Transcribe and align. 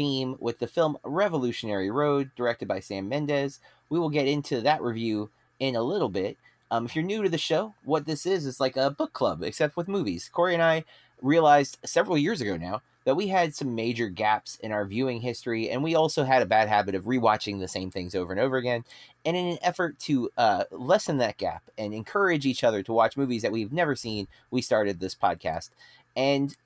theme 0.00 0.34
with 0.40 0.58
the 0.58 0.66
film 0.66 0.96
Revolutionary 1.04 1.90
Road, 1.90 2.30
directed 2.34 2.66
by 2.66 2.80
Sam 2.80 3.06
Mendes. 3.06 3.60
We 3.90 3.98
will 3.98 4.08
get 4.08 4.26
into 4.26 4.62
that 4.62 4.80
review 4.80 5.28
in 5.58 5.76
a 5.76 5.82
little 5.82 6.08
bit. 6.08 6.38
Um, 6.70 6.86
if 6.86 6.96
you're 6.96 7.04
new 7.04 7.22
to 7.22 7.28
the 7.28 7.36
show, 7.36 7.74
what 7.84 8.06
this 8.06 8.24
is 8.24 8.46
is 8.46 8.60
like 8.60 8.78
a 8.78 8.90
book 8.90 9.12
club, 9.12 9.42
except 9.42 9.76
with 9.76 9.88
movies. 9.88 10.30
Corey 10.32 10.54
and 10.54 10.62
I 10.62 10.84
realized 11.20 11.76
several 11.84 12.16
years 12.16 12.40
ago 12.40 12.56
now 12.56 12.80
that 13.04 13.14
we 13.14 13.28
had 13.28 13.54
some 13.54 13.74
major 13.74 14.08
gaps 14.08 14.56
in 14.62 14.72
our 14.72 14.86
viewing 14.86 15.20
history, 15.20 15.68
and 15.68 15.84
we 15.84 15.94
also 15.94 16.24
had 16.24 16.40
a 16.40 16.46
bad 16.46 16.70
habit 16.70 16.94
of 16.94 17.04
rewatching 17.04 17.60
the 17.60 17.68
same 17.68 17.90
things 17.90 18.14
over 18.14 18.32
and 18.32 18.40
over 18.40 18.56
again. 18.56 18.82
And 19.26 19.36
in 19.36 19.48
an 19.48 19.58
effort 19.60 19.98
to 19.98 20.30
uh, 20.38 20.64
lessen 20.70 21.18
that 21.18 21.36
gap 21.36 21.62
and 21.76 21.92
encourage 21.92 22.46
each 22.46 22.64
other 22.64 22.82
to 22.84 22.92
watch 22.94 23.18
movies 23.18 23.42
that 23.42 23.52
we've 23.52 23.70
never 23.70 23.94
seen, 23.94 24.28
we 24.50 24.62
started 24.62 24.98
this 24.98 25.14
podcast. 25.14 25.68
And 26.16 26.56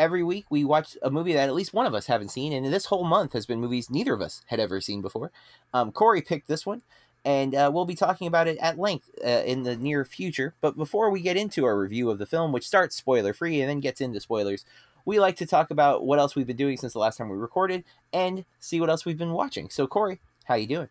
every 0.00 0.24
week 0.24 0.46
we 0.48 0.64
watch 0.64 0.96
a 1.02 1.10
movie 1.10 1.34
that 1.34 1.48
at 1.48 1.54
least 1.54 1.74
one 1.74 1.86
of 1.86 1.94
us 1.94 2.06
haven't 2.06 2.30
seen, 2.30 2.52
and 2.52 2.66
this 2.72 2.86
whole 2.86 3.04
month 3.04 3.34
has 3.34 3.46
been 3.46 3.60
movies 3.60 3.90
neither 3.90 4.14
of 4.14 4.22
us 4.22 4.42
had 4.46 4.58
ever 4.58 4.80
seen 4.80 5.02
before. 5.02 5.30
Um, 5.74 5.92
Corey 5.92 6.22
picked 6.22 6.48
this 6.48 6.64
one, 6.64 6.82
and 7.24 7.54
uh, 7.54 7.70
we'll 7.72 7.84
be 7.84 7.94
talking 7.94 8.26
about 8.26 8.48
it 8.48 8.56
at 8.58 8.78
length 8.78 9.10
uh, 9.24 9.42
in 9.44 9.62
the 9.62 9.76
near 9.76 10.04
future. 10.06 10.54
But 10.62 10.76
before 10.76 11.10
we 11.10 11.20
get 11.20 11.36
into 11.36 11.66
our 11.66 11.78
review 11.78 12.10
of 12.10 12.18
the 12.18 12.26
film, 12.26 12.50
which 12.50 12.66
starts 12.66 12.96
spoiler 12.96 13.34
free 13.34 13.60
and 13.60 13.68
then 13.68 13.80
gets 13.80 14.00
into 14.00 14.20
spoilers, 14.20 14.64
we 15.04 15.20
like 15.20 15.36
to 15.36 15.46
talk 15.46 15.70
about 15.70 16.06
what 16.06 16.18
else 16.18 16.34
we've 16.34 16.46
been 16.46 16.56
doing 16.56 16.78
since 16.78 16.94
the 16.94 16.98
last 16.98 17.18
time 17.18 17.28
we 17.28 17.36
recorded 17.36 17.84
and 18.12 18.46
see 18.58 18.80
what 18.80 18.90
else 18.90 19.04
we've 19.04 19.18
been 19.18 19.32
watching. 19.32 19.68
So, 19.68 19.86
Corey, 19.86 20.18
how 20.44 20.54
you 20.54 20.66
doing? 20.66 20.88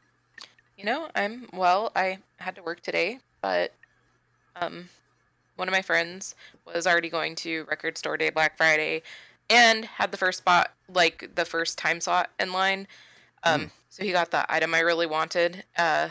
You 0.77 0.85
know, 0.85 1.09
I'm 1.15 1.47
well. 1.51 1.91
I 1.95 2.19
had 2.37 2.55
to 2.55 2.63
work 2.63 2.81
today, 2.81 3.19
but 3.41 3.73
um, 4.55 4.87
one 5.59 5.67
of 5.67 5.73
my 5.73 5.81
friends 5.81 6.35
was 6.65 6.87
already 6.87 7.09
going 7.09 7.35
to 7.35 7.65
Record 7.65 7.97
Store 7.97 8.17
Day 8.17 8.29
Black 8.29 8.57
Friday, 8.57 9.03
and 9.49 9.85
had 9.85 10.11
the 10.11 10.17
first 10.17 10.39
spot, 10.39 10.73
like 10.91 11.31
the 11.35 11.45
first 11.45 11.77
time 11.77 12.01
slot 12.01 12.29
in 12.39 12.51
line. 12.53 12.87
Um, 13.43 13.61
mm. 13.61 13.71
so 13.89 14.03
he 14.03 14.11
got 14.11 14.31
the 14.31 14.51
item 14.51 14.73
I 14.73 14.79
really 14.79 15.05
wanted. 15.05 15.63
Uh, 15.77 16.09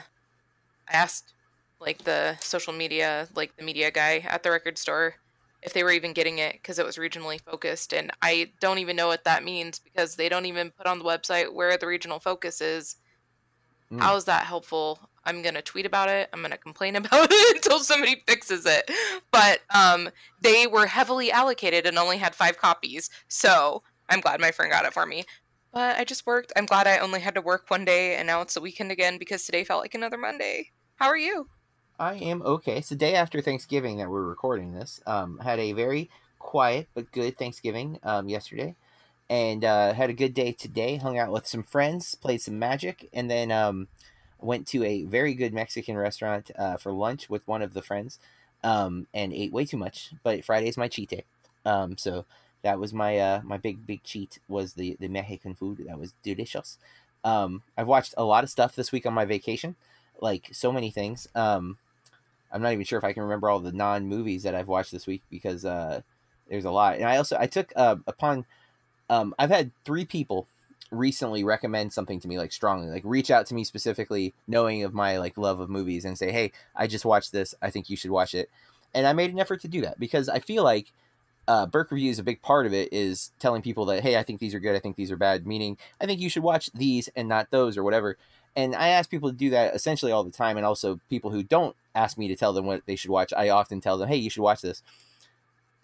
I 0.88 0.92
asked 0.92 1.32
like 1.80 2.04
the 2.04 2.36
social 2.41 2.72
media, 2.72 3.28
like 3.34 3.56
the 3.56 3.64
media 3.64 3.91
guy 3.91 4.19
at 4.28 4.42
the 4.42 4.50
record 4.50 4.78
store, 4.78 5.14
if 5.62 5.72
they 5.72 5.82
were 5.82 5.91
even 5.91 6.12
getting 6.12 6.38
it 6.38 6.54
because 6.54 6.78
it 6.78 6.86
was 6.86 6.96
regionally 6.96 7.41
focused, 7.41 7.92
and 7.92 8.10
I 8.22 8.50
don't 8.60 8.78
even 8.78 8.96
know 8.96 9.08
what 9.08 9.24
that 9.24 9.44
means 9.44 9.78
because 9.78 10.16
they 10.16 10.28
don't 10.28 10.46
even 10.46 10.70
put 10.70 10.86
on 10.86 10.98
the 10.98 11.04
website 11.04 11.52
where 11.52 11.76
the 11.76 11.86
regional 11.86 12.19
focus 12.19 12.60
is. 12.60 12.96
Mm. 13.91 14.00
How 14.00 14.16
is 14.16 14.24
that 14.26 14.44
helpful? 14.44 15.00
I'm 15.28 15.42
gonna 15.42 15.60
tweet 15.60 15.84
about 15.84 16.08
it. 16.08 16.30
I'm 16.32 16.40
gonna 16.40 16.56
complain 16.56 16.96
about 16.96 17.28
it 17.30 17.56
until 17.56 17.80
somebody 17.80 18.22
fixes 18.26 18.64
it. 18.64 18.90
But 19.30 19.60
um, 19.74 20.08
they 20.40 20.66
were 20.66 20.86
heavily 20.86 21.30
allocated 21.30 21.86
and 21.86 21.98
only 21.98 22.16
had 22.16 22.34
five 22.34 22.56
copies, 22.56 23.10
so 23.28 23.82
I'm 24.08 24.20
glad 24.20 24.40
my 24.40 24.50
friend 24.50 24.72
got 24.72 24.86
it 24.86 24.94
for 24.94 25.04
me. 25.04 25.24
But 25.70 25.98
I 25.98 26.04
just 26.04 26.26
worked. 26.26 26.52
I'm 26.56 26.64
glad 26.64 26.86
I 26.86 26.98
only 26.98 27.20
had 27.20 27.34
to 27.34 27.42
work 27.42 27.66
one 27.68 27.84
day, 27.84 28.16
and 28.16 28.26
now 28.26 28.40
it's 28.40 28.54
the 28.54 28.62
weekend 28.62 28.90
again 28.90 29.18
because 29.18 29.44
today 29.44 29.64
felt 29.64 29.82
like 29.82 29.94
another 29.94 30.16
Monday. 30.16 30.70
How 30.97 31.08
are 31.08 31.19
you? 31.19 31.48
I 32.00 32.14
am 32.14 32.41
okay. 32.42 32.78
It's 32.78 32.88
the 32.88 32.97
day 32.97 33.14
after 33.14 33.42
Thanksgiving 33.42 33.98
that 33.98 34.08
we're 34.08 34.22
recording 34.22 34.72
this. 34.72 35.03
Um, 35.06 35.38
had 35.41 35.58
a 35.58 35.72
very 35.72 36.10
quiet 36.38 36.88
but 36.94 37.12
good 37.12 37.36
Thanksgiving 37.36 37.98
um, 38.03 38.30
yesterday, 38.30 38.76
and 39.28 39.62
uh, 39.62 39.92
had 39.92 40.08
a 40.08 40.14
good 40.14 40.32
day 40.32 40.53
today. 40.53 40.97
Hung 40.97 41.19
out 41.19 41.32
with 41.32 41.47
some 41.47 41.64
friends, 41.64 42.14
played 42.14 42.41
some 42.41 42.58
Magic, 42.58 43.10
and 43.12 43.30
then 43.30 43.53
um, 43.53 43.88
went 44.41 44.66
to 44.69 44.84
a 44.84 45.04
very 45.04 45.34
good 45.34 45.53
Mexican 45.53 45.97
restaurant 45.97 46.50
uh, 46.56 46.76
for 46.76 46.93
lunch 46.93 47.28
with 47.28 47.47
one 47.47 47.62
of 47.62 47.75
the 47.75 47.82
friends, 47.82 48.19
um, 48.65 49.06
and 49.15 49.32
ate 49.32 49.53
way 49.53 49.65
too 49.65 49.76
much. 49.76 50.12
But 50.22 50.44
Friday's 50.44 50.76
my 50.76 50.88
cheat 50.88 51.10
day, 51.10 51.25
um, 51.65 51.97
so 51.99 52.25
that 52.62 52.78
was 52.78 52.93
my 52.93 53.19
uh, 53.19 53.41
my 53.44 53.56
big 53.56 53.87
big 53.87 54.03
cheat 54.03 54.38
was 54.48 54.75
the 54.75 54.97
the 55.00 55.09
Mexican 55.09 55.54
food. 55.54 55.84
That 55.87 55.98
was 55.98 56.15
delicious. 56.22 56.78
Um, 57.25 57.62
I've 57.77 57.87
watched 57.88 58.15
a 58.16 58.25
lot 58.25 58.44
of 58.44 58.50
stuff 58.50 58.75
this 58.75 58.93
week 58.93 59.06
on 59.06 59.15
my 59.15 59.25
vacation, 59.25 59.77
like 60.21 60.48
so 60.53 60.72
many 60.72 60.91
things. 60.91 61.28
Um, 61.34 61.78
I'm 62.50 62.62
not 62.62 62.72
even 62.72 62.84
sure 62.84 62.98
if 62.98 63.04
I 63.04 63.12
can 63.12 63.22
remember 63.22 63.50
all 63.50 63.60
the 63.60 63.72
non 63.72 64.06
movies 64.06 64.43
that 64.44 64.54
I've 64.54 64.69
watched 64.69 64.93
this 64.93 65.06
week 65.06 65.22
because 65.31 65.65
uh, 65.65 66.00
there's 66.48 66.65
a 66.65 66.71
lot. 66.71 66.97
And 66.97 67.04
I 67.04 67.16
also 67.16 67.37
I 67.38 67.47
took 67.47 67.72
uh, 67.77 67.97
upon 68.06 68.47
um, 69.10 69.34
I've 69.38 69.50
had 69.50 69.71
three 69.84 70.04
people 70.04 70.47
recently 70.91 71.44
recommend 71.44 71.93
something 71.93 72.19
to 72.21 72.28
me 72.28 72.38
like 72.38 72.53
strongly 72.53 72.88
like 72.88 73.03
reach 73.04 73.31
out 73.31 73.47
to 73.47 73.54
me 73.54 73.65
specifically 73.65 74.34
knowing 74.47 74.84
of 74.84 74.94
my 74.94 75.19
like 75.19 75.37
love 75.37 75.60
of 75.60 75.69
movies 75.69 76.04
and 76.04 76.16
say 76.16 76.32
hey 76.32 76.50
i 76.75 76.87
just 76.87 77.04
watched 77.04 77.32
this. 77.32 77.54
I 77.60 77.71
think 77.71 77.91
you 77.91 77.97
should 77.97 78.10
watch 78.10 78.34
it. 78.34 78.50
And 78.94 79.06
i 79.06 79.12
made 79.12 79.32
an 79.32 79.38
effort 79.38 79.60
to 79.62 79.69
do 79.69 79.82
that 79.82 80.00
because 80.00 80.28
i 80.28 80.38
feel 80.38 80.65
like 80.65 80.93
uh, 81.47 81.65
burke 81.65 81.91
Review 81.91 82.10
is 82.10 82.19
a 82.19 82.25
big 82.25 82.43
part 82.43 82.66
of 82.66 82.75
it 82.75 82.93
is 82.93 83.32
telling 83.38 83.62
people 83.62 83.87
that 83.87 84.03
hey 84.03 84.16
i 84.16 84.22
think 84.22 84.41
these 84.41 84.54
are 84.54 84.60
good. 84.60 84.77
I 84.77 84.81
think 84.81 84.97
these 84.97 85.10
are 85.10 85.16
bad 85.16 85.47
meaning 85.47 85.78
i 86.00 86.06
think 86.06 86.21
you 86.21 86.31
should 86.31 86.43
watch 86.43 86.71
these 86.75 87.09
and 87.16 87.28
not 87.28 87.50
those 87.50 87.77
or 87.77 87.82
whatever. 87.82 88.16
And 88.56 88.75
i 88.75 88.88
ask 88.88 89.10
people 89.10 89.31
to 89.31 89.37
do 89.37 89.50
that 89.50 89.75
essentially 89.75 90.12
all 90.12 90.25
the 90.25 90.31
time 90.31 90.56
and 90.56 90.66
also 90.66 91.00
people 91.10 91.31
who 91.31 91.43
don't 91.43 91.77
ask 91.94 92.16
me 92.19 92.28
to 92.28 92.37
tell 92.37 92.53
them 92.53 92.66
what 92.66 92.82
they 92.87 92.97
should 92.97 93.10
watch 93.10 93.32
i 93.37 93.48
often 93.48 93.81
tell 93.81 93.98
them 93.98 94.09
hey 94.09 94.16
you 94.16 94.31
should 94.31 94.43
watch 94.43 94.62
this 94.62 94.82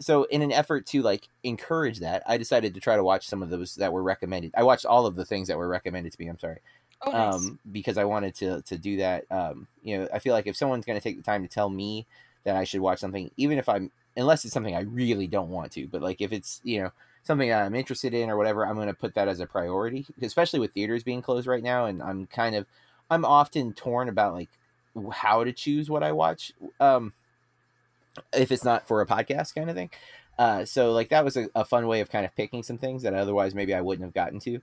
so 0.00 0.24
in 0.24 0.42
an 0.42 0.52
effort 0.52 0.86
to 0.86 1.02
like 1.02 1.28
encourage 1.42 2.00
that, 2.00 2.22
I 2.26 2.36
decided 2.36 2.74
to 2.74 2.80
try 2.80 2.96
to 2.96 3.04
watch 3.04 3.26
some 3.26 3.42
of 3.42 3.50
those 3.50 3.76
that 3.76 3.92
were 3.92 4.02
recommended. 4.02 4.52
I 4.56 4.62
watched 4.62 4.86
all 4.86 5.06
of 5.06 5.16
the 5.16 5.24
things 5.24 5.48
that 5.48 5.58
were 5.58 5.68
recommended 5.68 6.12
to 6.12 6.20
me. 6.20 6.28
I'm 6.28 6.38
sorry. 6.38 6.58
Oh, 7.02 7.12
nice. 7.12 7.34
Um, 7.34 7.58
because 7.70 7.98
I 7.98 8.04
wanted 8.04 8.34
to 8.36 8.62
to 8.62 8.78
do 8.78 8.96
that. 8.98 9.24
Um, 9.30 9.66
you 9.82 9.98
know, 9.98 10.08
I 10.12 10.18
feel 10.18 10.32
like 10.32 10.46
if 10.46 10.56
someone's 10.56 10.84
going 10.84 10.98
to 10.98 11.02
take 11.02 11.16
the 11.16 11.22
time 11.22 11.42
to 11.42 11.48
tell 11.48 11.68
me 11.70 12.06
that 12.44 12.56
I 12.56 12.64
should 12.64 12.80
watch 12.80 12.98
something, 12.98 13.30
even 13.36 13.58
if 13.58 13.68
I'm 13.68 13.90
unless 14.16 14.44
it's 14.44 14.54
something 14.54 14.74
I 14.74 14.82
really 14.82 15.26
don't 15.26 15.50
want 15.50 15.72
to, 15.72 15.86
but 15.86 16.02
like 16.02 16.20
if 16.20 16.32
it's 16.32 16.60
you 16.64 16.82
know 16.82 16.90
something 17.22 17.48
that 17.48 17.62
I'm 17.62 17.74
interested 17.74 18.14
in 18.14 18.30
or 18.30 18.36
whatever, 18.36 18.66
I'm 18.66 18.76
going 18.76 18.88
to 18.88 18.94
put 18.94 19.14
that 19.14 19.28
as 19.28 19.40
a 19.40 19.46
priority. 19.46 20.06
Especially 20.22 20.60
with 20.60 20.72
theaters 20.72 21.02
being 21.02 21.22
closed 21.22 21.46
right 21.46 21.62
now, 21.62 21.86
and 21.86 22.02
I'm 22.02 22.26
kind 22.26 22.56
of 22.56 22.66
I'm 23.10 23.24
often 23.24 23.74
torn 23.74 24.08
about 24.08 24.34
like 24.34 24.50
how 25.12 25.44
to 25.44 25.52
choose 25.52 25.90
what 25.90 26.02
I 26.02 26.12
watch. 26.12 26.52
Um, 26.80 27.12
if 28.32 28.52
it's 28.52 28.64
not 28.64 28.86
for 28.86 29.00
a 29.00 29.06
podcast 29.06 29.54
kind 29.54 29.70
of 29.70 29.76
thing. 29.76 29.90
Uh, 30.38 30.64
so 30.64 30.92
like 30.92 31.10
that 31.10 31.24
was 31.24 31.36
a, 31.36 31.48
a, 31.54 31.64
fun 31.64 31.86
way 31.86 32.00
of 32.00 32.10
kind 32.10 32.24
of 32.24 32.34
picking 32.34 32.62
some 32.62 32.78
things 32.78 33.02
that 33.02 33.14
otherwise 33.14 33.54
maybe 33.54 33.72
I 33.72 33.80
wouldn't 33.80 34.04
have 34.04 34.14
gotten 34.14 34.40
to. 34.40 34.60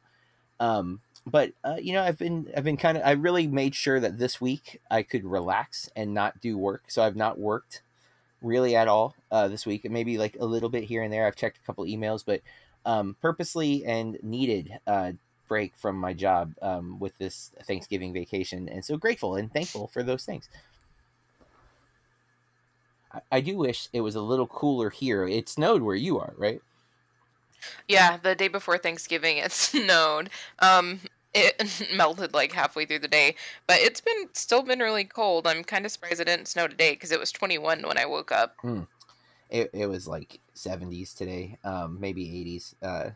Um, 0.59 0.99
but 1.25 1.53
uh, 1.63 1.77
you 1.81 1.93
know, 1.93 2.03
I've 2.03 2.17
been 2.17 2.51
I've 2.55 2.63
been 2.63 2.77
kind 2.77 2.97
of 2.97 3.03
I 3.05 3.11
really 3.11 3.47
made 3.47 3.75
sure 3.75 3.99
that 3.99 4.17
this 4.17 4.41
week 4.41 4.81
I 4.89 5.03
could 5.03 5.23
relax 5.23 5.89
and 5.95 6.13
not 6.13 6.41
do 6.41 6.57
work. 6.57 6.85
So 6.87 7.03
I've 7.03 7.15
not 7.15 7.39
worked 7.39 7.83
really 8.41 8.75
at 8.75 8.87
all 8.87 9.15
uh, 9.31 9.47
this 9.47 9.65
week. 9.65 9.89
Maybe 9.89 10.17
like 10.17 10.35
a 10.39 10.45
little 10.45 10.69
bit 10.69 10.83
here 10.83 11.03
and 11.03 11.13
there. 11.13 11.25
I've 11.25 11.35
checked 11.35 11.57
a 11.57 11.65
couple 11.65 11.85
emails, 11.85 12.23
but 12.25 12.41
um, 12.85 13.15
purposely 13.21 13.85
and 13.85 14.17
needed 14.23 14.71
uh, 14.87 15.13
break 15.47 15.75
from 15.77 15.95
my 15.97 16.13
job 16.13 16.53
um, 16.61 16.99
with 16.99 17.17
this 17.17 17.51
Thanksgiving 17.65 18.13
vacation, 18.13 18.67
and 18.67 18.83
so 18.83 18.97
grateful 18.97 19.35
and 19.35 19.51
thankful 19.51 19.87
for 19.87 20.03
those 20.03 20.25
things. 20.25 20.49
I, 23.31 23.41
do 23.41 23.57
wish 23.57 23.89
it 23.93 24.01
was 24.01 24.15
a 24.15 24.21
little 24.21 24.47
cooler 24.47 24.89
here. 24.89 25.27
It 25.27 25.49
snowed 25.49 25.81
where 25.81 25.95
you 25.95 26.19
are, 26.19 26.33
right? 26.37 26.61
Yeah, 27.87 28.17
the 28.17 28.35
day 28.35 28.47
before 28.47 28.77
Thanksgiving 28.77 29.37
it 29.37 29.51
snowed. 29.51 30.29
Um, 30.59 31.01
it 31.33 31.87
melted 31.93 32.33
like 32.33 32.51
halfway 32.51 32.85
through 32.85 32.99
the 32.99 33.07
day, 33.07 33.35
but 33.67 33.77
it's 33.79 34.01
been 34.01 34.27
still 34.33 34.63
been 34.63 34.79
really 34.79 35.05
cold. 35.05 35.47
I'm 35.47 35.63
kind 35.63 35.85
of 35.85 35.91
surprised 35.91 36.19
it 36.19 36.25
didn't 36.25 36.47
snow 36.47 36.67
today 36.67 36.91
because 36.91 37.11
it 37.11 37.19
was 37.19 37.31
21 37.31 37.83
when 37.83 37.97
I 37.97 38.05
woke 38.05 38.31
up. 38.31 38.55
Hmm. 38.61 38.81
It, 39.49 39.69
it 39.73 39.87
was 39.87 40.07
like 40.07 40.39
70s 40.55 41.15
today, 41.15 41.57
um, 41.63 41.97
maybe 41.99 42.25
80s. 42.25 42.73
Uh, 42.81 43.09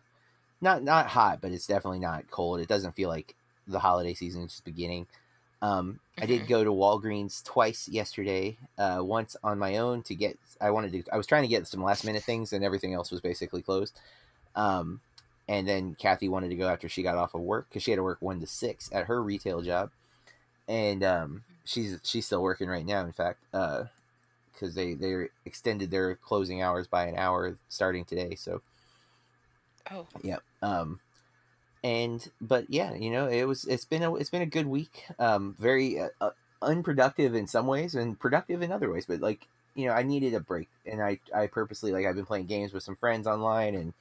not 0.62 0.84
not 0.84 1.08
hot, 1.08 1.40
but 1.42 1.52
it's 1.52 1.68
definitely 1.68 2.00
not 2.00 2.30
cold. 2.30 2.60
It 2.60 2.68
doesn't 2.68 2.96
feel 2.96 3.10
like 3.10 3.36
the 3.68 3.80
holiday 3.80 4.14
season 4.14 4.44
is 4.44 4.52
just 4.52 4.66
beginning. 4.66 5.08
Um, 5.62 6.00
I 6.22 6.26
did 6.26 6.42
mm-hmm. 6.42 6.50
go 6.50 6.64
to 6.64 6.70
Walgreens 6.72 7.44
twice 7.44 7.90
yesterday. 7.90 8.58
Uh, 8.78 9.00
once 9.02 9.36
on 9.44 9.60
my 9.60 9.78
own 9.78 10.02
to 10.04 10.16
get. 10.16 10.38
I 10.62 10.72
wanted 10.72 10.94
to. 10.94 11.04
I 11.12 11.18
was 11.18 11.28
trying 11.28 11.44
to 11.44 11.50
get 11.50 11.68
some 11.68 11.84
last 11.84 12.06
minute 12.06 12.24
things, 12.24 12.54
and 12.54 12.64
everything 12.64 12.94
else 12.94 13.12
was 13.12 13.22
basically 13.22 13.62
closed. 13.62 14.00
Um, 14.56 15.02
and 15.48 15.68
then 15.68 15.96
Kathy 16.00 16.30
wanted 16.30 16.50
to 16.50 16.56
go 16.56 16.68
after 16.68 16.88
she 16.88 17.04
got 17.04 17.18
off 17.18 17.36
of 17.36 17.42
work 17.42 17.68
because 17.70 17.84
she 17.84 17.92
had 17.92 17.98
to 17.98 18.04
work 18.04 18.22
one 18.22 18.40
to 18.40 18.48
six 18.48 18.90
at 18.94 19.06
her 19.06 19.22
retail 19.22 19.62
job, 19.62 19.92
and 20.68 21.04
um, 21.04 21.44
she's 21.66 22.00
she's 22.04 22.26
still 22.26 22.42
working 22.42 22.70
right 22.70 22.86
now. 22.86 23.06
In 23.06 23.12
fact, 23.12 23.40
because 23.52 23.92
uh, 24.64 24.74
they 24.74 24.94
they 24.94 25.28
extended 25.46 25.92
their 25.92 26.16
closing 26.16 26.62
hours 26.62 26.88
by 26.88 27.08
an 27.08 27.18
hour 27.18 27.58
starting 27.68 28.06
today. 28.06 28.36
So, 28.36 28.62
oh 29.92 30.08
yeah. 30.24 30.38
Um, 30.62 31.02
and 31.86 32.32
but 32.42 32.66
yeah, 32.68 32.96
you 32.96 33.12
know, 33.12 33.28
it 33.28 33.44
was 33.44 33.66
it's 33.66 33.86
been 33.86 34.02
a 34.02 34.16
it's 34.16 34.32
been 34.32 34.42
a 34.42 34.48
good 34.48 34.66
week. 34.66 35.06
Um, 35.20 35.56
very 35.60 36.00
uh, 36.00 36.10
uh, 36.20 36.32
unproductive 36.60 37.36
in 37.36 37.46
some 37.46 37.68
ways 37.68 37.94
and 37.94 38.20
productive 38.20 38.64
in 38.64 38.72
other 38.72 38.92
ways. 38.92 39.06
But 39.06 39.20
like 39.20 39.48
you 39.76 39.86
know, 39.86 39.94
I 39.94 40.02
needed 40.02 40.34
a 40.34 40.40
break, 40.40 40.68
and 40.88 41.00
I 41.00 41.20
I 41.34 41.46
purposely 41.46 41.92
like 41.92 42.08
I've 42.08 42.16
been 42.16 42.26
playing 42.26 42.48
games 42.48 42.74
with 42.74 42.82
some 42.82 42.96
friends 42.96 43.28
online 43.28 43.76
and 43.76 43.94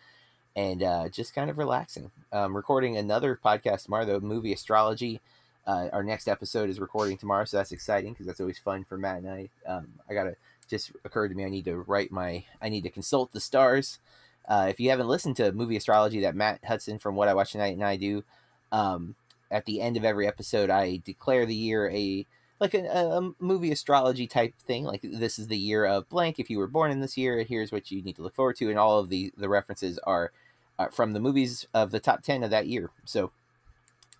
and 0.56 0.82
uh, 0.82 1.08
just 1.10 1.34
kind 1.34 1.50
of 1.50 1.58
relaxing. 1.58 2.10
Um, 2.32 2.56
recording 2.56 2.96
another 2.96 3.38
podcast 3.44 3.84
tomorrow, 3.84 4.06
the 4.06 4.18
movie 4.20 4.54
astrology. 4.54 5.20
Uh, 5.66 5.88
our 5.92 6.02
next 6.02 6.26
episode 6.26 6.70
is 6.70 6.80
recording 6.80 7.18
tomorrow, 7.18 7.44
so 7.44 7.58
that's 7.58 7.72
exciting 7.72 8.14
because 8.14 8.26
that's 8.26 8.40
always 8.40 8.58
fun 8.58 8.84
for 8.84 8.96
Matt 8.96 9.18
and 9.18 9.28
I. 9.28 9.48
Um, 9.66 9.88
I 10.08 10.14
gotta 10.14 10.36
just 10.70 10.92
occurred 11.04 11.28
to 11.28 11.34
me 11.34 11.44
I 11.44 11.50
need 11.50 11.66
to 11.66 11.76
write 11.76 12.10
my 12.10 12.44
I 12.62 12.70
need 12.70 12.84
to 12.84 12.90
consult 12.90 13.32
the 13.32 13.40
stars. 13.40 13.98
Uh, 14.46 14.66
if 14.68 14.78
you 14.78 14.90
haven't 14.90 15.08
listened 15.08 15.36
to 15.36 15.52
movie 15.52 15.76
astrology 15.76 16.20
that 16.20 16.34
Matt 16.34 16.64
Hudson 16.64 16.98
from 16.98 17.16
What 17.16 17.28
I 17.28 17.34
Watch 17.34 17.52
Tonight 17.52 17.74
and 17.74 17.84
I 17.84 17.96
do, 17.96 18.24
um, 18.72 19.14
at 19.50 19.64
the 19.64 19.80
end 19.80 19.96
of 19.96 20.04
every 20.04 20.26
episode, 20.26 20.70
I 20.70 21.00
declare 21.04 21.46
the 21.46 21.54
year 21.54 21.88
a 21.90 22.26
like 22.60 22.74
a, 22.74 22.86
a, 22.86 23.32
movie 23.40 23.72
astrology 23.72 24.26
type 24.26 24.54
thing. 24.58 24.84
Like 24.84 25.02
this 25.02 25.38
is 25.38 25.48
the 25.48 25.56
year 25.56 25.84
of 25.84 26.08
blank. 26.08 26.38
If 26.38 26.50
you 26.50 26.58
were 26.58 26.66
born 26.66 26.90
in 26.90 27.00
this 27.00 27.16
year, 27.16 27.42
here's 27.42 27.72
what 27.72 27.90
you 27.90 28.02
need 28.02 28.16
to 28.16 28.22
look 28.22 28.34
forward 28.34 28.56
to, 28.56 28.70
and 28.70 28.78
all 28.78 28.98
of 28.98 29.08
the 29.08 29.32
the 29.36 29.48
references 29.48 29.98
are, 30.04 30.32
are 30.78 30.90
from 30.90 31.12
the 31.12 31.20
movies 31.20 31.66
of 31.74 31.90
the 31.90 32.00
top 32.00 32.22
ten 32.22 32.42
of 32.42 32.50
that 32.50 32.66
year. 32.66 32.90
So 33.04 33.32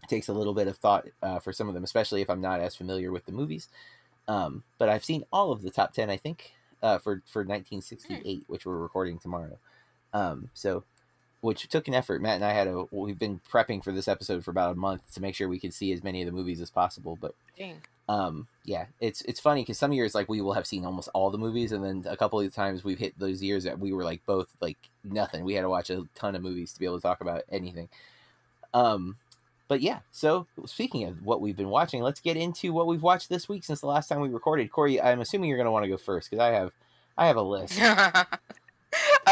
it 0.03 0.09
takes 0.09 0.29
a 0.29 0.35
little 0.35 0.55
bit 0.55 0.69
of 0.69 0.77
thought 0.77 1.07
uh, 1.23 1.39
for 1.39 1.53
some 1.53 1.69
of 1.69 1.75
them, 1.75 1.85
especially 1.85 2.23
if 2.23 2.31
I'm 2.31 2.41
not 2.41 2.61
as 2.61 2.77
familiar 2.77 3.11
with 3.11 3.27
the 3.27 3.33
movies. 3.33 3.69
Um, 4.27 4.63
but 4.79 4.89
I've 4.89 5.05
seen 5.05 5.25
all 5.33 5.53
of 5.53 5.63
the 5.63 5.71
top 5.71 5.93
ten, 5.93 6.11
I 6.11 6.17
think, 6.17 6.53
uh, 6.83 6.99
for 6.99 7.23
for 7.27 7.41
1968, 7.41 8.45
which 8.47 8.67
we're 8.67 8.79
recording 8.79 9.19
tomorrow. 9.19 9.59
Um, 10.15 10.49
so, 10.55 10.85
which 11.41 11.69
took 11.69 11.89
an 11.89 11.95
effort. 11.95 12.23
Matt 12.23 12.37
and 12.37 12.45
I 12.45 12.53
had 12.55 12.69
a 12.69 12.87
we've 12.91 13.19
been 13.19 13.41
prepping 13.51 13.85
for 13.85 13.93
this 13.93 14.09
episode 14.09 14.45
for 14.45 14.51
about 14.51 14.73
a 14.73 14.79
month 14.79 15.13
to 15.13 15.21
make 15.21 15.35
sure 15.35 15.49
we 15.49 15.61
could 15.61 15.75
see 15.75 15.93
as 15.93 16.03
many 16.03 16.23
of 16.23 16.27
the 16.27 16.33
movies 16.33 16.61
as 16.61 16.71
possible. 16.71 17.19
But 17.21 17.35
Dang. 17.59 17.83
um, 18.09 18.47
yeah, 18.65 18.87
it's 19.01 19.21
it's 19.23 19.41
funny 19.41 19.63
because 19.63 19.77
some 19.77 19.93
years 19.93 20.15
like 20.15 20.29
we 20.29 20.41
will 20.41 20.55
have 20.55 20.67
seen 20.67 20.87
almost 20.87 21.11
all 21.13 21.31
the 21.31 21.37
movies, 21.37 21.73
and 21.73 21.85
then 21.85 22.11
a 22.11 22.17
couple 22.17 22.41
of 22.41 22.55
times 22.55 22.85
we've 22.85 22.99
hit 22.99 23.19
those 23.19 23.43
years 23.43 23.65
that 23.65 23.79
we 23.79 23.93
were 23.93 24.05
like 24.05 24.25
both 24.25 24.49
like 24.61 24.79
nothing. 25.03 25.45
We 25.45 25.55
had 25.55 25.63
to 25.63 25.69
watch 25.69 25.91
a 25.91 26.07
ton 26.15 26.35
of 26.35 26.43
movies 26.43 26.73
to 26.73 26.81
be 26.81 26.87
able 26.87 26.99
to 26.99 27.03
talk 27.03 27.21
about 27.21 27.43
anything. 27.51 27.89
Um, 28.73 29.17
but 29.69 29.81
yeah, 29.81 30.01
so 30.13 30.47
speaking 30.67 31.05
of 31.05 31.25
what 31.25 31.41
we've 31.41 31.57
been 31.57 31.69
watching, 31.71 32.03
let's 32.03 32.21
get 32.21 32.37
into 32.37 32.73
what 32.73 32.87
we've 32.87 33.03
watched 33.03 33.29
this 33.29 33.49
week 33.49 33.65
since 33.65 33.81
the 33.81 33.87
last 33.87 34.09
time 34.09 34.21
we 34.21 34.29
recorded. 34.29 34.71
Corey, 34.71 35.01
I'm 35.01 35.21
assuming 35.21 35.49
you're 35.49 35.59
going 35.59 35.67
to 35.67 35.73
want 35.73 35.85
to 35.85 35.89
go 35.89 35.97
first 35.97 36.31
because 36.31 36.43
I 36.43 36.53
have 36.53 36.71
I 37.17 37.27
have 37.27 37.37
a 37.37 37.43
list. 37.43 37.79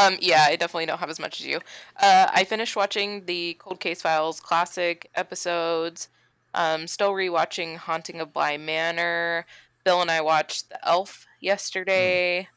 um, 0.00 0.16
yeah, 0.20 0.46
I 0.48 0.56
definitely 0.56 0.86
don't 0.86 0.98
have 0.98 1.10
as 1.10 1.20
much 1.20 1.40
as 1.40 1.46
you. 1.46 1.60
Uh, 2.00 2.28
I 2.32 2.44
finished 2.44 2.76
watching 2.76 3.24
the 3.26 3.54
Cold 3.54 3.80
Case 3.80 4.02
Files 4.02 4.40
classic 4.40 5.10
episodes. 5.14 6.08
Um, 6.54 6.86
still 6.86 7.12
rewatching 7.12 7.76
Haunting 7.76 8.20
of 8.20 8.32
Bly 8.32 8.56
Manor. 8.56 9.46
Bill 9.84 10.00
and 10.00 10.10
I 10.10 10.20
watched 10.20 10.68
The 10.68 10.88
Elf 10.88 11.26
yesterday. 11.40 12.48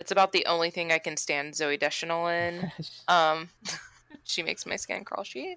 It's 0.00 0.10
about 0.10 0.32
the 0.32 0.46
only 0.46 0.70
thing 0.70 0.92
I 0.92 0.98
can 0.98 1.16
stand 1.16 1.54
Zooey 1.54 1.78
Deschanel 1.78 2.28
in. 2.28 2.70
Um, 3.08 3.50
she 4.24 4.42
makes 4.42 4.66
my 4.66 4.76
skin 4.76 5.04
crawl. 5.04 5.22
She 5.22 5.56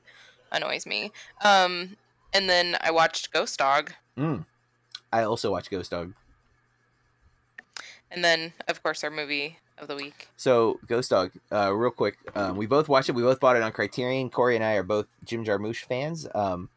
annoys 0.51 0.85
me. 0.85 1.11
Um, 1.43 1.97
and 2.33 2.47
then 2.47 2.77
I 2.81 2.91
watched 2.91 3.33
Ghost 3.33 3.57
Dog. 3.57 3.93
Mm. 4.17 4.45
I 5.11 5.23
also 5.23 5.51
watched 5.51 5.71
Ghost 5.71 5.91
Dog. 5.91 6.13
And 8.11 8.23
then, 8.23 8.53
of 8.67 8.81
course, 8.83 9.03
our 9.03 9.09
movie 9.09 9.57
of 9.79 9.87
the 9.87 9.95
week. 9.95 10.27
So 10.37 10.79
Ghost 10.87 11.09
Dog, 11.09 11.31
uh, 11.51 11.73
real 11.73 11.91
quick, 11.91 12.17
um, 12.35 12.57
we 12.57 12.65
both 12.65 12.89
watched 12.89 13.09
it. 13.09 13.13
We 13.13 13.21
both 13.21 13.39
bought 13.39 13.55
it 13.55 13.63
on 13.63 13.71
Criterion. 13.71 14.29
Corey 14.29 14.55
and 14.55 14.63
I 14.63 14.73
are 14.73 14.83
both 14.83 15.07
Jim 15.23 15.43
Jarmusch 15.45 15.83
fans. 15.85 16.27
Um, 16.33 16.69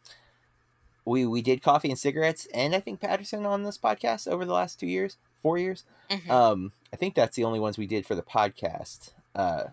we 1.04 1.26
we 1.26 1.42
did 1.42 1.62
coffee 1.62 1.88
and 1.90 1.98
cigarettes, 1.98 2.46
and 2.54 2.74
I 2.74 2.80
think 2.80 3.00
Paterson 3.00 3.44
on 3.44 3.64
this 3.64 3.78
podcast 3.78 4.28
over 4.28 4.44
the 4.44 4.52
last 4.52 4.78
two 4.78 4.86
years, 4.86 5.16
four 5.42 5.58
years. 5.58 5.84
Mhm. 6.10 6.30
Um, 6.30 6.72
I 6.92 6.96
think 6.96 7.14
that's 7.14 7.36
the 7.36 7.44
only 7.44 7.60
ones 7.60 7.78
we 7.78 7.86
did 7.86 8.06
for 8.06 8.14
the 8.14 8.22
podcast. 8.22 9.10
Uh, 9.34 9.64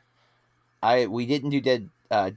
I 0.81 1.05
we 1.07 1.25
didn't 1.25 1.51
do 1.51 1.61
Dead. 1.61 1.89
Uh, 2.09 2.31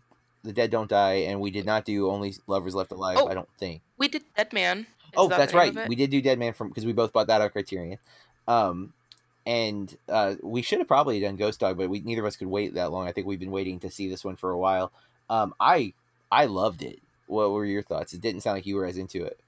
the 0.45 0.53
Dead 0.53 0.71
Don't 0.71 0.91
Die, 0.91 1.13
and 1.13 1.41
we 1.41 1.51
did 1.51 1.65
not 1.65 1.85
do 1.85 2.11
Only 2.11 2.35
Lovers 2.49 2.75
Left 2.75 2.91
Alive. 2.91 3.17
Oh. 3.21 3.29
I 3.29 3.35
don't 3.35 3.49
think. 3.59 3.81
we 3.97 4.09
did 4.09 4.25
Dead 4.37 4.53
Man. 4.53 4.81
Is 4.81 4.87
oh, 5.17 5.29
that 5.29 5.39
that's 5.39 5.55
right. 5.55 5.89
We 5.89 5.95
did 5.95 6.11
do 6.11 6.21
Dead 6.21 6.39
Man 6.39 6.53
from 6.53 6.69
because 6.69 6.85
we 6.85 6.93
both 6.93 7.13
bought 7.13 7.29
that 7.29 7.41
on 7.41 7.51
Criterion. 7.51 7.99
Um, 8.49 8.93
and 9.47 9.97
uh, 10.09 10.37
we 10.43 10.63
should 10.63 10.79
have 10.79 10.89
probably 10.89 11.21
done 11.21 11.37
Ghost 11.37 11.61
Dog, 11.61 11.77
but 11.79 11.89
we 11.89 12.01
neither 12.01 12.23
of 12.23 12.27
us 12.27 12.37
could 12.37 12.49
wait 12.49 12.75
that 12.75 12.93
long. 12.93 13.07
I 13.07 13.13
think 13.13 13.27
we've 13.27 13.41
been 13.41 13.51
waiting 13.51 13.81
to 13.81 13.91
see 13.91 14.09
this 14.09 14.25
one 14.25 14.37
for 14.37 14.51
a 14.51 14.59
while. 14.59 14.93
Um, 15.29 15.55
I 15.59 15.95
I 16.31 16.47
loved 16.47 16.83
it. 16.83 17.01
What 17.27 17.51
were 17.51 17.65
your 17.65 17.83
thoughts? 17.83 18.13
It 18.13 18.21
didn't 18.21 18.43
sound 18.43 18.59
like 18.59 18.67
you 18.67 18.77
were 18.77 18.87
as 18.87 18.99
into 18.99 19.25
it. 19.25 19.39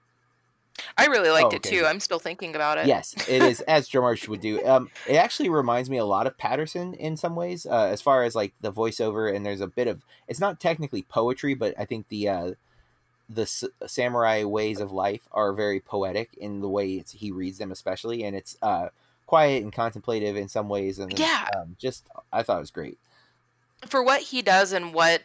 I 0.99 1.07
really 1.07 1.31
liked 1.31 1.53
Oh, 1.53 1.57
it 1.57 1.63
too. 1.63 1.85
I'm 1.87 2.01
still 2.01 2.19
thinking 2.19 2.55
about 2.55 2.79
it. 2.79 2.87
Yes, 2.87 3.15
it 3.29 3.43
is 3.43 3.61
as 3.69 3.89
Jarmusch 3.89 4.29
would 4.29 4.41
do. 4.41 4.65
Um, 4.67 4.91
it 5.09 5.15
actually 5.15 5.49
reminds 5.49 5.89
me 5.89 5.99
a 5.99 6.05
lot 6.05 6.27
of 6.27 6.37
Paterson 6.37 6.95
in 6.95 7.17
some 7.17 7.37
ways, 7.37 7.65
uh, 7.67 7.87
as 7.87 8.03
far 8.03 8.25
as 8.25 8.35
like 8.35 8.55
the 8.61 8.73
voiceover. 8.73 9.35
And 9.35 9.47
there's 9.47 9.61
a 9.61 9.67
bit 9.69 9.87
of 9.87 10.03
it's 10.27 10.41
not 10.41 10.61
technically 10.61 11.03
poetry, 11.03 11.55
but 11.55 11.75
I 11.79 11.85
think 11.85 12.09
the 12.09 12.29
uh, 12.29 12.51
the 13.29 13.43
s- 13.43 13.65
samurai 13.87 14.45
ways 14.45 14.81
of 14.81 14.93
life 14.93 15.29
are 15.33 15.53
very 15.53 15.81
poetic 15.81 16.31
in 16.37 16.61
the 16.61 16.69
way 16.69 16.95
it's, 16.95 17.13
he 17.13 17.31
reads 17.31 17.59
them, 17.59 17.73
especially, 17.73 18.25
and 18.25 18.37
it's 18.37 18.57
uh, 18.61 18.89
quiet 19.27 19.63
and 19.63 19.73
contemplative 19.73 20.37
in 20.37 20.49
some 20.49 20.69
ways. 20.69 20.99
And 20.99 21.19
Yeah. 21.19 21.49
um, 21.57 21.77
just 21.79 22.07
I 22.33 22.43
thought 22.43 22.59
it 22.59 22.61
was 22.61 22.71
great. 22.71 22.99
For 23.87 24.03
what 24.03 24.23
he 24.23 24.43
does 24.43 24.73
and 24.73 24.95
what 24.95 25.23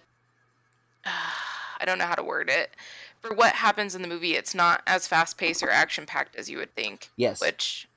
I 1.06 1.86
don't 1.86 1.98
know 1.98 2.06
how 2.06 2.16
to 2.16 2.24
word 2.24 2.50
it. 2.50 2.76
For 3.22 3.34
what 3.34 3.54
happens 3.54 3.96
in 3.96 4.02
the 4.02 4.08
movie, 4.08 4.36
it's 4.36 4.56
not 4.56 4.82
as 4.88 5.08
fast 5.08 5.38
paced 5.38 5.64
or 5.64 5.70
action 5.70 6.06
packed 6.06 6.36
as 6.36 6.50
you 6.50 6.58
would 6.58 6.74
think. 6.76 7.10
Yes, 7.18 7.42
Which, 7.42 7.88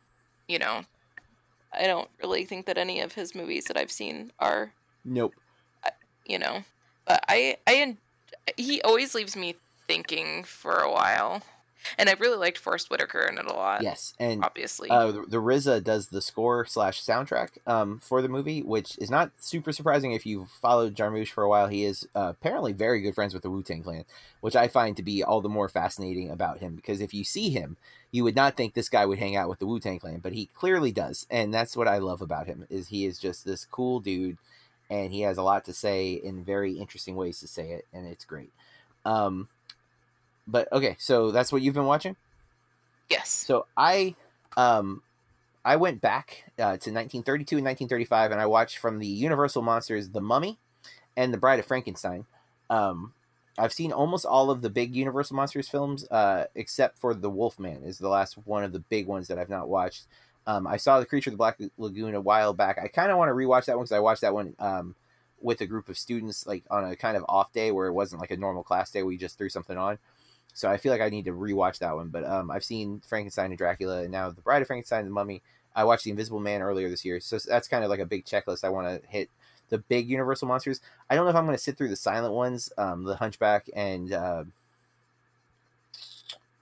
you 0.49 0.59
know, 0.59 0.85
I 1.73 1.87
don't 1.87 2.09
really 2.23 2.45
think 2.45 2.67
that 2.67 2.79
any 2.79 3.01
of 3.01 3.13
his 3.13 3.35
movies 3.35 3.67
that 3.67 3.77
I've 3.77 3.91
seen 3.93 4.33
are, 4.39 4.73
nope. 5.05 5.35
you 6.27 6.39
know. 6.39 6.65
But 7.07 7.25
I, 7.29 7.57
I, 7.67 7.97
he 8.57 8.83
always 8.83 9.15
leaves 9.15 9.37
me 9.37 9.57
thinking 9.87 10.45
for 10.45 10.79
a 10.81 10.91
while, 10.91 11.43
and 11.99 12.09
I 12.09 12.15
really 12.15 12.37
liked 12.37 12.59
Forest 12.59 12.91
Whitaker 12.91 13.21
in 13.21 13.39
it 13.39 13.47
a 13.47 13.53
lot. 13.53 13.83
Yes, 13.83 14.15
and 14.19 14.45
obviously. 14.45 14.91
Uh, 14.91 15.13
the, 15.13 15.23
the 15.29 15.37
RZA 15.39 15.83
does 15.83 16.09
the 16.09 16.23
score 16.23 16.65
slash 16.65 17.03
soundtrack 17.03 17.51
um, 17.67 17.99
for 18.01 18.23
the 18.23 18.29
movie, 18.29 18.63
which 18.63 18.99
is 18.99 19.11
not 19.11 19.31
super 19.39 19.73
surprising 19.73 20.13
if 20.13 20.27
you've 20.27 20.51
followed 20.51 20.95
Jarmusch 20.95 21.29
for 21.29 21.45
a 21.45 21.49
while. 21.49 21.69
He 21.69 21.85
is 21.85 22.09
uh, 22.15 22.33
apparently 22.39 22.73
very 22.73 23.01
good 23.01 23.15
friends 23.15 23.35
with 23.35 23.43
the 23.43 23.51
Wu 23.51 23.63
Tang 23.63 23.83
Clan, 23.83 24.05
which 24.41 24.57
I 24.57 24.69
find 24.69 24.97
to 24.97 25.03
be 25.03 25.23
all 25.23 25.41
the 25.41 25.49
more 25.49 25.69
fascinating 25.69 26.31
about 26.31 26.59
him 26.61 26.75
because 26.75 27.01
if 27.01 27.15
you 27.15 27.25
see 27.25 27.51
him, 27.51 27.77
you 28.11 28.25
would 28.25 28.37
not 28.37 28.57
think 28.57 28.75
this 28.75 28.89
guy 28.89 29.07
would 29.07 29.19
hang 29.19 29.37
out 29.37 29.49
with 29.49 29.59
the 29.59 29.67
Wu 29.67 29.81
Tang 29.81 29.99
Clan, 29.99 30.21
but 30.21 30.33
he 30.33 30.47
clearly 30.55 30.93
does, 30.93 31.27
and 31.31 31.53
that's 31.53 31.77
what 31.77 31.89
I 31.89 31.99
love 31.99 32.21
about 32.21 32.47
him 32.47 32.67
is 32.69 32.89
he 32.89 33.07
is 33.07 33.19
just 33.19 33.45
this 33.45 33.65
cool 33.65 34.01
dude, 34.01 34.39
and 34.91 35.13
he 35.13 35.23
has 35.23 35.39
a 35.39 35.43
lot 35.43 35.65
to 35.65 35.73
say 35.73 36.13
in 36.13 36.45
very 36.45 36.75
interesting 36.75 37.17
ways 37.17 37.41
to 37.41 37.49
say 37.49 37.71
it, 37.71 37.87
and 37.93 38.07
it's 38.07 38.25
great. 38.25 38.53
Um, 39.05 39.49
but 40.47 40.71
okay, 40.73 40.97
so 40.99 41.31
that's 41.31 41.53
what 41.53 41.63
you've 41.63 41.75
been 41.75 41.87
watching. 41.87 42.17
yes. 43.09 43.31
So 43.31 43.67
I, 43.77 44.15
um, 44.57 45.03
I 45.65 45.77
went 45.77 46.01
back 46.01 46.45
uh, 46.59 46.77
to 46.79 46.91
1932 46.91 47.57
and 47.59 47.67
1935, 47.67 48.33
and 48.33 48.41
I 48.41 48.47
watched 48.47 48.79
from 48.79 48.99
the 48.99 49.07
Universal 49.07 49.63
monsters 49.63 50.11
The 50.11 50.21
Mummy 50.21 50.59
and 51.17 51.33
The 51.33 51.39
Bride 51.39 51.61
of 51.61 51.67
Frankenstein. 51.67 52.27
Um, 52.69 53.13
I've 53.59 53.73
seen 53.73 53.93
almost 53.93 54.25
all 54.25 54.51
of 54.51 54.63
the 54.63 54.71
big 54.71 54.97
Universal 54.97 55.37
monsters 55.37 55.69
films, 55.69 56.07
uh, 56.11 56.47
except 56.55 56.99
for 56.99 57.15
The 57.15 57.31
Wolfman 57.31 57.85
is 57.85 57.99
the 57.99 58.09
last 58.09 58.35
one 58.47 58.65
of 58.65 58.73
the 58.73 58.81
big 58.81 59.07
ones 59.07 59.29
that 59.29 59.39
I've 59.39 59.51
not 59.51 59.69
watched. 59.69 60.07
Um, 60.47 60.67
I 60.67 60.77
saw 60.79 60.99
The 60.99 61.07
Creature 61.07 61.31
of 61.31 61.35
the 61.35 61.39
Black 61.39 61.61
Lagoon 61.79 62.15
a 62.15 62.21
while 62.21 62.53
back. 62.53 62.79
I 62.83 62.89
kind 62.89 63.13
of 63.13 63.19
want 63.19 63.29
to 63.29 63.35
rewatch 63.35 63.67
that 63.67 63.77
one 63.77 63.85
because 63.85 63.93
I 63.93 64.01
watched 64.01 64.23
that 64.23 64.35
one 64.35 64.57
um, 64.59 64.97
with 65.41 65.61
a 65.61 65.67
group 65.67 65.89
of 65.89 65.99
students, 65.99 66.47
like 66.47 66.65
on 66.71 66.85
a 66.85 66.97
kind 66.97 67.17
of 67.17 67.25
off 67.29 67.53
day 67.53 67.71
where 67.71 67.87
it 67.87 67.93
wasn't 67.93 68.21
like 68.21 68.31
a 68.31 68.37
normal 68.37 68.65
class 68.65 68.91
day. 68.91 69.03
We 69.03 69.17
just 69.17 69.39
threw 69.39 69.49
something 69.49 69.77
on. 69.77 69.99
So 70.55 70.69
I 70.69 70.77
feel 70.77 70.93
like 70.93 71.01
I 71.01 71.09
need 71.09 71.25
to 71.25 71.33
rewatch 71.33 71.79
that 71.79 71.95
one. 71.95 72.09
But 72.09 72.25
um, 72.25 72.51
I've 72.51 72.65
seen 72.65 73.01
Frankenstein 73.07 73.47
and 73.47 73.59
Dracula, 73.59 74.03
and 74.03 74.11
now 74.11 74.31
The 74.31 74.43
Bride 74.43 74.63
of 74.63 74.69
Frankenstein 74.69 75.01
and 75.01 75.09
the 75.09 75.15
Mummy. 75.15 75.43
I 75.75 75.85
watched 75.85 76.05
The 76.05 76.11
Invisible 76.11 76.41
Man 76.41 76.61
earlier 76.61 76.91
this 76.91 77.05
year, 77.05 77.19
so 77.21 77.39
that's 77.39 77.69
kind 77.69 77.83
of 77.83 77.91
like 77.91 78.01
a 78.01 78.07
big 78.07 78.25
checklist. 78.25 78.63
I 78.63 78.69
want 78.69 78.89
to 78.89 79.09
hit 79.09 79.31
the 79.71 79.79
big 79.79 80.09
Universal 80.09 80.49
monsters. 80.49 80.81
I 81.09 81.15
don't 81.15 81.25
know 81.25 81.31
if 81.31 81.37
I'm 81.37 81.47
going 81.47 81.57
to 81.57 81.63
sit 81.63 81.79
through 81.79 81.89
the 81.89 81.97
silent 81.97 82.35
ones, 82.35 82.71
um, 82.77 83.05
The 83.05 83.17
Hunchback 83.17 83.71
and 83.75 84.13
uh, 84.13 84.45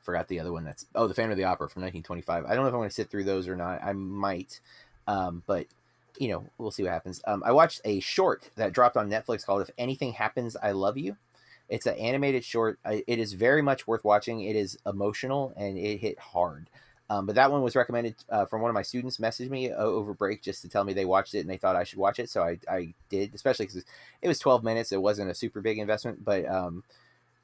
forgot 0.02 0.28
the 0.28 0.38
other 0.38 0.52
one. 0.52 0.64
That's 0.64 0.86
oh, 0.94 1.08
The 1.08 1.14
Phantom 1.14 1.32
of 1.32 1.36
the 1.36 1.44
Opera 1.44 1.68
from 1.68 1.82
1925. 1.82 2.44
I 2.44 2.54
don't 2.54 2.62
know 2.62 2.68
if 2.68 2.74
I'm 2.74 2.78
going 2.78 2.88
to 2.88 2.94
sit 2.94 3.10
through 3.10 3.24
those 3.24 3.48
or 3.48 3.56
not. 3.56 3.82
I 3.82 3.92
might, 3.92 4.60
um, 5.08 5.42
but 5.46 5.66
you 6.18 6.28
know, 6.28 6.44
we'll 6.58 6.70
see 6.70 6.84
what 6.84 6.92
happens. 6.92 7.20
Um, 7.26 7.42
I 7.44 7.50
watched 7.50 7.80
a 7.84 7.98
short 8.00 8.50
that 8.56 8.72
dropped 8.72 8.96
on 8.96 9.10
Netflix 9.10 9.44
called 9.44 9.62
"If 9.62 9.70
Anything 9.76 10.12
Happens, 10.12 10.56
I 10.62 10.70
Love 10.70 10.96
You." 10.96 11.16
It's 11.70 11.86
an 11.86 11.94
animated 11.94 12.44
short. 12.44 12.78
It 12.84 13.18
is 13.18 13.32
very 13.32 13.62
much 13.62 13.86
worth 13.86 14.04
watching. 14.04 14.42
It 14.42 14.56
is 14.56 14.76
emotional 14.84 15.54
and 15.56 15.78
it 15.78 15.98
hit 15.98 16.18
hard. 16.18 16.68
Um, 17.08 17.26
but 17.26 17.36
that 17.36 17.50
one 17.50 17.62
was 17.62 17.74
recommended 17.74 18.16
uh, 18.28 18.44
from 18.44 18.60
one 18.60 18.70
of 18.70 18.74
my 18.74 18.82
students. 18.82 19.18
Messaged 19.18 19.50
me 19.50 19.72
over 19.72 20.12
break 20.12 20.42
just 20.42 20.62
to 20.62 20.68
tell 20.68 20.84
me 20.84 20.92
they 20.92 21.04
watched 21.04 21.34
it 21.34 21.40
and 21.40 21.50
they 21.50 21.56
thought 21.56 21.76
I 21.76 21.84
should 21.84 21.98
watch 21.98 22.18
it. 22.18 22.28
So 22.28 22.42
I, 22.42 22.58
I 22.68 22.94
did, 23.08 23.34
especially 23.34 23.66
because 23.66 23.84
it 24.20 24.28
was 24.28 24.38
12 24.38 24.62
minutes. 24.62 24.92
It 24.92 25.00
wasn't 25.00 25.30
a 25.30 25.34
super 25.34 25.60
big 25.60 25.78
investment, 25.78 26.24
but 26.24 26.46
um, 26.46 26.84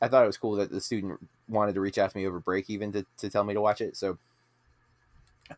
I 0.03 0.09
thought 0.09 0.25
it 0.25 0.29
was 0.29 0.37
cool 0.37 0.57
that 0.57 0.71
the 0.71 0.81
student 0.81 1.19
wanted 1.49 1.75
to 1.75 1.81
reach 1.81 1.99
out 1.99 2.11
to 2.11 2.17
me 2.17 2.27
over 2.27 2.41
break 2.41 2.69
even 2.69 2.93
to, 2.93 3.07
to 3.19 3.31
tell 3.31 3.45
me 3.45 3.55
to 3.55 3.61
watch 3.61 3.81
it. 3.81 3.97
So, 3.97 4.19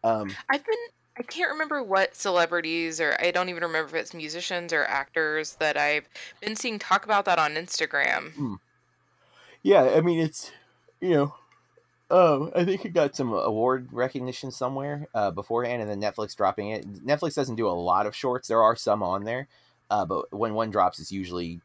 um, 0.05 0.31
I've 0.49 0.65
been 0.65 0.75
I 1.19 1.23
can't 1.23 1.51
remember 1.51 1.83
what 1.83 2.15
celebrities 2.15 3.01
or 3.01 3.17
I 3.21 3.31
don't 3.31 3.49
even 3.49 3.63
remember 3.63 3.89
if 3.97 4.03
it's 4.03 4.15
musicians 4.15 4.73
or 4.73 4.85
actors 4.85 5.57
that 5.57 5.77
I've 5.77 6.09
been 6.41 6.55
seeing 6.55 6.79
talk 6.79 7.05
about 7.05 7.25
that 7.25 7.39
on 7.39 7.55
Instagram. 7.55 8.59
yeah, 9.63 9.83
I 9.97 10.01
mean 10.01 10.21
it's 10.21 10.53
you 11.01 11.11
know, 11.11 11.35
um, 12.11 12.51
I 12.55 12.65
think 12.65 12.85
it 12.85 12.95
got 12.95 13.17
some 13.17 13.33
award 13.33 13.89
recognition 13.93 14.51
somewhere 14.51 15.09
uh, 15.15 15.31
beforehand, 15.31 15.83
and 15.83 15.91
then 15.91 16.01
Netflix 16.01 16.37
dropping 16.37 16.71
it. 16.71 17.05
Netflix 17.05 17.35
doesn't 17.35 17.57
do 17.57 17.69
a 17.69 17.71
lot 17.71 18.07
of 18.07 18.17
shorts. 18.17 18.49
There 18.49 18.63
are 18.63 18.77
some 18.77 19.03
on 19.03 19.25
there, 19.25 19.47
uh, 19.91 20.05
but 20.05 20.33
when 20.33 20.55
one 20.55 20.71
drops, 20.71 20.99
it's 20.99 21.13
usually 21.13 21.61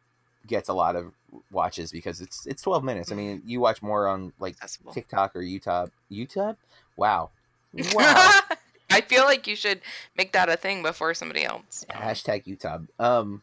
gets 0.46 0.68
a 0.70 0.74
lot 0.74 0.96
of 0.96 1.14
watches 1.52 1.92
because 1.92 2.22
it's 2.22 2.46
it's 2.46 2.62
12 2.62 2.84
minutes. 2.84 3.12
I 3.12 3.16
mean, 3.16 3.42
you 3.46 3.60
watch 3.60 3.82
more 3.82 4.08
on 4.08 4.34
like 4.40 4.56
Accessible. 4.56 4.94
TikTok 4.94 5.36
or 5.36 5.42
YouTube. 5.42 5.92
YouTube? 6.12 6.58
Wow. 6.98 7.30
Wow. 7.94 8.40
I 8.94 9.02
feel 9.02 9.24
like 9.24 9.48
you 9.48 9.56
should 9.56 9.82
make 10.16 10.32
that 10.34 10.50
a 10.50 10.56
thing 10.56 10.84
before 10.84 11.14
somebody 11.14 11.44
else. 11.44 11.86
Hashtag 11.90 12.46
YouTube. 12.46 12.88
Um, 13.00 13.42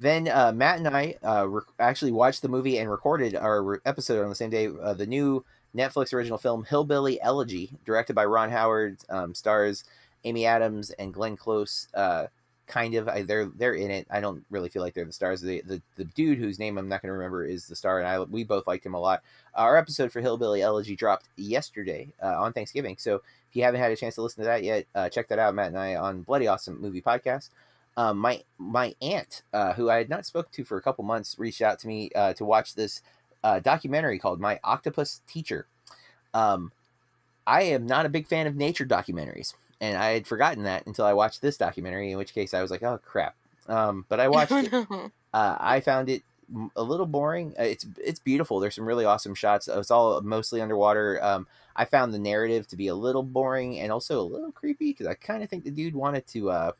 then 0.00 0.26
uh, 0.26 0.52
Matt 0.52 0.78
and 0.78 0.88
I 0.88 1.14
uh, 1.22 1.46
actually 1.78 2.10
watched 2.10 2.42
the 2.42 2.48
movie 2.48 2.78
and 2.78 2.90
recorded 2.90 3.36
our 3.36 3.62
re- 3.62 3.78
episode 3.84 4.22
on 4.22 4.28
the 4.28 4.34
same 4.34 4.50
day. 4.50 4.66
Uh, 4.66 4.94
the 4.94 5.06
new 5.06 5.44
Netflix 5.76 6.12
original 6.12 6.38
film 6.38 6.64
Hillbilly 6.64 7.20
Elegy, 7.22 7.70
directed 7.84 8.14
by 8.14 8.24
Ron 8.24 8.50
Howard, 8.50 8.98
um, 9.08 9.34
stars 9.34 9.84
Amy 10.24 10.44
Adams 10.44 10.90
and 10.90 11.14
Glenn 11.14 11.36
Close. 11.36 11.86
Uh, 11.94 12.26
kind 12.66 12.94
of, 12.94 13.08
I, 13.08 13.22
they're 13.22 13.46
they're 13.46 13.74
in 13.74 13.90
it. 13.90 14.06
I 14.10 14.20
don't 14.20 14.44
really 14.50 14.68
feel 14.68 14.82
like 14.82 14.94
they're 14.94 15.04
the 15.04 15.12
stars. 15.12 15.40
The 15.40 15.62
the, 15.64 15.80
the 15.96 16.04
dude 16.04 16.38
whose 16.38 16.58
name 16.58 16.78
I'm 16.78 16.88
not 16.88 17.02
going 17.02 17.08
to 17.10 17.14
remember 17.16 17.44
is 17.44 17.66
the 17.66 17.76
star, 17.76 17.98
and 17.98 18.08
I 18.08 18.20
we 18.20 18.44
both 18.44 18.66
liked 18.66 18.84
him 18.84 18.94
a 18.94 19.00
lot. 19.00 19.22
Our 19.54 19.76
episode 19.76 20.10
for 20.10 20.20
Hillbilly 20.20 20.62
Elegy 20.62 20.96
dropped 20.96 21.28
yesterday 21.36 22.12
uh, 22.20 22.42
on 22.42 22.52
Thanksgiving, 22.52 22.96
so 22.98 23.22
if 23.52 23.56
you 23.56 23.64
haven't 23.64 23.80
had 23.80 23.92
a 23.92 23.96
chance 23.96 24.14
to 24.14 24.22
listen 24.22 24.42
to 24.42 24.46
that 24.46 24.62
yet, 24.62 24.86
uh, 24.94 25.10
check 25.10 25.28
that 25.28 25.38
out. 25.38 25.54
Matt 25.54 25.66
and 25.68 25.78
I 25.78 25.94
on 25.94 26.22
Bloody 26.22 26.48
Awesome 26.48 26.80
Movie 26.80 27.02
Podcast. 27.02 27.50
Um, 27.98 28.16
my 28.16 28.44
my 28.56 28.94
aunt, 29.02 29.42
uh, 29.52 29.74
who 29.74 29.90
I 29.90 29.96
had 29.96 30.08
not 30.08 30.24
spoken 30.24 30.50
to 30.52 30.64
for 30.64 30.78
a 30.78 30.82
couple 30.82 31.04
months, 31.04 31.38
reached 31.38 31.60
out 31.60 31.78
to 31.80 31.86
me 31.86 32.10
uh, 32.16 32.32
to 32.32 32.46
watch 32.46 32.74
this 32.74 33.02
uh, 33.44 33.60
documentary 33.60 34.18
called 34.18 34.40
My 34.40 34.58
Octopus 34.64 35.20
Teacher. 35.26 35.66
Um, 36.32 36.72
I 37.46 37.64
am 37.64 37.84
not 37.84 38.06
a 38.06 38.08
big 38.08 38.26
fan 38.26 38.46
of 38.46 38.56
nature 38.56 38.86
documentaries, 38.86 39.52
and 39.82 39.98
I 39.98 40.12
had 40.12 40.26
forgotten 40.26 40.62
that 40.62 40.86
until 40.86 41.04
I 41.04 41.12
watched 41.12 41.42
this 41.42 41.58
documentary. 41.58 42.10
In 42.10 42.16
which 42.16 42.32
case, 42.32 42.54
I 42.54 42.62
was 42.62 42.70
like, 42.70 42.82
"Oh 42.82 42.98
crap!" 43.04 43.36
Um, 43.68 44.06
but 44.08 44.18
I 44.18 44.28
watched 44.30 44.52
it. 44.52 44.72
Uh, 44.72 45.56
I 45.60 45.80
found 45.80 46.08
it 46.08 46.22
a 46.76 46.82
little 46.82 47.06
boring. 47.06 47.54
Uh, 47.58 47.64
It's 47.64 47.86
it's 48.02 48.20
beautiful. 48.20 48.60
There's 48.60 48.74
some 48.74 48.86
really 48.86 49.04
awesome 49.04 49.34
shots. 49.34 49.68
It's 49.68 49.90
all 49.90 50.20
mostly 50.22 50.60
underwater. 50.60 51.22
Um, 51.22 51.46
I 51.74 51.84
found 51.84 52.12
the 52.12 52.18
narrative 52.18 52.66
to 52.68 52.76
be 52.76 52.88
a 52.88 52.94
little 52.94 53.22
boring 53.22 53.78
and 53.80 53.90
also 53.90 54.20
a 54.20 54.22
little 54.22 54.52
creepy 54.52 54.90
because 54.90 55.06
I 55.06 55.14
kind 55.14 55.42
of 55.42 55.48
think 55.48 55.64
the 55.64 55.70
dude 55.70 55.94
wanted 55.94 56.26
to 56.28 56.50
uh, 56.50 56.72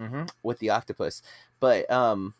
mhm, 0.00 0.30
with 0.42 0.58
the 0.58 0.70
octopus, 0.70 1.22
but 1.60 1.90
um, 1.90 2.34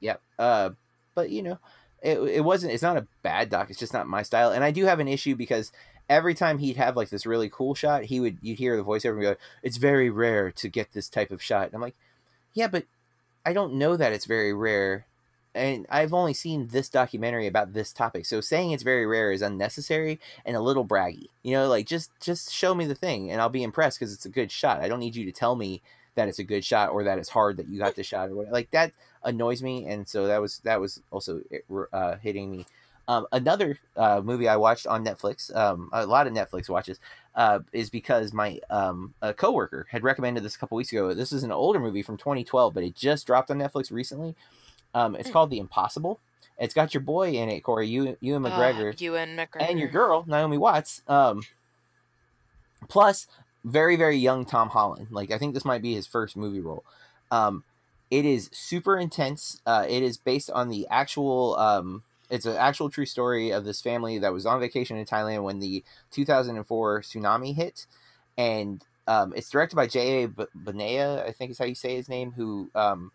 yep. 0.00 0.20
Uh, 0.38 0.70
but 1.14 1.30
you 1.30 1.42
know, 1.42 1.58
it 2.02 2.18
it 2.18 2.44
wasn't. 2.44 2.72
It's 2.72 2.82
not 2.82 2.96
a 2.96 3.06
bad 3.22 3.50
doc. 3.50 3.70
It's 3.70 3.78
just 3.78 3.92
not 3.92 4.06
my 4.08 4.22
style. 4.22 4.50
And 4.50 4.64
I 4.64 4.70
do 4.70 4.84
have 4.84 5.00
an 5.00 5.08
issue 5.08 5.36
because 5.36 5.72
every 6.08 6.34
time 6.34 6.58
he'd 6.58 6.76
have 6.76 6.96
like 6.96 7.10
this 7.10 7.26
really 7.26 7.48
cool 7.48 7.74
shot, 7.74 8.04
he 8.04 8.20
would 8.20 8.38
you'd 8.42 8.58
hear 8.58 8.76
the 8.76 8.84
voiceover 8.84 9.14
and 9.14 9.22
go, 9.22 9.36
"It's 9.62 9.76
very 9.76 10.10
rare 10.10 10.50
to 10.52 10.68
get 10.68 10.92
this 10.92 11.08
type 11.08 11.30
of 11.30 11.42
shot." 11.42 11.66
And 11.66 11.74
I'm 11.74 11.80
like, 11.82 11.96
yeah, 12.54 12.68
but 12.68 12.84
I 13.44 13.52
don't 13.52 13.74
know 13.74 13.96
that 13.96 14.12
it's 14.12 14.24
very 14.24 14.52
rare. 14.52 15.06
And 15.54 15.86
I've 15.88 16.12
only 16.12 16.34
seen 16.34 16.68
this 16.68 16.88
documentary 16.88 17.46
about 17.46 17.74
this 17.74 17.92
topic. 17.92 18.26
So 18.26 18.40
saying 18.40 18.72
it's 18.72 18.82
very 18.82 19.06
rare 19.06 19.30
is 19.30 19.42
unnecessary 19.42 20.18
and 20.44 20.56
a 20.56 20.60
little 20.60 20.84
braggy. 20.84 21.28
You 21.42 21.52
know, 21.52 21.68
like 21.68 21.86
just 21.86 22.10
just 22.20 22.52
show 22.52 22.74
me 22.74 22.86
the 22.86 22.94
thing 22.94 23.30
and 23.30 23.40
I'll 23.40 23.48
be 23.48 23.62
impressed 23.62 24.00
because 24.00 24.12
it's 24.12 24.26
a 24.26 24.30
good 24.30 24.50
shot. 24.50 24.80
I 24.80 24.88
don't 24.88 24.98
need 24.98 25.14
you 25.14 25.24
to 25.26 25.32
tell 25.32 25.54
me 25.54 25.80
that 26.16 26.28
it's 26.28 26.40
a 26.40 26.44
good 26.44 26.64
shot 26.64 26.90
or 26.90 27.04
that 27.04 27.18
it's 27.18 27.28
hard 27.28 27.56
that 27.58 27.68
you 27.68 27.78
got 27.78 27.94
the 27.94 28.02
shot 28.02 28.30
or 28.30 28.34
whatever. 28.34 28.52
Like 28.52 28.72
that 28.72 28.92
annoys 29.22 29.62
me 29.62 29.86
and 29.86 30.08
so 30.08 30.26
that 30.26 30.40
was 30.40 30.58
that 30.64 30.80
was 30.80 31.00
also 31.12 31.40
uh, 31.92 32.16
hitting 32.16 32.50
me. 32.50 32.66
Um, 33.06 33.26
another 33.32 33.78
uh, 33.96 34.22
movie 34.24 34.48
I 34.48 34.56
watched 34.56 34.86
on 34.86 35.04
Netflix, 35.04 35.54
um, 35.54 35.90
a 35.92 36.06
lot 36.06 36.26
of 36.26 36.32
Netflix 36.32 36.68
watches, 36.68 36.98
uh, 37.36 37.60
is 37.72 37.90
because 37.90 38.32
my 38.32 38.60
um, 38.70 39.14
a 39.20 39.34
coworker 39.34 39.86
had 39.90 40.02
recommended 40.02 40.42
this 40.44 40.54
a 40.54 40.58
couple 40.58 40.76
weeks 40.76 40.92
ago. 40.92 41.12
This 41.14 41.32
is 41.32 41.42
an 41.42 41.52
older 41.52 41.80
movie 41.80 42.02
from 42.02 42.16
2012, 42.16 42.72
but 42.74 42.82
it 42.84 42.94
just 42.94 43.26
dropped 43.26 43.50
on 43.50 43.58
Netflix 43.58 43.90
recently. 43.90 44.34
Um, 44.94 45.16
it's 45.16 45.28
Hmm. 45.28 45.32
called 45.32 45.50
The 45.50 45.58
Impossible. 45.58 46.20
It's 46.58 46.74
got 46.74 46.94
your 46.94 47.00
boy 47.00 47.30
in 47.32 47.48
it, 47.48 47.62
Corey, 47.62 47.88
you 47.88 48.16
Ewan 48.20 48.42
McGregor, 48.44 48.92
Uh, 48.92 48.96
Ewan 48.98 49.36
McGregor. 49.36 49.68
and 49.68 49.78
your 49.80 49.88
girl 49.88 50.24
Naomi 50.28 50.56
Watts. 50.58 51.02
Um, 51.08 51.42
plus, 52.88 53.26
very 53.64 53.96
very 53.96 54.16
young 54.16 54.44
Tom 54.44 54.68
Holland. 54.70 55.08
Like 55.10 55.30
I 55.30 55.38
think 55.38 55.54
this 55.54 55.64
might 55.64 55.82
be 55.82 55.94
his 55.94 56.06
first 56.06 56.36
movie 56.36 56.60
role. 56.60 56.84
Um, 57.30 57.64
it 58.10 58.24
is 58.24 58.50
super 58.52 58.96
intense. 58.96 59.60
Uh, 59.66 59.86
it 59.88 60.02
is 60.02 60.16
based 60.16 60.50
on 60.50 60.68
the 60.68 60.86
actual. 60.90 61.56
Um, 61.56 62.02
it's 62.34 62.46
an 62.46 62.56
actual 62.56 62.90
true 62.90 63.06
story 63.06 63.52
of 63.52 63.64
this 63.64 63.80
family 63.80 64.18
that 64.18 64.32
was 64.32 64.44
on 64.44 64.58
vacation 64.58 64.96
in 64.96 65.06
Thailand 65.06 65.44
when 65.44 65.60
the 65.60 65.84
2004 66.10 67.02
tsunami 67.02 67.54
hit, 67.54 67.86
and 68.36 68.84
um, 69.06 69.32
it's 69.36 69.48
directed 69.48 69.76
by 69.76 69.86
J.A. 69.86 70.26
B- 70.26 70.46
Benea, 70.56 71.24
I 71.24 71.30
think 71.30 71.52
is 71.52 71.58
how 71.58 71.64
you 71.64 71.76
say 71.76 71.94
his 71.94 72.08
name. 72.08 72.32
Who 72.32 72.70
um, 72.74 73.12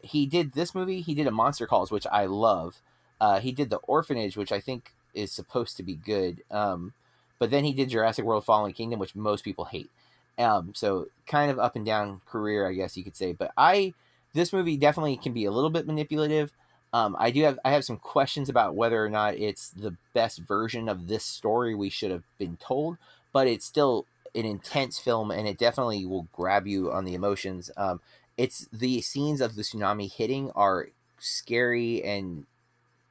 he 0.00 0.26
did 0.26 0.52
this 0.52 0.76
movie. 0.76 1.00
He 1.00 1.12
did 1.14 1.26
a 1.26 1.32
Monster 1.32 1.66
Calls, 1.66 1.90
which 1.90 2.06
I 2.12 2.26
love. 2.26 2.80
Uh, 3.20 3.40
he 3.40 3.50
did 3.50 3.68
the 3.68 3.78
Orphanage, 3.78 4.36
which 4.36 4.52
I 4.52 4.60
think 4.60 4.94
is 5.12 5.32
supposed 5.32 5.76
to 5.78 5.82
be 5.82 5.96
good. 5.96 6.44
Um, 6.48 6.92
but 7.40 7.50
then 7.50 7.64
he 7.64 7.72
did 7.72 7.88
Jurassic 7.88 8.24
World: 8.24 8.44
Fallen 8.44 8.72
Kingdom, 8.72 9.00
which 9.00 9.16
most 9.16 9.42
people 9.42 9.64
hate. 9.64 9.90
Um, 10.38 10.72
so 10.72 11.08
kind 11.26 11.50
of 11.50 11.58
up 11.58 11.74
and 11.74 11.84
down 11.84 12.20
career, 12.26 12.68
I 12.68 12.74
guess 12.74 12.96
you 12.96 13.02
could 13.02 13.16
say. 13.16 13.32
But 13.32 13.50
I, 13.56 13.92
this 14.34 14.52
movie 14.52 14.76
definitely 14.76 15.16
can 15.16 15.32
be 15.32 15.46
a 15.46 15.50
little 15.50 15.68
bit 15.68 15.84
manipulative. 15.84 16.52
Um, 16.92 17.16
I 17.18 17.30
do 17.30 17.42
have 17.42 17.58
I 17.64 17.70
have 17.70 17.84
some 17.84 17.96
questions 17.96 18.48
about 18.48 18.74
whether 18.74 19.04
or 19.04 19.08
not 19.08 19.34
it's 19.34 19.70
the 19.70 19.96
best 20.12 20.40
version 20.40 20.88
of 20.88 21.08
this 21.08 21.24
story 21.24 21.74
we 21.74 21.88
should 21.88 22.10
have 22.10 22.24
been 22.38 22.58
told, 22.58 22.98
but 23.32 23.46
it's 23.46 23.64
still 23.64 24.06
an 24.34 24.44
intense 24.44 24.98
film, 24.98 25.30
and 25.30 25.48
it 25.48 25.58
definitely 25.58 26.04
will 26.04 26.28
grab 26.32 26.66
you 26.66 26.92
on 26.92 27.04
the 27.04 27.14
emotions. 27.14 27.70
Um, 27.76 28.00
it's 28.36 28.68
the 28.72 29.00
scenes 29.00 29.40
of 29.40 29.54
the 29.56 29.62
tsunami 29.62 30.12
hitting 30.12 30.50
are 30.52 30.88
scary 31.18 32.02
and 32.02 32.46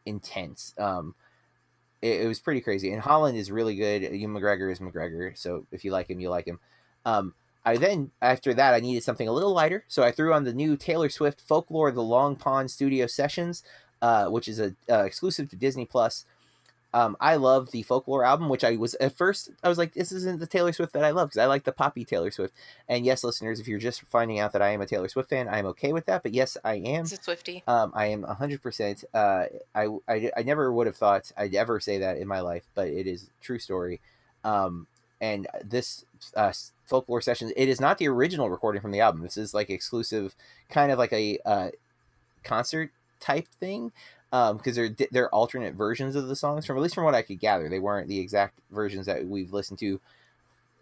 intense. 0.06 0.74
Um, 0.78 1.16
it, 2.02 2.22
it 2.22 2.28
was 2.28 2.40
pretty 2.40 2.62
crazy. 2.62 2.92
And 2.92 3.02
Holland 3.02 3.38
is 3.38 3.52
really 3.52 3.76
good. 3.76 4.02
Ewan 4.02 4.36
McGregor 4.36 4.72
is 4.72 4.80
McGregor, 4.80 5.38
so 5.38 5.66
if 5.72 5.86
you 5.86 5.92
like 5.92 6.10
him, 6.10 6.20
you 6.20 6.30
like 6.30 6.46
him. 6.46 6.60
Um, 7.06 7.34
I 7.64 7.78
then 7.78 8.12
after 8.22 8.54
that 8.54 8.74
I 8.74 8.80
needed 8.80 9.04
something 9.04 9.28
a 9.28 9.34
little 9.34 9.54
lighter, 9.54 9.84
so 9.88 10.04
I 10.04 10.12
threw 10.12 10.34
on 10.34 10.44
the 10.44 10.54
new 10.54 10.76
Taylor 10.76 11.10
Swift 11.10 11.42
Folklore: 11.42 11.92
The 11.92 12.02
Long 12.02 12.36
Pond 12.36 12.72
Studio 12.72 13.08
Sessions, 13.08 13.64
uh, 14.02 14.28
which 14.28 14.48
is 14.48 14.60
a 14.60 14.76
uh, 14.90 15.04
exclusive 15.04 15.50
to 15.50 15.56
Disney 15.56 15.86
Plus. 15.86 16.26
Um, 16.94 17.16
I 17.22 17.36
love 17.38 17.72
the 17.72 17.84
Folklore 17.84 18.26
album, 18.26 18.50
which 18.50 18.64
I 18.64 18.76
was 18.76 18.96
at 18.96 19.16
first 19.16 19.50
I 19.64 19.70
was 19.70 19.78
like, 19.78 19.94
this 19.94 20.12
isn't 20.12 20.40
the 20.40 20.48
Taylor 20.48 20.74
Swift 20.74 20.92
that 20.94 21.06
I 21.06 21.12
love 21.12 21.30
because 21.30 21.42
I 21.42 21.46
like 21.46 21.64
the 21.64 21.72
poppy 21.72 22.04
Taylor 22.04 22.32
Swift. 22.32 22.54
And 22.90 23.06
yes, 23.06 23.24
listeners, 23.24 23.60
if 23.60 23.68
you're 23.68 23.80
just 23.80 24.02
finding 24.04 24.40
out 24.40 24.52
that 24.54 24.62
I 24.62 24.70
am 24.72 24.82
a 24.82 24.86
Taylor 24.86 25.08
Swift 25.08 25.30
fan, 25.30 25.48
I 25.48 25.60
am 25.60 25.66
okay 25.68 25.94
with 25.94 26.06
that. 26.08 26.22
But 26.22 26.34
yes, 26.34 26.58
I 26.66 26.76
am. 26.76 27.06
It's 27.06 27.14
a 27.14 27.18
Swiftie. 27.18 27.64
Um, 27.66 27.94
I 27.96 28.08
am 28.08 28.24
100%. 28.24 29.06
Uh, 29.14 29.46
I, 29.74 29.88
I, 30.08 30.32
I 30.36 30.44
never 30.44 30.72
would 30.72 30.88
have 30.88 30.98
thought 30.98 31.32
I'd 31.38 31.56
ever 31.56 31.80
say 31.80 32.00
that 32.00 32.18
in 32.18 32.28
my 32.28 32.42
life, 32.42 32.64
but 32.76 32.88
it 32.88 33.08
is 33.08 33.24
a 33.24 33.44
true 33.44 33.60
story. 33.60 34.02
Um, 34.44 34.88
and 35.22 35.48
this 35.64 36.04
uh, 36.36 36.52
folklore 36.92 37.22
sessions, 37.22 37.52
it 37.56 37.68
is 37.68 37.82
not 37.82 37.98
the 37.98 38.08
original 38.08 38.50
recording 38.50 38.82
from 38.82 38.92
the 38.92 39.00
album. 39.00 39.24
This 39.24 39.38
is 39.38 39.54
like 39.54 39.72
exclusive, 39.72 40.36
kind 40.70 40.92
of 40.92 41.00
like 41.00 41.14
a 41.14 41.40
uh, 41.46 41.70
concert 42.44 42.92
type 43.20 43.48
thing. 43.60 43.92
Because 44.32 44.78
they're 44.78 44.96
they're 45.12 45.36
alternate 45.36 45.74
versions 45.74 46.16
of 46.16 46.30
the 46.30 46.38
songs 46.38 46.66
from 46.66 46.78
at 46.78 46.82
least 46.82 46.96
from 46.96 47.04
what 47.04 47.14
I 47.14 47.22
could 47.22 47.42
gather, 47.42 47.68
they 47.68 47.80
weren't 47.80 48.08
the 48.08 48.20
exact 48.20 48.60
versions 48.72 49.06
that 49.06 49.26
we've 49.26 49.52
listened 49.52 49.78
to 49.80 50.00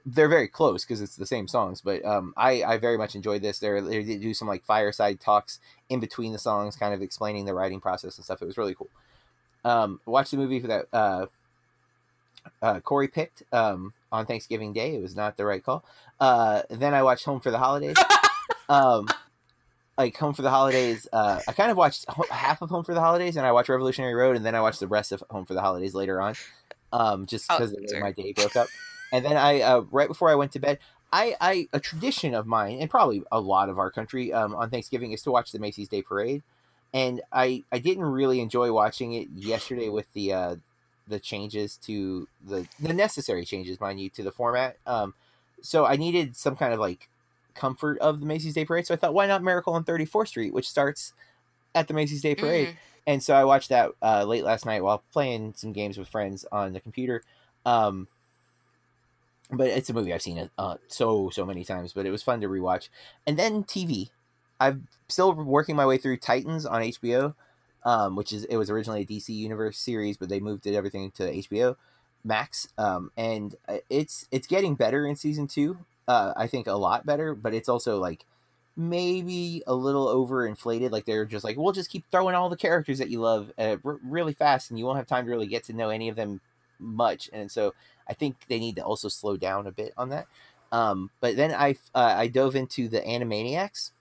they're 0.06 0.30
very 0.30 0.48
close 0.48 0.84
because 0.84 1.02
it's 1.02 1.16
the 1.16 1.26
same 1.26 1.48
songs. 1.48 1.82
But 1.82 2.04
um, 2.06 2.34
I 2.38 2.64
I 2.64 2.78
very 2.78 2.98
much 2.98 3.16
enjoyed 3.16 3.42
this. 3.42 3.60
They're, 3.60 3.82
they 3.82 4.04
do 4.04 4.34
some 4.34 4.48
like 4.48 4.64
fireside 4.64 5.20
talks 5.20 5.60
in 5.90 6.00
between 6.00 6.32
the 6.32 6.40
songs, 6.40 6.76
kind 6.76 6.94
of 6.94 7.02
explaining 7.02 7.46
the 7.46 7.54
writing 7.54 7.80
process 7.80 8.18
and 8.18 8.26
stuff. 8.26 8.42
It 8.42 8.46
was 8.46 8.58
really 8.58 8.76
cool. 8.76 8.90
Um, 9.66 10.00
watched 10.06 10.32
the 10.32 10.38
movie 10.38 10.60
for 10.60 10.68
that 10.68 10.86
uh, 10.94 11.26
uh, 12.62 12.80
Corey 12.80 13.08
picked 13.08 13.44
um, 13.52 13.94
on 14.12 14.26
Thanksgiving 14.26 14.74
Day. 14.74 14.96
It 14.96 15.02
was 15.02 15.16
not 15.16 15.38
the 15.38 15.46
right 15.46 15.64
call. 15.64 15.84
Uh, 16.20 16.64
then 16.70 16.94
I 16.94 17.04
watched 17.04 17.26
Home 17.26 17.40
for 17.40 17.52
the 17.52 17.58
Holidays. 17.58 17.98
um, 18.70 19.08
like 19.98 20.16
Home 20.18 20.34
for 20.34 20.42
the 20.42 20.50
Holidays. 20.50 21.08
Uh, 21.12 21.40
I 21.48 21.52
kind 21.54 21.72
of 21.72 21.78
watched 21.78 22.06
half 22.30 22.62
of 22.62 22.70
Home 22.70 22.84
for 22.84 22.94
the 22.94 23.02
Holidays, 23.02 23.36
and 23.38 23.46
I 23.46 23.52
watched 23.52 23.70
Revolutionary 23.70 24.14
Road, 24.14 24.36
and 24.36 24.46
then 24.46 24.56
I 24.56 24.62
watched 24.62 24.80
the 24.80 24.88
rest 24.88 25.12
of 25.12 25.24
Home 25.30 25.46
for 25.46 25.54
the 25.54 25.62
Holidays 25.62 25.94
later 25.94 26.22
on, 26.22 26.36
um, 26.94 27.26
just 27.26 27.46
Oh, 27.50 27.58
because 27.58 27.72
of 27.72 27.78
the 27.78 27.84
way 27.84 27.88
sure. 27.90 28.02
my 28.02 28.12
day 28.12 28.34
broke 28.34 28.56
up. 28.56 28.68
And 29.12 29.26
then 29.26 29.36
I, 29.38 29.62
uh, 29.62 29.82
right 29.92 30.08
before 30.08 30.30
I 30.30 30.36
went 30.36 30.52
to 30.54 30.60
bed, 30.60 30.80
I, 31.12 31.36
I 31.42 31.68
a 31.74 31.80
tradition 31.80 32.34
of 32.34 32.46
mine, 32.48 32.78
and 32.80 32.90
probably 32.90 33.24
a 33.32 33.40
lot 33.42 33.70
of 33.70 33.80
our 33.80 33.92
country, 33.92 34.32
um, 34.32 34.56
on 34.56 34.70
Thanksgiving 34.70 35.12
is 35.12 35.22
to 35.24 35.32
watch 35.32 35.52
the 35.52 35.60
Macy's 35.60 35.90
Day 35.90 36.02
Parade. 36.02 36.44
and 36.94 37.22
I 37.32 37.64
I 37.72 37.80
didn't 37.80 38.04
really 38.06 38.40
enjoy 38.42 38.72
watching 38.72 39.14
it 39.14 39.28
yesterday 39.36 39.90
with 39.90 40.06
the 40.14 40.34
uh, 40.34 40.56
the 41.10 41.20
changes 41.20 41.78
to 41.78 42.28
the 42.46 42.68
the 42.80 42.94
necessary 42.94 43.46
changes, 43.46 43.80
mind 43.80 44.00
you, 44.00 44.10
to 44.12 44.24
the 44.24 44.32
format. 44.32 44.78
Um, 44.86 45.14
so 45.62 45.86
I 45.86 45.96
needed 45.96 46.36
some 46.38 46.56
kind 46.56 46.74
of 46.74 46.80
like 46.80 47.10
comfort 47.56 47.98
of 48.00 48.22
the 48.22 48.26
Macy's 48.26 48.54
Day 48.54 48.66
Parade. 48.66 48.88
So 48.88 48.94
I 48.94 48.98
thought, 48.98 49.14
why 49.14 49.28
not 49.28 49.44
Miracle 49.44 49.74
on 49.74 49.84
34th 49.84 50.30
Street, 50.30 50.54
which 50.54 50.70
starts 50.70 51.14
at 51.76 51.88
the 51.88 51.94
Macy's 51.94 52.22
Day 52.22 52.36
Parade. 52.36 52.70
Mm. 52.70 52.76
And 53.08 53.24
so 53.24 53.34
I 53.34 53.44
watched 53.44 53.70
that 53.70 53.92
uh, 54.02 54.24
late 54.24 54.44
last 54.44 54.66
night 54.66 54.84
while 54.84 55.04
playing 55.12 55.54
some 55.56 55.74
games 55.74 55.98
with 55.98 56.08
friends 56.08 56.46
on 56.52 56.74
the 56.74 56.80
computer. 56.80 57.24
Um, 57.66 58.08
but 59.52 59.68
it's 59.68 59.90
a 59.90 59.94
movie 59.94 60.14
I've 60.14 60.22
seen 60.22 60.50
uh, 60.58 60.76
so 60.88 61.30
so 61.32 61.46
many 61.46 61.66
times, 61.66 61.92
but 61.92 62.06
it 62.06 62.12
was 62.12 62.22
fun 62.22 62.42
to 62.42 62.48
rewatch. 62.48 62.90
And 63.26 63.38
then 63.38 63.64
TV, 63.64 64.10
I'm 64.60 64.88
still 65.08 65.34
working 65.34 65.76
my 65.76 65.88
way 65.88 65.98
through 65.98 66.18
Titans 66.18 66.66
on 66.66 66.82
HBO, 66.82 67.34
um, 67.84 68.16
which 68.16 68.32
is 68.32 68.46
it 68.46 68.58
was 68.58 68.70
originally 68.70 69.02
a 69.02 69.06
DC 69.06 69.30
Universe 69.30 69.78
series, 69.78 70.18
but 70.18 70.30
they 70.30 70.40
moved 70.40 70.66
it 70.68 70.76
everything 70.76 71.12
to 71.12 71.24
HBO 71.24 71.76
Max, 72.24 72.68
um, 72.78 73.12
and 73.18 73.56
uh, 73.68 73.78
it's 73.90 74.28
it's 74.32 74.48
getting 74.48 74.76
better 74.76 75.06
in 75.06 75.16
season 75.16 75.48
two. 75.48 75.78
Uh, 76.08 76.34
I 76.36 76.48
think 76.48 76.68
a 76.68 76.74
lot 76.74 77.06
better, 77.06 77.36
but 77.36 77.54
it's 77.54 77.70
also 77.70 78.00
like 78.00 78.26
maybe 78.76 79.62
a 79.68 79.76
little 79.76 80.08
overinflated. 80.08 80.92
Like 80.92 81.06
they're 81.06 81.26
just 81.26 81.44
like, 81.44 81.58
we'll 81.58 81.74
just 81.74 81.90
keep 81.90 82.06
throwing 82.12 82.36
all 82.36 82.50
the 82.50 82.58
characters 82.58 82.98
that 83.00 83.10
you 83.10 83.20
love 83.20 83.52
uh, 83.58 83.78
r- 83.84 84.00
really 84.04 84.34
fast, 84.34 84.70
and 84.70 84.80
you 84.80 84.86
won't 84.86 84.98
have 84.98 85.08
time 85.08 85.26
to 85.26 85.32
really 85.32 85.48
get 85.48 85.64
to 85.66 85.74
know 85.74 85.90
any 85.90 86.10
of 86.10 86.16
them 86.16 86.42
much. 86.80 87.30
And 87.32 87.52
so 87.52 87.74
I 88.08 88.14
think 88.14 88.36
they 88.48 88.60
need 88.60 88.78
to 88.78 88.84
also 88.84 89.08
slow 89.08 89.38
down 89.38 89.68
a 89.68 89.72
bit 89.72 89.94
on 89.98 90.10
that. 90.10 90.28
Um, 90.72 91.10
but 91.20 91.36
then 91.36 91.52
I 91.52 91.76
uh, 91.94 92.16
I 92.18 92.28
dove 92.28 92.56
into 92.56 92.88
the 92.88 93.02
Animaniacs, 93.02 93.92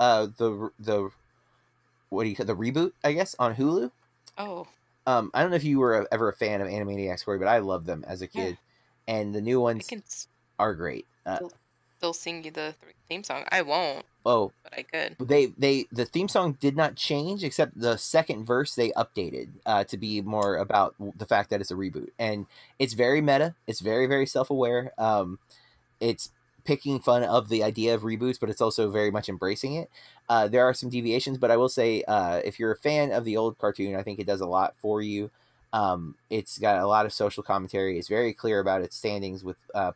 uh, 0.00 0.28
the 0.36 0.70
the 0.78 1.10
what 2.10 2.24
do 2.24 2.30
you 2.30 2.36
call 2.36 2.46
the 2.46 2.56
reboot? 2.56 2.92
I 3.04 3.12
guess 3.12 3.34
on 3.38 3.54
Hulu. 3.54 3.90
Oh, 4.38 4.66
Um, 5.06 5.30
I 5.34 5.40
don't 5.42 5.50
know 5.50 5.56
if 5.56 5.64
you 5.64 5.78
were 5.78 6.06
ever 6.10 6.28
a 6.28 6.32
fan 6.34 6.60
of 6.60 6.68
Animaniacs, 6.68 7.24
Corey, 7.24 7.38
but 7.38 7.48
I 7.48 7.58
loved 7.58 7.86
them 7.86 8.04
as 8.06 8.22
a 8.22 8.28
Yeah. 8.32 8.46
kid, 8.46 8.58
and 9.06 9.34
the 9.34 9.40
new 9.40 9.60
ones 9.60 9.86
can 9.86 10.02
are 10.58 10.74
great. 10.74 11.06
Uh, 11.24 11.38
still 11.98 12.12
sing 12.12 12.44
you 12.44 12.50
the 12.50 12.74
theme 13.08 13.22
song. 13.22 13.44
I 13.50 13.62
won't, 13.62 14.04
oh, 14.24 14.52
but 14.64 14.78
I 14.78 14.82
could. 14.82 15.16
they 15.20 15.46
they 15.46 15.86
the 15.92 16.04
theme 16.04 16.28
song 16.28 16.56
did 16.60 16.76
not 16.76 16.96
change 16.96 17.44
except 17.44 17.78
the 17.78 17.96
second 17.96 18.44
verse 18.44 18.74
they 18.74 18.90
updated 18.92 19.48
uh, 19.64 19.84
to 19.84 19.96
be 19.96 20.20
more 20.20 20.56
about 20.56 20.94
the 20.98 21.26
fact 21.26 21.50
that 21.50 21.60
it's 21.60 21.70
a 21.70 21.74
reboot 21.74 22.10
and 22.18 22.46
it's 22.78 22.94
very 22.94 23.20
meta 23.20 23.54
it's 23.66 23.80
very 23.80 24.06
very 24.06 24.26
self-aware 24.26 24.92
um, 24.98 25.38
it's 26.00 26.30
picking 26.66 27.00
fun 27.00 27.22
of 27.22 27.48
the 27.48 27.62
idea 27.62 27.94
of 27.94 28.02
reboots 28.02 28.38
but 28.40 28.50
it's 28.50 28.60
also 28.60 28.90
very 28.90 29.10
much 29.10 29.28
embracing 29.28 29.74
it 29.74 29.90
uh, 30.28 30.48
there 30.48 30.64
are 30.64 30.74
some 30.74 30.90
deviations 30.90 31.38
but 31.38 31.50
i 31.50 31.56
will 31.56 31.68
say 31.68 32.02
uh, 32.08 32.40
if 32.44 32.58
you're 32.58 32.72
a 32.72 32.76
fan 32.76 33.12
of 33.12 33.24
the 33.24 33.36
old 33.36 33.58
cartoon 33.58 33.94
i 33.96 34.02
think 34.02 34.18
it 34.18 34.26
does 34.26 34.40
a 34.40 34.46
lot 34.46 34.74
for 34.78 35.00
you 35.02 35.30
um, 35.72 36.14
it's 36.30 36.58
got 36.58 36.80
a 36.80 36.86
lot 36.86 37.06
of 37.06 37.12
social 37.12 37.42
commentary 37.42 37.98
it's 37.98 38.08
very 38.08 38.32
clear 38.32 38.60
about 38.60 38.82
its 38.82 38.96
standings 38.96 39.44
with 39.44 39.56
uh, 39.74 39.92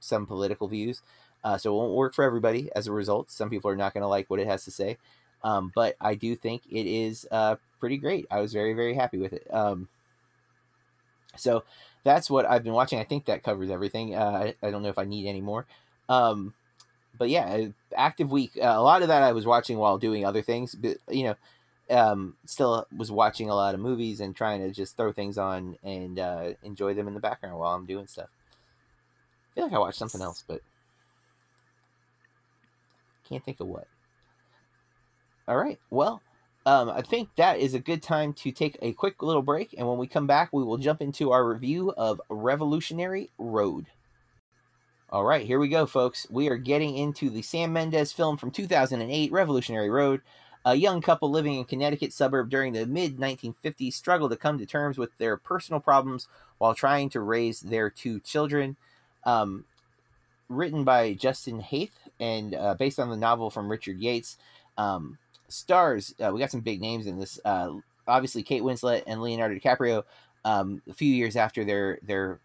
some 0.00 0.26
political 0.26 0.68
views 0.68 1.02
uh, 1.44 1.56
so 1.56 1.72
it 1.72 1.76
won't 1.76 1.94
work 1.94 2.14
for 2.14 2.24
everybody 2.24 2.70
as 2.74 2.86
a 2.86 2.92
result. 2.92 3.30
Some 3.30 3.50
people 3.50 3.70
are 3.70 3.76
not 3.76 3.94
going 3.94 4.02
to 4.02 4.08
like 4.08 4.28
what 4.28 4.40
it 4.40 4.46
has 4.46 4.64
to 4.64 4.70
say. 4.70 4.98
Um, 5.44 5.70
but 5.74 5.94
I 6.00 6.14
do 6.14 6.34
think 6.34 6.62
it 6.70 6.86
is 6.86 7.26
uh, 7.30 7.56
pretty 7.78 7.96
great. 7.96 8.26
I 8.30 8.40
was 8.40 8.52
very, 8.52 8.74
very 8.74 8.94
happy 8.94 9.18
with 9.18 9.32
it. 9.32 9.46
Um, 9.52 9.88
so 11.36 11.62
that's 12.04 12.28
what 12.28 12.46
I've 12.46 12.64
been 12.64 12.72
watching. 12.72 12.98
I 12.98 13.04
think 13.04 13.26
that 13.26 13.42
covers 13.44 13.70
everything. 13.70 14.14
Uh, 14.14 14.52
I, 14.62 14.66
I 14.66 14.70
don't 14.70 14.82
know 14.82 14.88
if 14.88 14.98
I 14.98 15.04
need 15.04 15.28
any 15.28 15.40
more. 15.40 15.66
Um, 16.08 16.54
but 17.18 17.28
yeah, 17.28 17.66
active 17.96 18.30
week. 18.30 18.52
Uh, 18.56 18.74
a 18.74 18.82
lot 18.82 19.02
of 19.02 19.08
that 19.08 19.22
I 19.22 19.32
was 19.32 19.46
watching 19.46 19.78
while 19.78 19.98
doing 19.98 20.24
other 20.24 20.42
things. 20.42 20.74
But, 20.74 20.98
you 21.08 21.24
know, 21.24 21.34
um, 21.90 22.36
still 22.44 22.86
was 22.96 23.10
watching 23.10 23.50
a 23.50 23.54
lot 23.54 23.74
of 23.74 23.80
movies 23.80 24.20
and 24.20 24.36
trying 24.36 24.60
to 24.60 24.70
just 24.70 24.96
throw 24.96 25.12
things 25.12 25.38
on 25.38 25.76
and 25.82 26.18
uh, 26.18 26.50
enjoy 26.62 26.94
them 26.94 27.08
in 27.08 27.14
the 27.14 27.20
background 27.20 27.58
while 27.58 27.74
I'm 27.74 27.86
doing 27.86 28.06
stuff. 28.06 28.28
I 29.50 29.54
feel 29.54 29.64
like 29.64 29.72
I 29.72 29.78
watched 29.78 29.98
something 29.98 30.22
else, 30.22 30.44
but 30.46 30.60
can't 33.28 33.44
think 33.44 33.60
of 33.60 33.66
what. 33.66 33.86
All 35.46 35.56
right. 35.56 35.78
Well, 35.90 36.22
um, 36.66 36.90
I 36.90 37.02
think 37.02 37.30
that 37.36 37.58
is 37.58 37.74
a 37.74 37.78
good 37.80 38.02
time 38.02 38.34
to 38.34 38.52
take 38.52 38.76
a 38.82 38.92
quick 38.92 39.22
little 39.22 39.42
break. 39.42 39.74
And 39.76 39.88
when 39.88 39.98
we 39.98 40.06
come 40.06 40.26
back, 40.26 40.50
we 40.52 40.62
will 40.62 40.76
jump 40.76 41.00
into 41.00 41.32
our 41.32 41.46
review 41.46 41.90
of 41.96 42.20
Revolutionary 42.28 43.30
Road. 43.38 43.86
All 45.10 45.24
right, 45.24 45.46
here 45.46 45.58
we 45.58 45.68
go, 45.68 45.86
folks. 45.86 46.26
We 46.28 46.50
are 46.50 46.58
getting 46.58 46.94
into 46.98 47.30
the 47.30 47.40
Sam 47.40 47.72
Mendes 47.72 48.12
film 48.12 48.36
from 48.36 48.50
2008, 48.50 49.32
Revolutionary 49.32 49.88
Road. 49.88 50.20
A 50.66 50.74
young 50.74 51.00
couple 51.00 51.30
living 51.30 51.54
in 51.54 51.64
Connecticut 51.64 52.12
suburb 52.12 52.50
during 52.50 52.74
the 52.74 52.84
mid 52.84 53.16
1950s 53.16 53.94
struggle 53.94 54.28
to 54.28 54.36
come 54.36 54.58
to 54.58 54.66
terms 54.66 54.98
with 54.98 55.16
their 55.16 55.38
personal 55.38 55.80
problems 55.80 56.28
while 56.58 56.74
trying 56.74 57.08
to 57.10 57.20
raise 57.20 57.60
their 57.60 57.88
two 57.88 58.20
children. 58.20 58.76
Um, 59.24 59.64
written 60.50 60.84
by 60.84 61.14
Justin 61.14 61.62
Haythe 61.62 61.88
and 62.20 62.54
uh, 62.54 62.74
based 62.74 62.98
on 62.98 63.08
the 63.08 63.16
novel 63.16 63.48
from 63.48 63.70
Richard 63.70 64.00
Yates. 64.00 64.36
Um, 64.76 65.16
stars, 65.48 66.14
uh, 66.20 66.32
we 66.34 66.38
got 66.38 66.50
some 66.50 66.60
big 66.60 66.82
names 66.82 67.06
in 67.06 67.18
this. 67.18 67.40
Uh, 67.46 67.76
obviously, 68.06 68.42
Kate 68.42 68.62
Winslet 68.62 69.04
and 69.06 69.22
Leonardo 69.22 69.54
DiCaprio. 69.54 70.04
Um, 70.44 70.82
a 70.86 70.92
few 70.92 71.12
years 71.14 71.34
after 71.34 71.64
their 71.64 71.98
their 72.02 72.40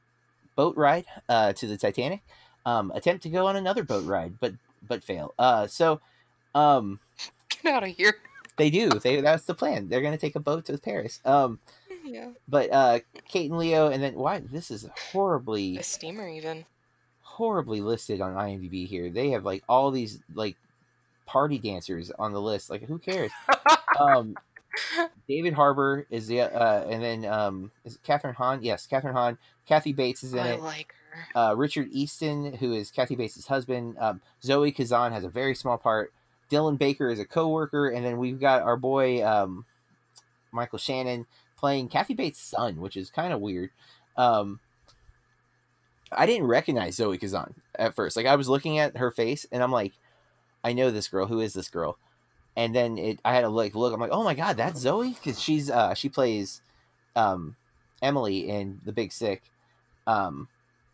boat 0.56 0.78
ride 0.78 1.06
uh, 1.28 1.52
to 1.54 1.68
the 1.68 1.78
Titanic, 1.78 2.22
um, 2.66 2.92
attempt 2.96 3.24
to 3.24 3.30
go 3.30 3.48
on 3.48 3.56
another 3.56 3.84
boat 3.84 4.06
ride, 4.06 4.34
but 4.40 4.54
but 4.88 5.04
fail. 5.04 5.34
Uh, 5.40 5.68
so 5.68 6.00
um, 6.56 7.00
Get 7.64 7.74
out 7.74 7.84
of 7.84 7.90
here. 7.90 8.16
they 8.58 8.70
do. 8.70 8.90
They 8.90 9.22
that's 9.22 9.46
the 9.46 9.54
plan. 9.56 9.90
They're 9.90 10.02
gonna 10.02 10.18
take 10.18 10.36
a 10.36 10.40
boat 10.40 10.66
to 10.66 10.78
Paris. 10.78 11.20
Um, 11.26 11.60
Yeah. 12.06 12.30
but 12.48 12.72
uh, 12.72 13.00
Kate 13.28 13.50
and 13.50 13.60
Leo, 13.60 13.88
and 13.90 14.02
then 14.04 14.16
why 14.16 14.40
this 14.40 14.70
is 14.72 14.88
horribly 15.12 15.78
A 15.78 15.84
steamer, 15.84 16.28
even. 16.28 16.66
horribly 17.22 17.82
listed 17.82 18.22
on 18.22 18.34
IMDb 18.34 18.86
here. 18.88 19.10
They 19.10 19.30
have 19.32 19.46
like 19.46 19.64
all 19.70 19.90
these 19.92 20.20
like 20.36 20.56
party 21.26 21.58
dancers 21.58 22.12
on 22.20 22.34
the 22.34 22.42
list. 22.42 22.70
Like 22.70 22.84
who 22.84 22.98
cares? 23.00 23.32
um, 24.00 24.36
David 25.28 25.54
Harbour 25.54 26.06
is 26.10 26.28
the 26.28 26.42
uh, 26.42 26.86
and 26.90 27.02
then 27.02 27.26
um, 27.26 27.72
is 27.86 27.96
it 27.96 28.04
Kathryn 28.04 28.36
Hahn? 28.36 28.60
Yes, 28.64 28.88
Kathryn 28.92 29.14
Hahn. 29.14 29.38
Kathy 29.68 29.94
Bates 29.94 30.24
is 30.24 30.34
in 30.34 30.40
I 30.40 30.50
it. 30.54 30.62
like 30.62 30.94
her. 30.94 31.03
Uh, 31.36 31.54
Richard 31.58 31.90
Easton, 31.92 32.54
who 32.54 32.74
is 32.74 32.92
Kathy 32.92 33.16
Bates' 33.16 33.48
husband. 33.48 33.98
Um, 34.00 34.22
Zoe 34.44 34.72
Kazan 34.72 35.12
has 35.12 35.24
a 35.24 35.30
very 35.30 35.56
small 35.56 35.78
part. 35.78 36.14
Dylan 36.50 36.78
Baker 36.78 37.10
is 37.10 37.20
a 37.20 37.26
co-worker, 37.26 37.90
and 37.90 38.06
then 38.06 38.18
we've 38.18 38.40
got 38.40 38.62
our 38.62 38.78
boy 38.78 39.26
um, 39.26 39.66
Michael 40.52 40.78
Shannon 40.78 41.26
playing 41.58 41.88
Kathy 41.88 42.14
Bates' 42.14 42.40
son, 42.40 42.80
which 42.82 42.98
is 42.98 43.10
kind 43.10 43.34
of 43.34 43.42
weird. 43.42 43.72
Um, 44.18 44.60
I 46.12 46.26
didn't 46.26 46.48
recognize 46.48 46.96
Zoe 46.96 47.18
Kazan 47.18 47.56
at 47.80 47.96
first. 47.96 48.16
Like 48.16 48.28
I 48.28 48.36
was 48.36 48.50
looking 48.50 48.78
at 48.78 48.98
her 48.98 49.12
face, 49.12 49.48
and 49.52 49.64
I'm 49.64 49.72
like, 49.72 49.94
I 50.64 50.74
know 50.74 50.92
this 50.92 51.08
girl. 51.08 51.26
Who 51.26 51.40
is 51.40 51.54
this 51.54 51.70
girl? 51.70 51.98
And 52.56 52.76
then 52.76 52.98
it, 52.98 53.20
I 53.26 53.34
had 53.34 53.42
to 53.42 53.50
like 53.50 53.74
look. 53.74 53.94
I'm 53.94 54.00
like, 54.00 54.12
oh 54.12 54.24
my 54.24 54.36
god, 54.36 54.58
that's 54.58 54.80
Zoe, 54.80 55.10
because 55.10 55.42
she's 55.42 55.72
uh, 55.72 55.96
she 55.96 56.10
plays 56.10 56.62
um, 57.16 57.56
Emily 58.02 58.48
in 58.50 58.80
The 58.86 58.92
Big 58.92 59.12
Sick, 59.12 59.42
um, 60.06 60.48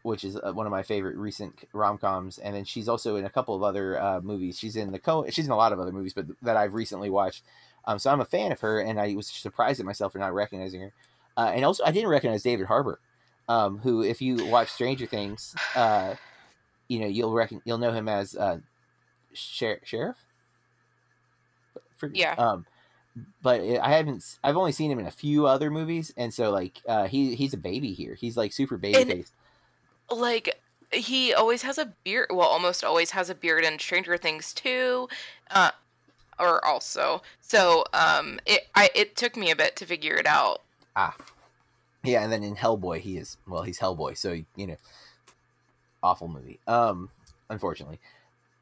which 0.04 0.24
is 0.24 0.36
uh, 0.38 0.52
one 0.54 0.66
of 0.66 0.72
my 0.72 0.84
favorite 0.84 1.18
recent 1.18 1.66
rom 1.74 1.98
coms. 1.98 2.38
And 2.38 2.56
then 2.56 2.66
she's 2.66 2.88
also 2.88 3.16
in 3.16 3.26
a 3.26 3.30
couple 3.30 3.56
of 3.56 3.64
other 3.64 4.02
uh, 4.02 4.22
movies. 4.22 4.58
She's 4.58 4.76
in 4.76 4.92
the 4.92 5.00
co. 5.00 5.26
She's 5.30 5.46
in 5.46 5.52
a 5.52 5.58
lot 5.58 5.74
of 5.74 5.80
other 5.80 5.92
movies, 5.92 6.14
but 6.14 6.26
that 6.42 6.58
I've 6.58 6.74
recently 6.74 7.10
watched. 7.10 7.44
Um, 7.86 8.00
so 8.00 8.12
I'm 8.12 8.22
a 8.22 8.26
fan 8.26 8.52
of 8.52 8.60
her, 8.62 8.80
and 8.80 9.00
I 9.00 9.16
was 9.16 9.28
surprised 9.28 9.80
at 9.80 9.86
myself 9.86 10.14
for 10.14 10.20
not 10.20 10.34
recognizing 10.34 10.82
her. 10.82 10.94
Uh, 11.38 11.52
and 11.56 11.64
also, 11.66 11.84
I 11.86 11.92
didn't 11.92 12.10
recognize 12.10 12.44
David 12.44 12.68
Harbour, 12.68 13.00
um, 13.48 13.80
who, 13.80 14.04
if 14.04 14.22
you 14.22 14.46
watch 14.48 14.70
Stranger 14.70 15.06
Things, 15.06 15.56
uh, 15.76 16.16
you 16.88 17.00
know 17.00 17.08
you'll 17.08 17.34
reckon 17.34 17.62
you'll 17.66 17.78
know 17.78 17.94
him 17.94 18.08
as 18.10 18.36
uh, 18.36 18.60
Sher- 19.34 19.80
sheriff. 19.84 20.18
For- 21.98 22.12
Yeah. 22.14 22.36
Um, 22.38 22.66
but 23.42 23.62
I 23.62 23.90
haven't. 23.96 24.38
I've 24.44 24.56
only 24.58 24.72
seen 24.72 24.92
him 24.92 25.00
in 25.00 25.08
a 25.08 25.12
few 25.12 25.46
other 25.48 25.70
movies, 25.70 26.14
and 26.16 26.34
so 26.34 26.52
like 26.52 26.82
uh, 26.88 27.08
he 27.08 27.36
he's 27.36 27.54
a 27.54 27.58
baby 27.58 27.94
here. 27.94 28.16
He's 28.16 28.38
like 28.38 28.54
super 28.54 28.78
baby 28.78 28.98
faced. 29.10 29.34
Like 30.12 30.60
he 30.92 31.34
always 31.34 31.62
has 31.62 31.78
a 31.78 31.94
beard 32.04 32.28
well 32.32 32.48
almost 32.48 32.84
always 32.84 33.12
has 33.12 33.30
a 33.30 33.36
beard 33.36 33.64
in 33.64 33.78
stranger 33.78 34.18
things 34.18 34.54
too 34.54 35.08
uh 35.52 35.72
or 36.40 36.64
also 36.66 37.22
so 37.42 37.84
um 37.94 38.40
it 38.46 38.68
i 38.76 38.90
it 38.96 39.16
took 39.16 39.36
me 39.38 39.52
a 39.52 39.56
bit 39.56 39.76
to 39.76 39.86
figure 39.86 40.16
it 40.16 40.26
out 40.26 40.62
Ah. 41.00 41.16
Yeah, 42.04 42.24
and 42.24 42.32
then 42.32 42.44
in 42.44 42.56
Hellboy, 42.56 43.00
he 43.00 43.18
is 43.18 43.38
well, 43.48 43.62
he's 43.62 43.80
Hellboy, 43.80 44.18
so 44.18 44.34
you 44.56 44.68
know, 44.68 44.78
awful 46.02 46.28
movie. 46.28 46.60
Um, 46.68 47.10
unfortunately, 47.50 48.00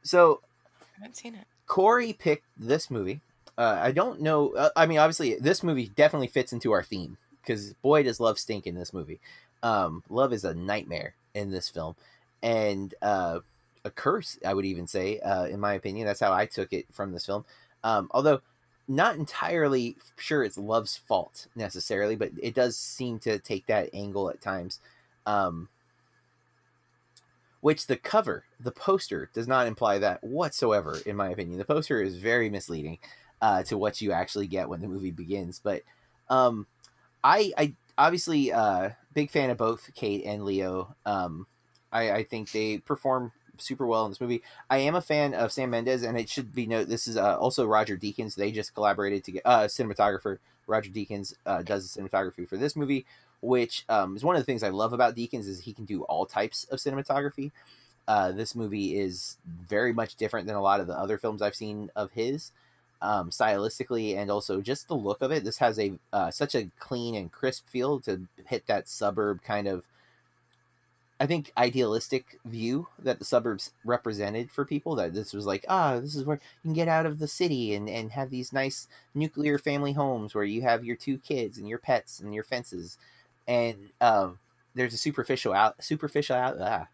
so 0.03 0.41
i 0.81 0.99
haven't 0.99 1.17
seen 1.17 1.35
it 1.35 1.45
Corey 1.65 2.13
picked 2.13 2.45
this 2.57 2.89
movie. 2.91 3.21
Uh, 3.57 3.79
I 3.81 3.91
don't 3.91 4.21
know. 4.21 4.53
Uh, 4.55 4.69
I 4.75 4.85
mean, 4.85 4.99
obviously, 4.99 5.35
this 5.35 5.63
movie 5.63 5.91
definitely 5.95 6.27
fits 6.27 6.53
into 6.53 6.71
our 6.71 6.83
theme 6.83 7.17
because 7.41 7.73
boy, 7.73 8.03
does 8.03 8.19
love 8.19 8.37
stink 8.37 8.67
in 8.67 8.75
this 8.75 8.93
movie. 8.93 9.19
Um, 9.63 10.03
love 10.09 10.31
is 10.31 10.43
a 10.43 10.53
nightmare 10.53 11.13
in 11.37 11.51
this 11.51 11.69
film, 11.69 11.95
and 12.41 12.93
uh, 13.01 13.39
a 13.85 13.89
curse. 13.89 14.37
I 14.45 14.53
would 14.53 14.65
even 14.65 14.87
say, 14.87 15.19
uh, 15.19 15.45
in 15.45 15.59
my 15.59 15.73
opinion, 15.73 16.05
that's 16.07 16.19
how 16.19 16.33
I 16.33 16.45
took 16.45 16.73
it 16.73 16.85
from 16.91 17.11
this 17.11 17.25
film. 17.25 17.45
Um, 17.83 18.09
although 18.11 18.41
not 18.87 19.15
entirely 19.15 19.97
sure 20.17 20.43
it's 20.43 20.57
Love's 20.57 20.97
fault 20.97 21.47
necessarily, 21.55 22.15
but 22.15 22.31
it 22.41 22.55
does 22.55 22.77
seem 22.77 23.19
to 23.19 23.39
take 23.39 23.67
that 23.67 23.89
angle 23.93 24.29
at 24.29 24.41
times. 24.41 24.79
Um, 25.25 25.69
which 27.61 27.87
the 27.87 27.97
cover, 27.97 28.45
the 28.59 28.71
poster, 28.71 29.29
does 29.33 29.47
not 29.47 29.67
imply 29.67 29.97
that 29.97 30.23
whatsoever, 30.23 30.97
in 31.05 31.15
my 31.15 31.29
opinion. 31.29 31.57
The 31.57 31.65
poster 31.65 32.01
is 32.01 32.15
very 32.15 32.49
misleading 32.49 32.99
uh, 33.41 33.63
to 33.63 33.77
what 33.77 33.99
you 33.99 34.11
actually 34.11 34.47
get 34.47 34.69
when 34.69 34.79
the 34.79 34.87
movie 34.87 35.11
begins. 35.11 35.59
But 35.61 35.81
um, 36.29 36.67
I, 37.23 37.51
I 37.57 37.73
obviously 37.97 38.51
uh, 38.51 38.91
big 39.13 39.31
fan 39.31 39.49
of 39.49 39.57
both 39.57 39.89
Kate 39.95 40.23
and 40.25 40.45
Leo. 40.45 40.95
Um, 41.05 41.47
I, 41.91 42.11
I 42.11 42.23
think 42.23 42.51
they 42.51 42.79
perform 42.79 43.31
super 43.57 43.85
well 43.85 44.05
in 44.05 44.11
this 44.11 44.21
movie. 44.21 44.43
I 44.69 44.79
am 44.79 44.95
a 44.95 45.01
fan 45.01 45.33
of 45.33 45.51
Sam 45.51 45.71
Mendes, 45.71 46.03
and 46.03 46.17
it 46.17 46.29
should 46.29 46.53
be 46.53 46.67
noted 46.67 46.89
this 46.89 47.07
is 47.07 47.17
uh, 47.17 47.37
also 47.37 47.65
Roger 47.65 47.97
Deakins. 47.97 48.35
They 48.35 48.51
just 48.51 48.73
collaborated 48.73 49.23
to 49.25 49.31
get 49.31 49.41
uh, 49.45 49.63
cinematographer 49.63 50.37
Roger 50.67 50.91
Deakins 50.91 51.33
uh, 51.45 51.61
does 51.63 51.91
the 51.91 52.01
cinematography 52.01 52.47
for 52.47 52.57
this 52.57 52.75
movie, 52.75 53.05
which 53.41 53.85
um, 53.89 54.15
is 54.15 54.23
one 54.23 54.35
of 54.35 54.41
the 54.41 54.45
things 54.45 54.63
I 54.63 54.69
love 54.69 54.93
about 54.93 55.15
Deakins 55.15 55.47
is 55.47 55.61
he 55.61 55.73
can 55.73 55.85
do 55.85 56.03
all 56.03 56.25
types 56.25 56.65
of 56.65 56.79
cinematography. 56.79 57.51
Uh, 58.07 58.31
this 58.31 58.55
movie 58.55 58.97
is 58.97 59.37
very 59.45 59.93
much 59.93 60.15
different 60.15 60.47
than 60.47 60.55
a 60.55 60.61
lot 60.61 60.79
of 60.79 60.87
the 60.87 60.97
other 60.97 61.17
films 61.17 61.41
I've 61.41 61.55
seen 61.55 61.89
of 61.95 62.11
his, 62.11 62.51
um, 63.01 63.29
stylistically 63.29 64.17
and 64.17 64.31
also 64.31 64.61
just 64.61 64.87
the 64.87 64.95
look 64.95 65.21
of 65.21 65.31
it. 65.31 65.43
This 65.43 65.57
has 65.57 65.79
a 65.79 65.93
uh, 66.13 66.31
such 66.31 66.55
a 66.55 66.69
clean 66.79 67.15
and 67.15 67.31
crisp 67.31 67.67
feel 67.69 67.99
to 68.01 68.21
hit 68.45 68.67
that 68.67 68.87
suburb 68.87 69.41
kind 69.41 69.67
of 69.67 69.83
I 71.19 71.25
think 71.25 71.51
idealistic 71.57 72.39
view 72.45 72.87
that 72.99 73.17
the 73.17 73.25
suburbs 73.25 73.71
represented 73.83 74.51
for 74.51 74.65
people 74.65 74.95
that 74.95 75.13
this 75.13 75.33
was 75.33 75.45
like 75.45 75.65
ah 75.67 75.99
this 75.99 76.15
is 76.15 76.25
where 76.25 76.37
you 76.37 76.69
can 76.69 76.73
get 76.73 76.87
out 76.87 77.07
of 77.07 77.19
the 77.19 77.27
city 77.27 77.73
and, 77.73 77.89
and 77.89 78.11
have 78.11 78.29
these 78.29 78.53
nice 78.53 78.87
nuclear 79.15 79.57
family 79.57 79.93
homes 79.93 80.35
where 80.35 80.43
you 80.43 80.61
have 80.61 80.85
your 80.85 80.95
two 80.95 81.17
kids 81.17 81.57
and 81.57 81.67
your 81.67 81.79
pets 81.79 82.19
and 82.19 82.35
your 82.35 82.43
fences 82.43 82.97
and 83.47 83.77
um, 84.01 84.37
there's 84.75 84.93
a 84.93 84.97
superficial 84.97 85.53
out 85.53 85.83
superficial 85.83 86.35
out 86.35 86.57
ah, 86.61 86.87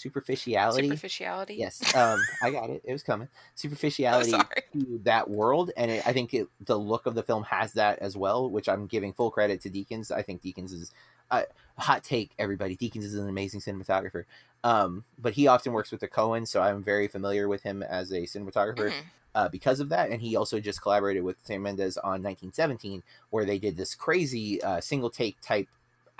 superficiality 0.00 0.88
Superficiality. 0.88 1.54
yes 1.54 1.94
um, 1.94 2.18
I 2.42 2.50
got 2.50 2.70
it 2.70 2.82
it 2.84 2.92
was 2.92 3.02
coming 3.02 3.28
superficiality 3.54 4.32
to 4.32 5.00
that 5.04 5.28
world 5.28 5.70
and 5.76 5.90
it, 5.90 6.06
I 6.06 6.12
think 6.12 6.32
it, 6.34 6.48
the 6.64 6.78
look 6.78 7.06
of 7.06 7.14
the 7.14 7.22
film 7.22 7.44
has 7.44 7.72
that 7.74 7.98
as 8.00 8.16
well 8.16 8.48
which 8.50 8.68
I'm 8.68 8.86
giving 8.86 9.12
full 9.12 9.30
credit 9.30 9.60
to 9.62 9.70
Deakins 9.70 10.10
I 10.10 10.22
think 10.22 10.42
Deakins 10.42 10.72
is 10.72 10.92
uh, 11.30 11.42
hot 11.78 12.02
take 12.02 12.32
everybody 12.38 12.76
deakins 12.76 13.04
is 13.04 13.14
an 13.14 13.28
amazing 13.28 13.60
cinematographer 13.60 14.24
um, 14.64 15.04
but 15.18 15.32
he 15.34 15.46
often 15.46 15.72
works 15.72 15.90
with 15.92 16.00
the 16.00 16.08
Coen 16.08 16.46
so 16.46 16.60
i'm 16.60 16.82
very 16.82 17.06
familiar 17.06 17.46
with 17.48 17.62
him 17.62 17.82
as 17.84 18.10
a 18.10 18.22
cinematographer 18.22 18.90
Mhm. 18.90 19.02
uh, 19.36 19.48
because 19.48 19.78
of 19.78 19.88
that 19.90 20.10
and 20.10 20.20
he 20.20 20.34
also 20.34 20.58
just 20.58 20.82
collaborated 20.82 21.22
with 21.22 21.36
sam 21.44 21.62
mendes 21.62 21.96
on 21.98 22.20
1917 22.20 23.02
where 23.30 23.44
they 23.44 23.58
did 23.60 23.76
this 23.76 23.94
crazy 23.94 24.60
uh, 24.62 24.80
single 24.80 25.08
take 25.08 25.40
type 25.40 25.68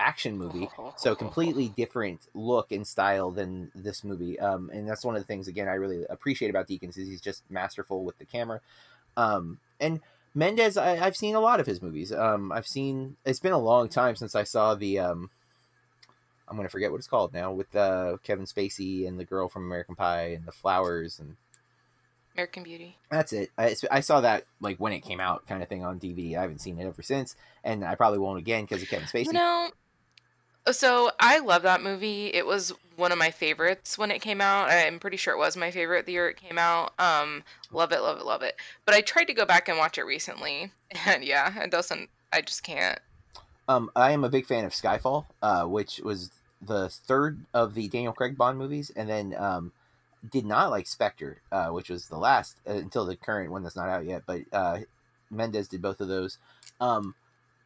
action 0.01 0.37
movie 0.39 0.69
so 0.97 1.15
completely 1.25 1.69
different 1.69 2.21
look 2.35 2.73
and 2.73 2.87
style 2.87 3.31
than 3.31 3.71
this 3.75 4.03
movie 4.03 4.39
um, 4.41 4.71
and 4.73 4.89
that's 4.89 5.05
one 5.05 5.15
of 5.15 5.21
the 5.21 5.27
things 5.27 5.47
again 5.47 5.69
i 5.69 5.75
really 5.75 6.05
appreciate 6.09 6.49
about 6.49 6.67
deakins 6.67 6.99
is 6.99 7.09
he's 7.09 7.21
just 7.21 7.43
masterful 7.51 8.05
with 8.05 8.19
the 8.19 8.25
camera 8.25 8.61
um, 9.17 9.59
and 9.81 10.01
Mendes, 10.35 10.77
I, 10.77 11.05
I've 11.05 11.17
seen 11.17 11.35
a 11.35 11.41
lot 11.41 11.61
of 11.61 11.67
his 11.67 11.83
movies. 11.83 12.13
Um, 12.13 12.53
I've 12.53 12.67
seen. 12.67 13.17
It's 13.25 13.41
been 13.41 13.53
a 13.53 13.59
long 13.59 13.89
time 13.89 14.17
since 14.17 14.35
I 14.35 14.45
saw 14.45 14.75
the. 14.75 15.01
Um, 15.01 15.31
I'm 16.49 16.57
gonna 16.57 16.69
forget 16.69 16.91
what 16.91 16.99
it's 16.99 17.09
called 17.09 17.33
now 17.33 17.53
with 17.53 17.75
uh, 17.75 18.17
Kevin 18.23 18.45
Spacey 18.45 19.07
and 19.07 19.19
the 19.19 19.25
girl 19.25 19.49
from 19.49 19.65
American 19.65 19.95
Pie 19.95 20.29
and 20.29 20.47
the 20.47 20.53
flowers 20.53 21.19
and 21.19 21.37
American 22.35 22.63
Beauty. 22.63 22.97
that's 23.11 23.33
it. 23.33 23.51
I, 23.59 23.75
I 23.91 24.01
saw 24.01 24.21
that 24.21 24.45
like 24.61 24.79
when 24.79 24.93
it 24.93 25.01
came 25.01 25.21
out, 25.21 25.47
kind 25.47 25.63
of 25.63 25.69
thing 25.69 25.85
on 25.85 25.99
DVD. 25.99 26.37
I 26.37 26.43
haven't 26.43 26.61
seen 26.61 26.79
it 26.79 26.87
ever 26.87 27.03
since, 27.03 27.35
and 27.65 27.85
I 27.85 27.97
probably 27.97 28.21
won't 28.21 28.39
again 28.39 28.65
because 28.65 28.83
of 28.83 28.89
Kevin 28.89 29.09
Spacey. 29.09 29.27
You 29.27 29.33
know, 29.33 29.71
so 30.71 31.11
I 31.19 31.39
love 31.39 31.63
that 31.63 31.83
movie. 31.83 32.27
It 32.27 32.47
was 32.47 32.73
one 32.97 33.13
of 33.13 33.19
my 33.19 33.31
favorites 33.31 33.97
when 33.97 34.11
it 34.11 34.21
came 34.21 34.41
out. 34.41 34.71
I'm 34.71 34.99
pretty 34.99 35.17
sure 35.17 35.35
it 35.35 35.39
was 35.39 35.57
my 35.57 35.71
favorite 35.71 36.07
the 36.07 36.13
year 36.13 36.29
it 36.29 36.37
came 36.37 36.59
out. 36.59 36.93
Um, 36.99 37.43
love 37.73 37.93
it, 37.93 38.01
love 38.01 38.19
it, 38.19 38.27
love 38.27 38.43
it. 38.43 38.57
But 38.85 38.95
I 38.95 39.01
tried 39.01 39.25
to 39.25 39.35
go 39.35 39.47
back 39.47 39.69
and 39.69 39.79
watch 39.79 39.99
it 39.99 40.05
recently, 40.05 40.73
and 41.07 41.25
yeah, 41.25 41.63
it 41.63 41.71
doesn't. 41.71 42.11
I 42.33 42.43
just 42.43 42.63
can't. 42.63 42.99
Um, 43.69 43.91
I 43.95 44.13
am 44.13 44.25
a 44.25 44.29
big 44.29 44.47
fan 44.47 44.65
of 44.65 44.73
Skyfall, 44.73 45.27
uh, 45.43 45.65
which 45.65 46.01
was 46.01 46.31
the 46.61 46.89
third 46.89 47.39
of 47.55 47.75
the 47.75 47.89
Daniel 47.89 48.13
Craig 48.13 48.37
Bond 48.37 48.59
movies, 48.59 48.91
and 48.95 49.09
then 49.09 49.35
um, 49.37 49.73
did 50.31 50.45
not 50.45 50.71
like 50.71 50.87
Spectre, 50.87 51.41
uh, 51.51 51.69
which 51.69 51.89
was 51.89 52.09
the 52.09 52.19
last 52.19 52.57
uh, 52.69 52.73
until 52.73 53.07
the 53.07 53.17
current 53.17 53.51
one 53.51 53.63
that's 53.63 53.77
not 53.77 53.89
out 53.89 54.05
yet. 54.05 54.23
But 54.27 54.43
uh, 54.53 54.79
Mendes 55.31 55.69
did 55.69 55.83
both 55.83 56.01
of 56.01 56.09
those. 56.09 56.39
Um, 56.81 57.15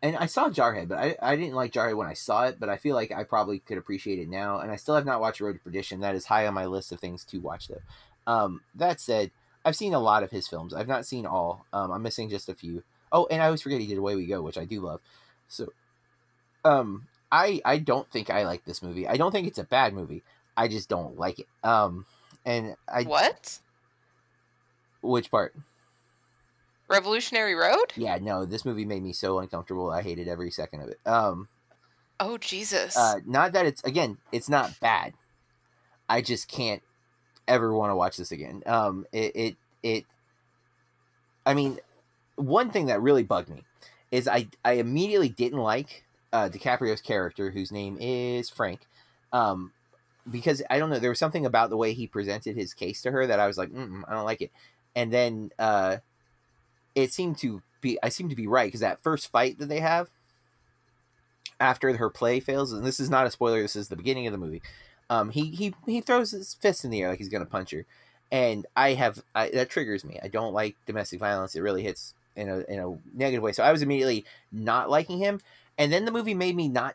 and 0.04 0.16
I 0.18 0.26
saw 0.26 0.50
Jarhead, 0.50 0.88
but 0.88 0.98
I, 0.98 1.16
I 1.22 1.34
didn't 1.34 1.54
like 1.54 1.72
Jarhead 1.72 1.96
when 1.96 2.06
I 2.06 2.12
saw 2.12 2.44
it, 2.44 2.60
but 2.60 2.68
I 2.68 2.76
feel 2.76 2.94
like 2.94 3.10
I 3.10 3.24
probably 3.24 3.60
could 3.60 3.78
appreciate 3.78 4.18
it 4.18 4.28
now. 4.28 4.58
And 4.58 4.70
I 4.70 4.76
still 4.76 4.94
have 4.96 5.06
not 5.06 5.18
watched 5.18 5.40
Road 5.40 5.54
to 5.54 5.58
Perdition. 5.60 6.00
That 6.00 6.14
is 6.14 6.26
high 6.26 6.46
on 6.46 6.52
my 6.52 6.66
list 6.66 6.92
of 6.92 7.00
things 7.00 7.24
to 7.24 7.38
watch, 7.38 7.68
though. 7.68 7.80
Um, 8.26 8.60
that 8.74 9.00
said, 9.00 9.30
I've 9.64 9.76
seen 9.76 9.94
a 9.94 9.98
lot 9.98 10.22
of 10.22 10.30
his 10.30 10.46
films. 10.46 10.74
I've 10.74 10.88
not 10.88 11.06
seen 11.06 11.24
all. 11.24 11.64
Um, 11.72 11.90
I'm 11.90 12.02
missing 12.02 12.28
just 12.28 12.50
a 12.50 12.54
few. 12.54 12.82
Oh, 13.12 13.26
and 13.30 13.42
I 13.42 13.46
always 13.46 13.62
forget 13.62 13.80
he 13.80 13.86
did 13.86 13.96
Away 13.96 14.14
We 14.14 14.26
Go, 14.26 14.42
which 14.42 14.58
I 14.58 14.66
do 14.66 14.82
love. 14.82 15.00
So, 15.48 15.72
um, 16.66 17.06
I 17.32 17.62
I 17.64 17.78
don't 17.78 18.10
think 18.10 18.28
I 18.28 18.44
like 18.44 18.66
this 18.66 18.82
movie. 18.82 19.08
I 19.08 19.16
don't 19.16 19.32
think 19.32 19.48
it's 19.48 19.58
a 19.58 19.64
bad 19.64 19.94
movie. 19.94 20.22
I 20.54 20.68
just 20.68 20.90
don't 20.90 21.18
like 21.18 21.38
it. 21.38 21.46
Um, 21.62 22.04
and 22.44 22.76
I 22.86 23.04
What? 23.04 23.58
which 25.00 25.30
part? 25.30 25.54
Revolutionary 26.94 27.54
Road? 27.54 27.92
Yeah, 27.96 28.18
no, 28.20 28.44
this 28.44 28.64
movie 28.64 28.84
made 28.84 29.02
me 29.02 29.12
so 29.12 29.40
uncomfortable. 29.40 29.90
I 29.90 30.02
hated 30.02 30.28
every 30.28 30.50
second 30.50 30.80
of 30.82 30.88
it. 30.88 31.00
Um, 31.04 31.48
Oh 32.20 32.38
Jesus! 32.38 32.96
uh, 32.96 33.16
not 33.26 33.52
that 33.52 33.66
it's 33.66 33.82
again, 33.82 34.18
it's 34.30 34.48
not 34.48 34.78
bad. 34.80 35.14
I 36.08 36.22
just 36.22 36.48
can't 36.48 36.82
ever 37.48 37.74
want 37.74 37.90
to 37.90 37.96
watch 37.96 38.16
this 38.16 38.30
again. 38.30 38.62
Um, 38.66 39.06
it 39.12 39.32
it 39.34 39.56
it. 39.82 40.04
I 41.44 41.54
mean, 41.54 41.80
one 42.36 42.70
thing 42.70 42.86
that 42.86 43.02
really 43.02 43.24
bugged 43.24 43.48
me 43.50 43.64
is 44.12 44.28
I 44.28 44.46
I 44.64 44.74
immediately 44.74 45.28
didn't 45.28 45.58
like 45.58 46.04
uh, 46.32 46.48
DiCaprio's 46.48 47.00
character, 47.00 47.50
whose 47.50 47.72
name 47.72 47.98
is 48.00 48.48
Frank, 48.48 48.86
um, 49.32 49.72
because 50.30 50.62
I 50.70 50.78
don't 50.78 50.90
know 50.90 51.00
there 51.00 51.10
was 51.10 51.18
something 51.18 51.44
about 51.44 51.70
the 51.70 51.76
way 51.76 51.92
he 51.92 52.06
presented 52.06 52.56
his 52.56 52.74
case 52.74 53.02
to 53.02 53.10
her 53.10 53.26
that 53.26 53.40
I 53.40 53.48
was 53.48 53.58
like, 53.58 53.70
I 53.74 54.14
don't 54.14 54.24
like 54.24 54.42
it, 54.42 54.52
and 54.94 55.12
then 55.12 55.50
uh, 55.58 55.96
it 56.94 57.12
seemed 57.12 57.38
to 57.38 57.62
be 57.80 57.98
I 58.02 58.08
seem 58.08 58.28
to 58.28 58.36
be 58.36 58.46
right 58.46 58.66
because 58.66 58.80
that 58.80 59.02
first 59.02 59.30
fight 59.30 59.58
that 59.58 59.68
they 59.68 59.80
have 59.80 60.10
after 61.60 61.96
her 61.96 62.10
play 62.10 62.40
fails, 62.40 62.72
and 62.72 62.84
this 62.84 63.00
is 63.00 63.10
not 63.10 63.26
a 63.26 63.30
spoiler, 63.30 63.62
this 63.62 63.76
is 63.76 63.88
the 63.88 63.96
beginning 63.96 64.26
of 64.26 64.32
the 64.32 64.38
movie. 64.38 64.62
Um, 65.10 65.30
he 65.30 65.50
he 65.50 65.74
he 65.86 66.00
throws 66.00 66.30
his 66.30 66.54
fist 66.54 66.84
in 66.84 66.90
the 66.90 67.02
air 67.02 67.10
like 67.10 67.18
he's 67.18 67.28
gonna 67.28 67.44
punch 67.44 67.70
her, 67.70 67.86
and 68.32 68.66
I 68.76 68.94
have 68.94 69.22
I, 69.34 69.50
that 69.50 69.70
triggers 69.70 70.04
me. 70.04 70.18
I 70.22 70.28
don't 70.28 70.54
like 70.54 70.76
domestic 70.86 71.20
violence. 71.20 71.54
It 71.54 71.60
really 71.60 71.82
hits 71.82 72.14
in 72.36 72.48
a 72.48 72.60
in 72.60 72.78
a 72.78 72.98
negative 73.16 73.42
way. 73.42 73.52
So 73.52 73.62
I 73.62 73.72
was 73.72 73.82
immediately 73.82 74.24
not 74.50 74.90
liking 74.90 75.18
him, 75.18 75.40
and 75.78 75.92
then 75.92 76.04
the 76.04 76.12
movie 76.12 76.34
made 76.34 76.56
me 76.56 76.68
not. 76.68 76.94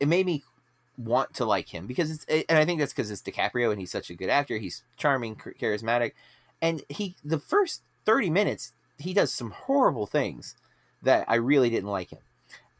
It 0.00 0.08
made 0.08 0.26
me 0.26 0.42
want 0.98 1.32
to 1.34 1.44
like 1.44 1.68
him 1.68 1.86
because 1.86 2.10
it's 2.10 2.24
and 2.48 2.58
I 2.58 2.64
think 2.64 2.80
that's 2.80 2.92
because 2.92 3.10
it's 3.10 3.22
DiCaprio 3.22 3.70
and 3.70 3.80
he's 3.80 3.90
such 3.90 4.10
a 4.10 4.14
good 4.14 4.28
actor. 4.28 4.58
He's 4.58 4.82
charming, 4.96 5.36
charismatic, 5.36 6.12
and 6.60 6.82
he 6.88 7.14
the 7.24 7.38
first 7.38 7.82
thirty 8.04 8.30
minutes 8.30 8.72
he 9.02 9.14
does 9.14 9.32
some 9.32 9.50
horrible 9.50 10.06
things 10.06 10.54
that 11.02 11.24
I 11.28 11.36
really 11.36 11.70
didn't 11.70 11.90
like 11.90 12.10
him. 12.10 12.20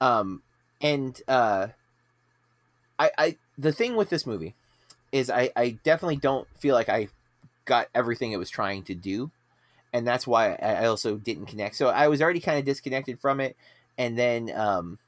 Um, 0.01 0.43
and 0.81 1.21
uh, 1.29 1.69
I 2.99 3.11
I 3.19 3.37
the 3.59 3.73
thing 3.73 3.97
with 3.97 4.09
this 4.09 4.27
movie 4.27 4.55
is 5.11 5.31
I 5.31 5.51
I 5.57 5.79
definitely 5.85 6.17
don't 6.17 6.49
feel 6.59 6.75
like 6.75 6.89
I 6.89 7.09
got 7.65 7.89
everything 7.95 8.33
it 8.33 8.39
was 8.39 8.51
trying 8.51 8.83
to 8.85 8.95
do, 8.95 9.31
and 9.93 10.07
that's 10.07 10.27
why 10.27 10.55
I 10.55 10.87
also 10.87 11.17
didn't 11.17 11.47
connect. 11.47 11.77
So 11.77 11.89
I 11.89 12.09
was 12.09 12.23
already 12.23 12.41
kind 12.41 12.59
of 12.59 12.65
disconnected 12.65 13.21
from 13.21 13.41
it, 13.41 13.57
and 13.99 14.19
then 14.19 14.51
um, 14.55 14.99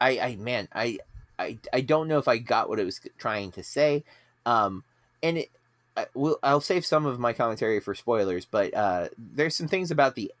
I 0.00 0.18
I 0.18 0.36
man 0.36 0.68
I 0.72 0.98
I 1.38 1.58
I 1.72 1.80
don't 1.80 2.08
know 2.08 2.18
if 2.18 2.28
I 2.28 2.38
got 2.38 2.68
what 2.68 2.78
it 2.78 2.84
was 2.84 3.00
trying 3.18 3.52
to 3.52 3.62
say, 3.62 4.04
um, 4.44 4.84
and 5.22 5.38
it. 5.38 5.50
I, 5.96 6.06
will 6.14 6.38
I'll 6.42 6.60
save 6.60 6.84
some 6.84 7.06
of 7.06 7.18
my 7.18 7.32
commentary 7.32 7.80
for 7.80 7.94
spoilers, 7.94 8.44
but 8.44 8.74
uh, 8.74 9.08
there's 9.16 9.56
some 9.56 9.68
things 9.68 9.90
about 9.90 10.14
the 10.14 10.32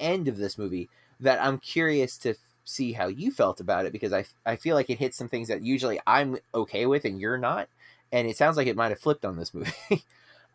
end 0.00 0.28
of 0.28 0.36
this 0.36 0.58
movie 0.58 0.88
that 1.20 1.42
I'm 1.42 1.58
curious 1.58 2.16
to 2.18 2.30
f- 2.30 2.36
see 2.64 2.92
how 2.92 3.06
you 3.06 3.30
felt 3.30 3.60
about 3.60 3.86
it 3.86 3.92
because 3.92 4.12
I, 4.12 4.24
I 4.44 4.56
feel 4.56 4.74
like 4.74 4.90
it 4.90 4.98
hits 4.98 5.16
some 5.16 5.28
things 5.28 5.48
that 5.48 5.62
usually 5.62 6.00
I'm 6.06 6.38
okay 6.54 6.86
with 6.86 7.04
and 7.04 7.20
you're 7.20 7.38
not, 7.38 7.68
and 8.12 8.28
it 8.28 8.36
sounds 8.36 8.56
like 8.56 8.66
it 8.66 8.76
might 8.76 8.90
have 8.90 8.98
flipped 8.98 9.24
on 9.24 9.36
this 9.36 9.54
movie. 9.54 9.72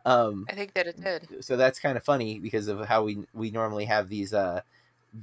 um, 0.04 0.46
I 0.48 0.52
think 0.52 0.74
that 0.74 0.86
it 0.86 1.02
did. 1.02 1.44
so 1.44 1.56
that's 1.56 1.78
kind 1.78 1.96
of 1.96 2.04
funny 2.04 2.38
because 2.38 2.68
of 2.68 2.86
how 2.86 3.04
we 3.04 3.24
we 3.32 3.50
normally 3.50 3.86
have 3.86 4.08
these 4.08 4.34
uh, 4.34 4.60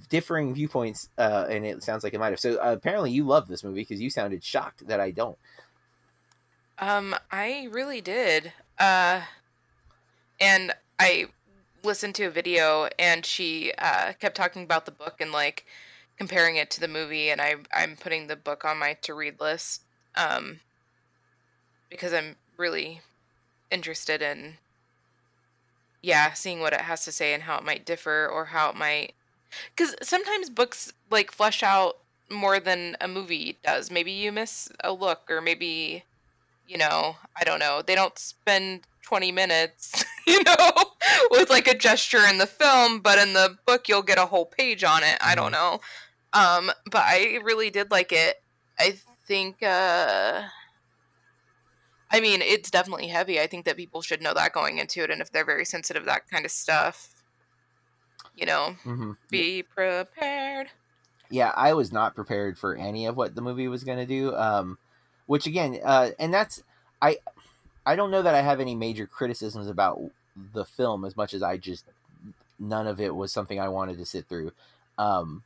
differing 0.10 0.54
viewpoints, 0.54 1.10
uh, 1.18 1.46
and 1.50 1.66
it 1.66 1.84
sounds 1.84 2.04
like 2.04 2.14
it 2.14 2.20
might 2.20 2.30
have. 2.30 2.40
So 2.40 2.56
uh, 2.56 2.74
apparently 2.74 3.12
you 3.12 3.24
love 3.26 3.48
this 3.48 3.64
movie 3.64 3.82
because 3.82 4.02
you 4.02 4.10
sounded 4.10 4.44
shocked 4.44 4.88
that 4.88 5.00
I 5.00 5.12
don't. 5.12 5.38
Um, 6.80 7.16
I 7.32 7.68
really 7.72 8.02
did. 8.02 8.54
Uh, 8.80 9.22
and 10.40 10.74
I 11.00 11.28
listened 11.84 12.16
to 12.16 12.26
a 12.26 12.30
video 12.30 12.90
and 13.00 13.26
she 13.26 13.74
uh, 13.78 14.14
kept 14.20 14.36
talking 14.36 14.64
about 14.64 14.86
the 14.86 14.92
book 14.92 15.16
and 15.20 15.32
like 15.32 15.66
comparing 16.18 16.56
it 16.56 16.70
to 16.72 16.80
the 16.80 16.88
movie, 16.88 17.30
and 17.30 17.40
I 17.42 17.56
I'm 17.74 17.96
putting 17.96 18.28
the 18.28 18.36
book 18.36 18.66
on 18.66 18.78
my 18.80 18.94
to 19.04 19.14
read 19.14 19.40
list 19.40 19.84
um, 20.16 20.60
because 21.90 22.14
I'm 22.14 22.36
really 22.58 23.02
interested 23.70 24.22
in 24.22 24.56
yeah 26.02 26.32
seeing 26.34 26.60
what 26.62 26.74
it 26.74 26.82
has 26.82 27.04
to 27.06 27.12
say 27.12 27.34
and 27.34 27.44
how 27.44 27.58
it 27.58 27.64
might 27.64 27.86
differ 27.86 28.28
or 28.32 28.46
how 28.46 28.70
it 28.70 28.76
might 28.76 29.14
because 29.76 29.96
sometimes 30.02 30.50
books 30.50 30.94
like 31.10 31.32
flesh 31.32 31.64
out 31.64 31.98
more 32.30 32.60
than 32.60 32.96
a 33.00 33.08
movie 33.08 33.58
does. 33.64 33.92
Maybe 33.92 34.12
you 34.12 34.32
miss 34.32 34.70
a 34.84 34.92
look, 34.92 35.30
or 35.30 35.42
maybe 35.42 36.04
you 36.68 36.78
know 36.78 37.16
I 37.40 37.44
don't 37.44 37.60
know. 37.60 37.82
They 37.86 37.96
don't 37.96 38.18
spend 38.20 38.86
20 39.04 39.32
minutes, 39.32 40.04
you 40.28 40.44
know, 40.44 40.72
with 41.32 41.50
like 41.50 41.68
a 41.68 41.78
gesture 41.78 42.26
in 42.30 42.38
the 42.40 42.48
film, 42.48 43.00
but 43.00 43.20
in 43.20 43.34
the 43.34 43.58
book 43.66 43.88
you'll 43.88 44.02
get 44.04 44.18
a 44.18 44.26
whole 44.26 44.46
page 44.46 44.84
on 44.84 45.04
it. 45.04 45.18
I 45.22 45.36
don't 45.36 45.52
know. 45.52 45.80
Um, 46.34 46.72
but 46.92 47.04
I 47.06 47.40
really 47.44 47.70
did 47.70 47.90
like 47.92 48.12
it. 48.12 48.36
I 48.80 48.96
think 49.28 49.64
uh 49.64 50.44
I 52.10 52.22
mean, 52.22 52.42
it's 52.42 52.72
definitely 52.72 53.08
heavy. 53.08 53.40
I 53.40 53.48
think 53.48 53.66
that 53.66 53.76
people 53.78 54.02
should 54.02 54.22
know 54.22 54.34
that 54.34 54.54
going 54.54 54.78
into 54.78 55.04
it 55.04 55.12
and 55.12 55.22
if 55.22 55.32
they're 55.32 55.46
very 55.46 55.66
sensitive 55.66 56.04
to 56.04 56.08
that 56.08 56.28
kind 56.30 56.46
of 56.46 56.52
stuff, 56.52 57.10
you 58.36 58.46
know, 58.46 58.76
hmm 58.84 59.12
be 59.30 59.64
prepared. 59.64 60.68
yeah 61.30 61.52
i 61.56 61.74
was 61.74 61.92
not 61.92 62.16
prepared 62.16 62.58
for 62.58 62.76
any 62.76 63.06
of 63.06 63.18
what 63.18 63.36
the 63.36 63.42
movie 63.42 63.68
was 63.68 63.84
going 63.84 63.98
to 63.98 64.06
do 64.06 64.34
um 64.36 64.78
which 65.28 65.46
again 65.46 65.80
uh 65.84 66.10
and 66.18 66.34
that's 66.34 66.64
i 67.02 67.18
i 67.86 67.96
don't 67.96 68.12
know 68.12 68.22
that 68.22 68.34
i 68.36 68.42
have 68.42 68.60
any 68.60 68.76
major 68.76 69.06
criticisms 69.06 69.68
about 69.68 70.02
the 70.54 70.66
film 70.66 71.06
as 71.06 71.16
much 71.16 71.34
as 71.34 71.44
i 71.44 71.56
just 71.56 71.86
none 72.60 72.88
of 72.88 73.00
it 73.00 73.16
was 73.16 73.32
something 73.32 73.60
i 73.60 73.70
wanted 73.70 73.98
to 73.98 74.06
sit 74.06 74.28
through 74.28 74.52
um 74.98 75.44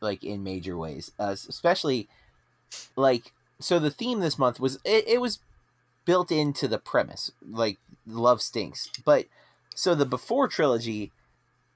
like 0.00 0.22
in 0.22 0.42
major 0.42 0.76
ways 0.76 1.12
uh, 1.18 1.34
especially 1.48 2.08
like 2.96 3.32
so 3.58 3.78
the 3.78 3.90
theme 3.90 4.20
this 4.20 4.38
month 4.38 4.60
was 4.60 4.78
it, 4.84 5.06
it 5.08 5.20
was 5.20 5.38
built 6.04 6.30
into 6.30 6.68
the 6.68 6.78
premise 6.78 7.30
like 7.48 7.78
love 8.06 8.42
stinks 8.42 8.90
but 9.04 9.26
so 9.74 9.94
the 9.94 10.06
before 10.06 10.48
trilogy 10.48 11.12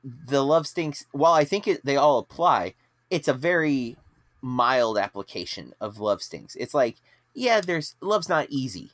the 0.03 0.44
love 0.44 0.66
stinks 0.66 1.07
while 1.12 1.33
i 1.33 1.44
think 1.44 1.66
it, 1.66 1.85
they 1.85 1.96
all 1.96 2.18
apply 2.18 2.74
it's 3.11 3.29
a 3.29 3.35
very 3.35 3.96
mild 4.44 4.98
application 4.98 5.72
of 5.80 5.98
love 5.98 6.22
stinks. 6.22 6.54
It's 6.57 6.74
like 6.74 6.96
yeah 7.35 7.61
there's 7.61 7.96
love's 8.00 8.28
not 8.28 8.46
easy. 8.50 8.90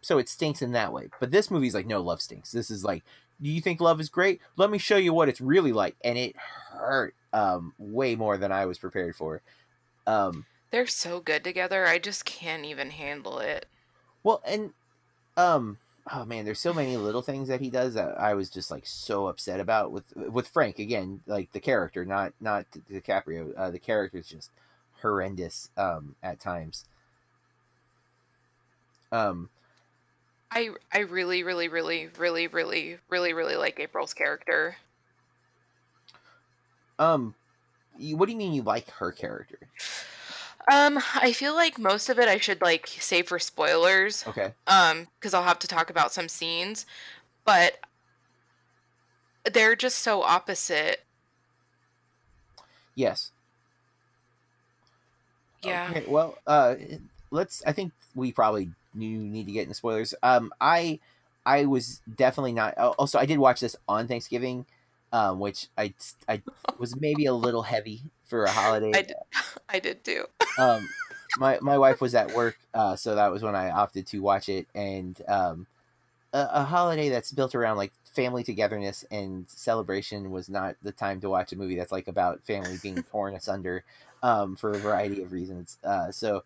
So 0.00 0.18
it 0.18 0.28
stinks 0.28 0.62
in 0.62 0.72
that 0.72 0.92
way. 0.92 1.08
But 1.20 1.30
this 1.30 1.50
movie's 1.50 1.74
like 1.74 1.86
no 1.86 2.00
love 2.00 2.22
stinks. 2.22 2.50
This 2.52 2.70
is 2.70 2.84
like 2.84 3.04
do 3.42 3.50
you 3.50 3.60
think 3.60 3.80
love 3.80 4.00
is 4.00 4.08
great? 4.08 4.40
Let 4.56 4.70
me 4.70 4.78
show 4.78 4.96
you 4.96 5.12
what 5.12 5.28
it's 5.28 5.40
really 5.40 5.72
like. 5.72 5.96
And 6.02 6.16
it 6.16 6.36
hurt 6.72 7.14
um 7.32 7.74
way 7.78 8.14
more 8.14 8.38
than 8.38 8.52
i 8.52 8.64
was 8.64 8.78
prepared 8.78 9.14
for. 9.14 9.42
Um 10.06 10.46
They're 10.70 10.86
so 10.86 11.20
good 11.20 11.44
together. 11.44 11.86
I 11.86 11.98
just 11.98 12.24
can't 12.24 12.64
even 12.64 12.90
handle 12.90 13.38
it. 13.38 13.66
Well, 14.22 14.40
and 14.46 14.72
um, 15.36 15.78
oh 16.12 16.24
man, 16.24 16.44
there's 16.44 16.60
so 16.60 16.74
many 16.74 16.96
little 16.96 17.22
things 17.22 17.48
that 17.48 17.60
he 17.60 17.70
does 17.70 17.94
that 17.94 18.18
I 18.20 18.34
was 18.34 18.50
just 18.50 18.70
like 18.70 18.86
so 18.86 19.26
upset 19.28 19.60
about 19.60 19.92
with 19.92 20.04
with 20.16 20.48
Frank 20.48 20.78
again, 20.78 21.20
like 21.26 21.52
the 21.52 21.60
character, 21.60 22.04
not 22.04 22.32
not 22.40 22.66
Di- 22.70 23.00
DiCaprio. 23.00 23.52
Uh, 23.56 23.70
the 23.70 23.78
character 23.78 24.18
is 24.18 24.28
just 24.28 24.50
horrendous 25.00 25.70
um 25.76 26.14
at 26.22 26.40
times. 26.40 26.84
Um, 29.12 29.48
I 30.50 30.70
I 30.92 31.00
really 31.00 31.42
really 31.42 31.68
really 31.68 32.08
really 32.18 32.46
really 32.48 32.98
really 33.08 33.32
really 33.32 33.56
like 33.56 33.80
April's 33.80 34.14
character. 34.14 34.76
um, 36.98 37.34
what 37.98 38.26
do 38.26 38.32
you 38.32 38.38
mean 38.38 38.52
you 38.52 38.62
like 38.62 38.90
her 38.90 39.12
character? 39.12 39.58
Um, 40.72 40.98
I 41.14 41.32
feel 41.32 41.54
like 41.54 41.78
most 41.78 42.08
of 42.08 42.18
it 42.18 42.28
I 42.28 42.38
should 42.38 42.62
like 42.62 42.86
save 42.86 43.28
for 43.28 43.38
spoilers. 43.38 44.26
Okay, 44.26 44.52
Um, 44.66 45.08
because 45.18 45.34
I'll 45.34 45.42
have 45.42 45.58
to 45.60 45.68
talk 45.68 45.90
about 45.90 46.12
some 46.12 46.28
scenes, 46.28 46.86
but 47.44 47.78
they're 49.50 49.76
just 49.76 49.98
so 49.98 50.22
opposite. 50.22 51.04
yes, 52.94 53.30
Yeah. 55.62 55.88
Okay, 55.90 56.04
well, 56.08 56.38
uh, 56.46 56.76
let's. 57.30 57.62
I 57.66 57.72
think 57.72 57.92
we 58.14 58.32
probably 58.32 58.70
need 58.94 59.46
to 59.46 59.52
get 59.52 59.62
into 59.62 59.74
spoilers. 59.74 60.14
Um, 60.22 60.52
I, 60.60 61.00
I 61.44 61.64
was 61.66 62.00
definitely 62.16 62.52
not. 62.52 62.76
Also, 62.78 63.18
I 63.18 63.26
did 63.26 63.38
watch 63.38 63.60
this 63.60 63.76
on 63.88 64.06
Thanksgiving, 64.06 64.66
um, 65.12 65.40
which 65.40 65.68
I, 65.76 65.94
I 66.28 66.42
was 66.78 66.98
maybe 67.00 67.26
a 67.26 67.34
little 67.34 67.62
heavy 67.62 68.02
for 68.24 68.44
a 68.44 68.50
holiday. 68.50 68.92
I 68.94 69.02
did, 69.02 69.16
I 69.68 69.78
did 69.78 70.04
too. 70.04 70.24
um, 70.58 70.88
my 71.38 71.58
my 71.60 71.78
wife 71.78 72.00
was 72.00 72.14
at 72.14 72.32
work, 72.32 72.56
uh, 72.72 72.96
so 72.96 73.14
that 73.14 73.30
was 73.30 73.42
when 73.42 73.54
I 73.54 73.70
opted 73.70 74.06
to 74.08 74.20
watch 74.20 74.48
it, 74.48 74.66
and 74.74 75.20
um, 75.28 75.66
a, 76.32 76.48
a 76.52 76.64
holiday 76.64 77.08
that's 77.08 77.32
built 77.32 77.54
around 77.54 77.76
like 77.76 77.92
family 78.14 78.44
togetherness 78.44 79.04
and 79.10 79.46
celebration 79.48 80.30
was 80.30 80.48
not 80.48 80.76
the 80.82 80.92
time 80.92 81.20
to 81.20 81.28
watch 81.28 81.52
a 81.52 81.56
movie 81.56 81.76
that's 81.76 81.92
like 81.92 82.08
about 82.08 82.40
family 82.44 82.76
being 82.82 83.02
torn 83.10 83.34
asunder, 83.34 83.84
um, 84.22 84.56
for 84.56 84.72
a 84.72 84.78
variety 84.78 85.22
of 85.22 85.32
reasons. 85.32 85.78
Uh, 85.82 86.10
so, 86.10 86.44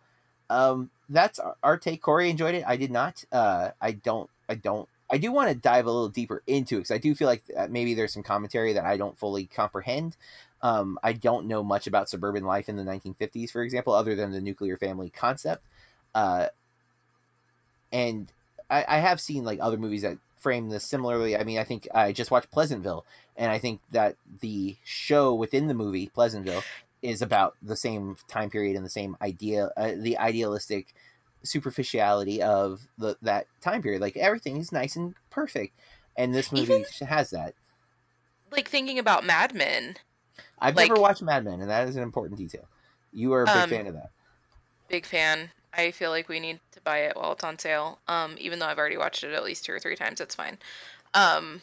um, 0.50 0.90
that's 1.08 1.38
our, 1.38 1.56
our 1.62 1.78
take. 1.78 2.02
Corey 2.02 2.30
enjoyed 2.30 2.54
it. 2.54 2.64
I 2.66 2.76
did 2.76 2.90
not. 2.90 3.24
Uh, 3.32 3.70
I 3.80 3.92
don't. 3.92 4.30
I 4.48 4.54
don't. 4.54 4.88
I 5.10 5.16
do 5.16 5.32
want 5.32 5.48
to 5.48 5.54
dive 5.54 5.86
a 5.86 5.90
little 5.90 6.10
deeper 6.10 6.42
into 6.46 6.76
it 6.76 6.80
because 6.80 6.90
I 6.90 6.98
do 6.98 7.14
feel 7.14 7.28
like 7.28 7.42
uh, 7.56 7.66
maybe 7.70 7.94
there's 7.94 8.12
some 8.12 8.22
commentary 8.22 8.74
that 8.74 8.84
I 8.84 8.98
don't 8.98 9.18
fully 9.18 9.46
comprehend. 9.46 10.16
Um, 10.60 10.98
I 11.02 11.12
don't 11.12 11.46
know 11.46 11.62
much 11.62 11.86
about 11.86 12.08
suburban 12.08 12.44
life 12.44 12.68
in 12.68 12.76
the 12.76 12.82
1950s, 12.82 13.50
for 13.50 13.62
example, 13.62 13.92
other 13.92 14.14
than 14.16 14.32
the 14.32 14.40
nuclear 14.40 14.76
family 14.76 15.10
concept. 15.10 15.62
Uh, 16.14 16.48
and 17.92 18.32
I, 18.70 18.84
I 18.88 18.98
have 18.98 19.20
seen 19.20 19.44
like 19.44 19.60
other 19.60 19.76
movies 19.76 20.02
that 20.02 20.18
frame 20.38 20.68
this 20.68 20.84
similarly. 20.84 21.36
I 21.36 21.44
mean, 21.44 21.58
I 21.58 21.64
think 21.64 21.88
I 21.94 22.12
just 22.12 22.30
watched 22.30 22.50
Pleasantville, 22.50 23.04
and 23.36 23.50
I 23.50 23.58
think 23.58 23.80
that 23.92 24.16
the 24.40 24.76
show 24.84 25.34
within 25.34 25.68
the 25.68 25.74
movie 25.74 26.08
Pleasantville 26.08 26.62
is 27.02 27.22
about 27.22 27.54
the 27.62 27.76
same 27.76 28.16
time 28.26 28.50
period 28.50 28.76
and 28.76 28.84
the 28.84 28.90
same 28.90 29.16
idea, 29.22 29.70
uh, 29.76 29.92
the 29.96 30.18
idealistic 30.18 30.94
superficiality 31.44 32.42
of 32.42 32.80
the 32.98 33.16
that 33.22 33.46
time 33.60 33.82
period. 33.82 34.00
Like 34.00 34.16
everything 34.16 34.56
is 34.56 34.72
nice 34.72 34.96
and 34.96 35.14
perfect, 35.30 35.74
and 36.16 36.34
this 36.34 36.52
movie 36.52 36.74
Even- 36.74 37.06
has 37.06 37.30
that. 37.30 37.54
Like 38.50 38.68
thinking 38.68 38.98
about 38.98 39.26
Mad 39.26 39.54
Men. 39.54 39.96
I've 40.60 40.76
Like- 40.76 40.88
never 40.88 41.00
watched 41.00 41.22
Mad 41.22 41.44
Men, 41.44 41.60
and 41.60 41.70
that 41.70 41.88
is 41.88 41.96
an 41.96 42.02
important 42.02 42.38
detail. 42.38 42.68
You 43.12 43.32
are 43.32 43.42
a 43.42 43.46
big 43.46 43.56
Um, 43.56 43.70
fan 43.70 43.86
of 43.86 43.94
that. 43.94 44.10
Big 44.88 45.06
fan. 45.06 45.50
I 45.72 45.90
feel 45.90 46.10
like 46.10 46.28
we 46.28 46.40
need 46.40 46.60
to 46.72 46.80
buy 46.80 46.98
it 46.98 47.16
while 47.16 47.32
it's 47.32 47.44
on 47.44 47.58
sale. 47.58 48.00
Um, 48.08 48.36
even 48.38 48.58
though 48.58 48.66
I've 48.66 48.78
already 48.78 48.96
watched 48.96 49.22
it 49.24 49.32
at 49.32 49.44
least 49.44 49.64
two 49.64 49.72
or 49.72 49.78
three 49.78 49.96
times, 49.96 50.20
it's 50.20 50.34
fine. 50.34 50.58
Um, 51.14 51.62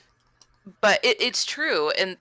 but 0.81 1.03
it, 1.03 1.19
it's 1.19 1.45
true. 1.45 1.89
And 1.91 2.17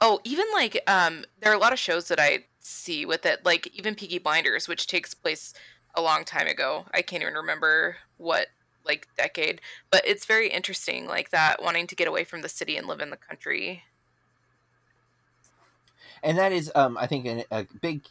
oh, 0.00 0.20
even 0.24 0.44
like 0.52 0.82
um, 0.86 1.24
there 1.40 1.50
are 1.52 1.54
a 1.54 1.58
lot 1.58 1.72
of 1.72 1.78
shows 1.78 2.08
that 2.08 2.20
I 2.20 2.44
see 2.58 3.04
with 3.06 3.24
it, 3.26 3.44
like 3.44 3.68
even 3.68 3.94
Peaky 3.94 4.18
Blinders, 4.18 4.68
which 4.68 4.86
takes 4.86 5.14
place 5.14 5.54
a 5.94 6.02
long 6.02 6.24
time 6.24 6.46
ago. 6.46 6.86
I 6.92 7.02
can't 7.02 7.22
even 7.22 7.34
remember 7.34 7.96
what 8.18 8.48
like 8.84 9.06
decade, 9.16 9.60
but 9.90 10.06
it's 10.06 10.24
very 10.24 10.48
interesting, 10.48 11.06
like 11.06 11.30
that 11.30 11.62
wanting 11.62 11.86
to 11.86 11.94
get 11.94 12.08
away 12.08 12.24
from 12.24 12.42
the 12.42 12.48
city 12.48 12.76
and 12.76 12.86
live 12.88 13.00
in 13.00 13.10
the 13.10 13.16
country. 13.16 13.84
And 16.22 16.38
that 16.38 16.52
is 16.52 16.70
um 16.74 16.96
i 16.98 17.06
think 17.06 17.26
a 17.50 17.66
big 17.80 18.02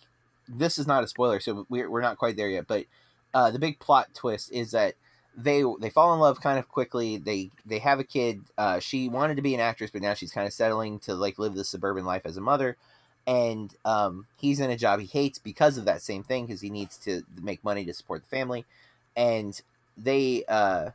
this 0.48 0.78
is 0.78 0.88
not 0.88 1.04
a 1.04 1.08
spoiler 1.08 1.40
so 1.40 1.66
we're, 1.70 1.90
we're 1.90 2.02
not 2.02 2.18
quite 2.18 2.36
there 2.36 2.50
yet 2.50 2.68
but 2.68 2.86
uh 3.34 3.52
the 3.52 3.60
big 3.60 3.80
plot 3.80 4.10
twist 4.14 4.52
is 4.52 4.72
that 4.72 4.96
they 5.36 5.64
they 5.80 5.90
fall 5.90 6.14
in 6.14 6.20
love 6.20 6.42
kind 6.42 6.60
of 6.60 6.68
quickly. 6.68 7.18
They 7.18 7.52
they 7.66 7.80
have 7.80 8.00
a 8.00 8.04
kid 8.04 8.42
uh 8.58 8.80
she 8.80 9.08
wanted 9.08 9.36
to 9.36 9.42
be 9.42 9.54
an 9.54 9.62
actress 9.62 9.92
but 9.92 10.02
now 10.02 10.14
she's 10.14 10.32
kind 10.32 10.48
of 10.48 10.54
settling 10.54 11.00
to 11.00 11.14
like 11.14 11.40
live 11.40 11.56
the 11.56 11.64
suburban 11.64 12.06
life 12.06 12.24
as 12.26 12.38
a 12.38 12.42
mother. 12.42 12.78
And 13.26 13.74
um 13.86 14.28
he's 14.38 14.60
in 14.60 14.70
a 14.70 14.78
job 14.78 15.00
he 15.00 15.06
hates 15.06 15.40
because 15.40 15.78
of 15.78 15.86
that 15.86 16.02
same 16.02 16.24
thing 16.24 16.46
because 16.46 16.62
he 16.62 16.70
needs 16.70 16.98
to 17.00 17.24
make 17.42 17.64
money 17.64 17.86
to 17.86 17.94
support 17.94 18.24
the 18.24 18.30
family. 18.30 18.66
And 19.16 19.60
they 19.98 20.44
uh 20.48 20.92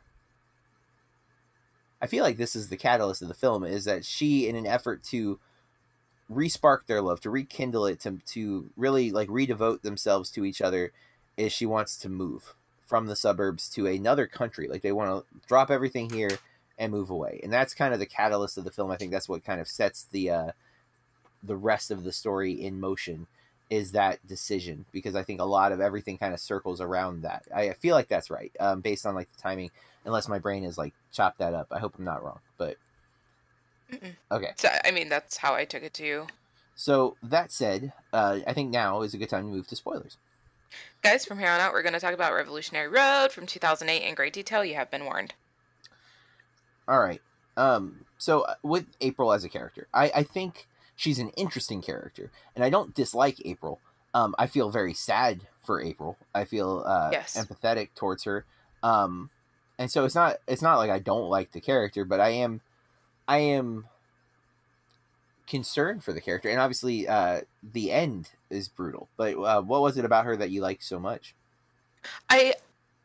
i 2.01 2.07
feel 2.07 2.23
like 2.23 2.37
this 2.37 2.55
is 2.55 2.69
the 2.69 2.77
catalyst 2.77 3.21
of 3.21 3.27
the 3.27 3.33
film 3.33 3.63
is 3.63 3.85
that 3.85 4.03
she 4.05 4.47
in 4.47 4.55
an 4.55 4.67
effort 4.67 5.03
to 5.03 5.39
respark 6.31 6.85
their 6.87 7.01
love 7.01 7.21
to 7.21 7.29
rekindle 7.29 7.85
it 7.85 7.99
to 8.01 8.19
to 8.25 8.69
really 8.75 9.11
like 9.11 9.29
redevote 9.29 9.81
themselves 9.81 10.29
to 10.29 10.43
each 10.43 10.61
other 10.61 10.91
is 11.37 11.53
she 11.53 11.65
wants 11.65 11.97
to 11.97 12.09
move 12.09 12.53
from 12.85 13.07
the 13.07 13.15
suburbs 13.15 13.69
to 13.69 13.85
another 13.85 14.25
country. 14.27 14.67
Like 14.67 14.81
they 14.81 14.91
want 14.91 15.25
to 15.25 15.47
drop 15.47 15.69
everything 15.69 16.09
here 16.09 16.39
and 16.77 16.91
move 16.91 17.09
away. 17.09 17.39
And 17.43 17.51
that's 17.51 17.73
kind 17.73 17.93
of 17.93 17.99
the 17.99 18.05
catalyst 18.05 18.57
of 18.57 18.63
the 18.63 18.71
film. 18.71 18.91
I 18.91 18.97
think 18.97 19.11
that's 19.11 19.29
what 19.29 19.45
kind 19.45 19.61
of 19.61 19.67
sets 19.67 20.03
the 20.11 20.29
uh 20.29 20.51
the 21.43 21.55
rest 21.55 21.91
of 21.91 22.03
the 22.03 22.11
story 22.11 22.51
in 22.53 22.79
motion 22.79 23.27
is 23.69 23.91
that 23.91 24.25
decision. 24.25 24.85
Because 24.91 25.15
i 25.15 25.23
think 25.23 25.39
a 25.39 25.45
lot 25.45 25.71
of 25.71 25.81
everything 25.81 26.17
kind 26.17 26.33
of 26.33 26.39
circles 26.39 26.81
around 26.81 27.21
that. 27.21 27.43
I 27.55 27.69
I 27.69 27.73
feel 27.73 27.95
like 27.95 28.07
that's 28.07 28.29
right 28.29 28.51
um 28.59 28.81
based 28.81 29.05
on 29.05 29.15
like 29.15 29.31
the 29.33 29.41
timing. 29.41 29.71
Unless 30.05 30.29
my 30.29 30.39
brain 30.39 30.63
is 30.63 30.77
like 30.77 30.93
chopped 31.11 31.39
that 31.39 31.53
up. 31.53 31.67
I 31.71 31.79
hope 31.79 31.95
i'm 31.97 32.05
not 32.05 32.23
wrong. 32.23 32.39
But 32.57 32.77
Mm-mm. 33.91 34.15
Okay. 34.31 34.51
So 34.57 34.69
I 34.85 34.91
mean, 34.91 35.09
that's 35.09 35.37
how 35.37 35.53
I 35.55 35.65
took 35.65 35.83
it 35.83 35.93
too. 35.93 36.27
So 36.75 37.15
that 37.23 37.51
said, 37.51 37.93
uh, 38.13 38.39
I 38.45 38.53
think 38.53 38.71
now 38.71 39.01
is 39.01 39.13
a 39.13 39.17
good 39.17 39.29
time 39.29 39.45
to 39.45 39.51
move 39.51 39.67
to 39.67 39.75
spoilers. 39.75 40.17
Guys, 41.01 41.25
from 41.25 41.39
here 41.39 41.49
on 41.49 41.59
out, 41.59 41.73
we're 41.73 41.81
going 41.81 41.93
to 41.93 41.99
talk 41.99 42.13
about 42.13 42.33
Revolutionary 42.33 42.87
Road 42.87 43.31
from 43.31 43.47
2008 43.47 44.07
in 44.07 44.13
great 44.13 44.33
detail. 44.33 44.63
You 44.63 44.75
have 44.75 44.91
been 44.91 45.05
warned. 45.05 45.33
All 46.87 46.99
right. 46.99 47.21
Um, 47.55 48.05
so 48.17 48.41
uh, 48.41 48.55
with 48.63 48.85
April 49.01 49.31
as 49.33 49.43
a 49.43 49.49
character, 49.49 49.87
I, 49.93 50.11
I 50.15 50.23
think 50.23 50.67
she's 50.95 51.19
an 51.19 51.29
interesting 51.29 51.81
character, 51.81 52.31
and 52.55 52.63
I 52.63 52.69
don't 52.69 52.93
dislike 52.93 53.41
April. 53.45 53.79
Um, 54.13 54.35
I 54.37 54.47
feel 54.47 54.69
very 54.69 54.93
sad 54.93 55.41
for 55.65 55.81
April. 55.81 56.17
I 56.33 56.45
feel 56.45 56.83
uh, 56.85 57.09
Yes. 57.11 57.35
empathetic 57.37 57.89
towards 57.95 58.23
her. 58.25 58.45
Um, 58.83 59.29
and 59.79 59.91
so 59.91 60.05
it's 60.05 60.15
not 60.15 60.37
it's 60.47 60.61
not 60.61 60.77
like 60.77 60.89
I 60.89 60.99
don't 60.99 61.29
like 61.29 61.51
the 61.51 61.61
character, 61.61 62.05
but 62.05 62.19
I 62.19 62.29
am 62.29 62.61
I 63.27 63.39
am 63.39 63.85
concerned 65.47 66.03
for 66.03 66.13
the 66.13 66.21
character, 66.21 66.49
and 66.49 66.59
obviously 66.59 67.07
uh, 67.07 67.41
the 67.63 67.91
end 67.91 68.31
is 68.49 68.67
brutal. 68.67 69.09
But 69.17 69.35
uh, 69.35 69.61
what 69.61 69.81
was 69.81 69.97
it 69.97 70.05
about 70.05 70.25
her 70.25 70.35
that 70.37 70.49
you 70.49 70.61
liked 70.61 70.83
so 70.83 70.99
much? 70.99 71.35
I 72.29 72.55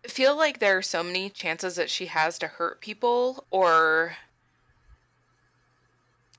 feel 0.05 0.37
like 0.37 0.59
there 0.59 0.77
are 0.77 0.83
so 0.83 1.03
many 1.03 1.31
chances 1.31 1.77
that 1.77 1.91
she 1.91 2.07
has 2.07 2.39
to 2.39 2.47
hurt 2.47 2.81
people 2.81 3.45
or 3.51 4.17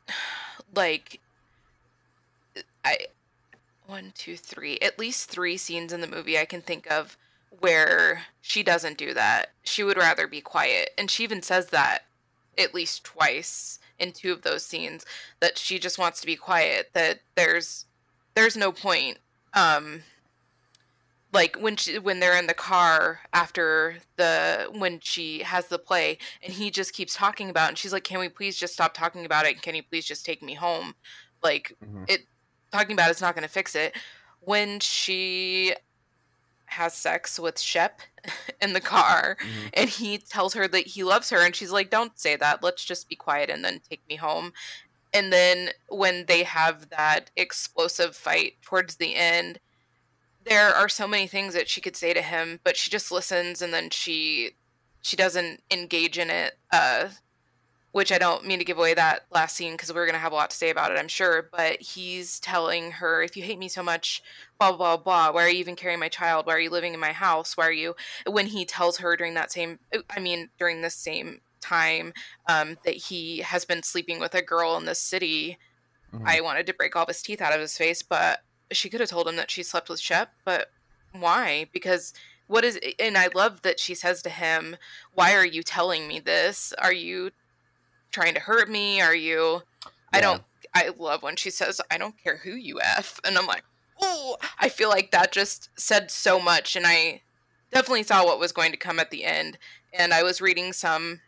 like 0.75 1.19
I 2.85 2.97
one, 3.85 4.13
two, 4.15 4.37
three, 4.37 4.79
at 4.79 4.97
least 4.97 5.29
three 5.29 5.57
scenes 5.57 5.91
in 5.91 6.01
the 6.01 6.07
movie 6.07 6.39
I 6.39 6.45
can 6.45 6.61
think 6.61 6.89
of 6.91 7.17
where 7.59 8.23
she 8.41 8.63
doesn't 8.63 8.97
do 8.97 9.13
that. 9.13 9.51
She 9.63 9.83
would 9.83 9.97
rather 9.97 10.25
be 10.25 10.41
quiet. 10.41 10.91
And 10.97 11.11
she 11.11 11.23
even 11.23 11.41
says 11.41 11.67
that 11.67 12.05
at 12.57 12.73
least 12.73 13.03
twice 13.03 13.79
in 13.99 14.11
two 14.11 14.31
of 14.31 14.41
those 14.41 14.65
scenes 14.65 15.05
that 15.39 15.57
she 15.57 15.79
just 15.79 15.97
wants 15.99 16.19
to 16.21 16.27
be 16.27 16.35
quiet, 16.35 16.89
that 16.93 17.19
there's 17.35 17.85
there's 18.35 18.57
no 18.57 18.71
point. 18.71 19.19
Um 19.53 20.03
like 21.33 21.55
when 21.59 21.75
she 21.75 21.97
when 21.97 22.19
they're 22.19 22.37
in 22.37 22.47
the 22.47 22.53
car 22.53 23.19
after 23.33 23.97
the 24.17 24.67
when 24.77 24.99
she 24.99 25.39
has 25.39 25.67
the 25.67 25.79
play 25.79 26.17
and 26.43 26.53
he 26.53 26.69
just 26.69 26.93
keeps 26.93 27.15
talking 27.15 27.49
about 27.49 27.65
it 27.65 27.69
and 27.69 27.77
she's 27.77 27.93
like 27.93 28.03
can 28.03 28.19
we 28.19 28.29
please 28.29 28.55
just 28.57 28.73
stop 28.73 28.93
talking 28.93 29.25
about 29.25 29.45
it 29.45 29.61
can 29.61 29.75
you 29.75 29.83
please 29.83 30.05
just 30.05 30.25
take 30.25 30.43
me 30.43 30.53
home 30.53 30.93
like 31.41 31.75
Mhm. 31.83 32.05
it 32.07 32.21
talking 32.71 32.93
about 32.93 33.09
it's 33.09 33.21
not 33.21 33.35
going 33.35 33.43
to 33.43 33.49
fix 33.49 33.75
it 33.75 33.95
when 34.41 34.79
she 34.79 35.73
has 36.73 36.93
sex 36.93 37.39
with 37.39 37.59
shep 37.59 38.01
in 38.61 38.73
the 38.73 38.81
car 38.81 39.37
Mhm. 39.41 39.69
and 39.73 39.89
he 39.89 40.17
tells 40.17 40.53
her 40.53 40.67
that 40.67 40.87
he 40.87 41.03
loves 41.03 41.29
her 41.29 41.39
and 41.45 41.55
she's 41.55 41.71
like 41.71 41.89
don't 41.89 42.19
say 42.19 42.35
that 42.35 42.61
let's 42.63 42.83
just 42.85 43.09
be 43.09 43.15
quiet 43.15 43.49
and 43.49 43.63
then 43.65 43.81
take 43.89 44.01
me 44.09 44.15
home 44.17 44.53
and 45.13 45.31
then 45.31 45.69
when 45.89 46.25
they 46.27 46.43
have 46.43 46.89
that 46.89 47.29
explosive 47.35 48.15
fight 48.15 48.53
towards 48.61 48.95
the 48.95 49.15
end 49.15 49.59
there 50.45 50.73
are 50.75 50.89
so 50.89 51.07
many 51.07 51.27
things 51.27 51.53
that 51.53 51.69
she 51.69 51.79
could 51.81 51.95
say 51.95 52.13
to 52.13 52.21
him 52.21 52.59
but 52.63 52.75
she 52.77 52.89
just 52.91 53.11
listens 53.11 53.61
and 53.61 53.73
then 53.73 53.89
she 53.89 54.51
she 55.01 55.15
doesn't 55.17 55.61
engage 55.71 56.17
in 56.17 56.29
it 56.29 56.57
uh 56.71 57.09
which 57.93 58.11
i 58.11 58.17
don't 58.17 58.45
mean 58.45 58.59
to 58.59 58.65
give 58.65 58.77
away 58.77 58.93
that 58.93 59.25
last 59.31 59.55
scene 59.55 59.71
because 59.71 59.93
we're 59.93 60.05
going 60.05 60.13
to 60.13 60.19
have 60.19 60.33
a 60.33 60.35
lot 60.35 60.49
to 60.49 60.57
say 60.57 60.69
about 60.69 60.91
it 60.91 60.99
i'm 60.99 61.07
sure 61.07 61.49
but 61.51 61.81
he's 61.81 62.39
telling 62.41 62.91
her 62.91 63.23
if 63.23 63.37
you 63.37 63.43
hate 63.43 63.57
me 63.57 63.69
so 63.69 63.81
much 63.81 64.21
blah 64.59 64.75
blah 64.75 64.97
blah 64.97 65.31
why 65.31 65.43
are 65.43 65.49
you 65.49 65.59
even 65.59 65.75
carrying 65.75 65.99
my 65.99 66.09
child? 66.09 66.45
Why 66.45 66.53
are 66.53 66.59
you 66.59 66.69
living 66.69 66.93
in 66.93 66.99
my 66.99 67.11
house? 67.11 67.55
Why 67.57 67.67
are 67.67 67.71
you 67.71 67.95
when 68.27 68.47
he 68.47 68.65
tells 68.65 68.97
her 68.97 69.15
during 69.15 69.33
that 69.35 69.51
same 69.51 69.79
i 70.09 70.19
mean 70.19 70.49
during 70.59 70.81
the 70.81 70.89
same 70.89 71.41
time 71.61 72.13
um, 72.49 72.77
that 72.83 72.95
he 72.95 73.39
has 73.39 73.63
been 73.65 73.81
sleeping 73.83 74.19
with 74.19 74.35
a 74.35 74.41
girl 74.41 74.75
in 74.77 74.85
the 74.85 74.95
city 74.95 75.57
Mhm. 76.13 76.21
i 76.25 76.41
wanted 76.41 76.65
to 76.67 76.73
break 76.73 76.95
all 76.95 77.05
his 77.07 77.21
teeth 77.21 77.41
out 77.41 77.53
of 77.53 77.61
his 77.61 77.77
face 77.77 78.01
but 78.01 78.41
she 78.71 78.89
could 78.89 78.99
have 78.99 79.09
told 79.09 79.27
him 79.27 79.35
that 79.37 79.49
she 79.51 79.63
slept 79.63 79.89
with 79.89 79.99
shep 79.99 80.33
but 80.45 80.67
why? 81.11 81.67
Because 81.71 82.13
what 82.47 82.63
is 82.65 82.79
and 82.99 83.17
i 83.17 83.29
love 83.33 83.61
that 83.61 83.79
she 83.79 83.95
says 83.95 84.21
to 84.23 84.29
him 84.29 84.75
why 85.13 85.33
are 85.35 85.45
you 85.45 85.63
telling 85.63 86.07
me 86.07 86.19
this? 86.19 86.73
Are 86.79 86.93
you 86.93 87.31
trying 88.13 88.33
to 88.35 88.39
hurt 88.39 88.69
me? 88.69 89.01
Are 89.01 89.15
you 89.15 89.63
i 90.13 90.21
don't 90.21 90.43
i 90.73 90.91
love 90.97 91.23
when 91.23 91.35
she 91.35 91.49
says 91.49 91.81
i 91.91 91.97
don't 91.97 92.17
care 92.17 92.37
who 92.37 92.51
you 92.51 92.79
f 92.81 93.19
and 93.25 93.37
i'm 93.37 93.47
like 93.47 93.63
oh 94.01 94.37
i 94.59 94.69
feel 94.69 94.89
like 94.89 95.11
that 95.11 95.31
just 95.31 95.69
said 95.75 96.09
so 96.09 96.39
much 96.39 96.75
and 96.75 96.85
i 96.87 97.21
definitely 97.71 98.03
saw 98.03 98.23
what 98.23 98.39
was 98.39 98.51
going 98.51 98.71
to 98.71 98.77
come 98.77 98.99
at 98.99 99.11
the 99.11 99.23
end 99.23 99.57
and 99.91 100.13
i 100.13 100.23
was 100.23 100.41
reading 100.41 100.71
some 100.71 101.19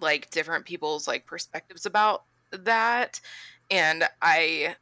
like 0.00 0.30
different 0.30 0.64
people's 0.64 1.06
like 1.06 1.26
perspectives 1.26 1.84
about 1.84 2.24
that 2.50 3.20
and 3.70 4.04
i 4.22 4.74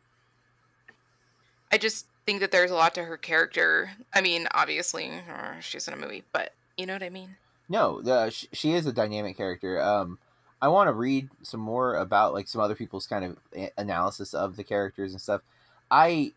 i 1.72 1.78
just 1.78 2.06
think 2.24 2.40
that 2.40 2.50
there's 2.50 2.72
a 2.72 2.74
lot 2.74 2.92
to 2.92 3.04
her 3.04 3.16
character. 3.16 3.90
I 4.12 4.20
mean 4.20 4.48
obviously 4.52 5.10
uh, 5.10 5.60
she's 5.60 5.86
in 5.86 5.94
a 5.94 5.96
movie 5.96 6.24
but 6.32 6.52
you 6.76 6.86
know 6.86 6.92
what 6.92 7.02
i 7.02 7.10
mean? 7.10 7.36
No, 7.68 8.00
the, 8.00 8.30
sh- 8.30 8.46
she 8.52 8.74
is 8.74 8.86
a 8.86 8.92
dynamic 8.92 9.36
character. 9.36 9.82
Um, 9.82 10.18
I 10.60 10.68
want 10.68 10.88
to 10.88 10.94
read 10.94 11.28
some 11.42 11.60
more 11.60 11.96
about 11.96 12.32
like 12.32 12.48
some 12.48 12.60
other 12.60 12.74
people's 12.74 13.06
kind 13.06 13.24
of 13.24 13.70
analysis 13.76 14.34
of 14.34 14.56
the 14.56 14.64
characters 14.64 15.12
and 15.12 15.20
stuff. 15.20 15.42
I 15.90 16.32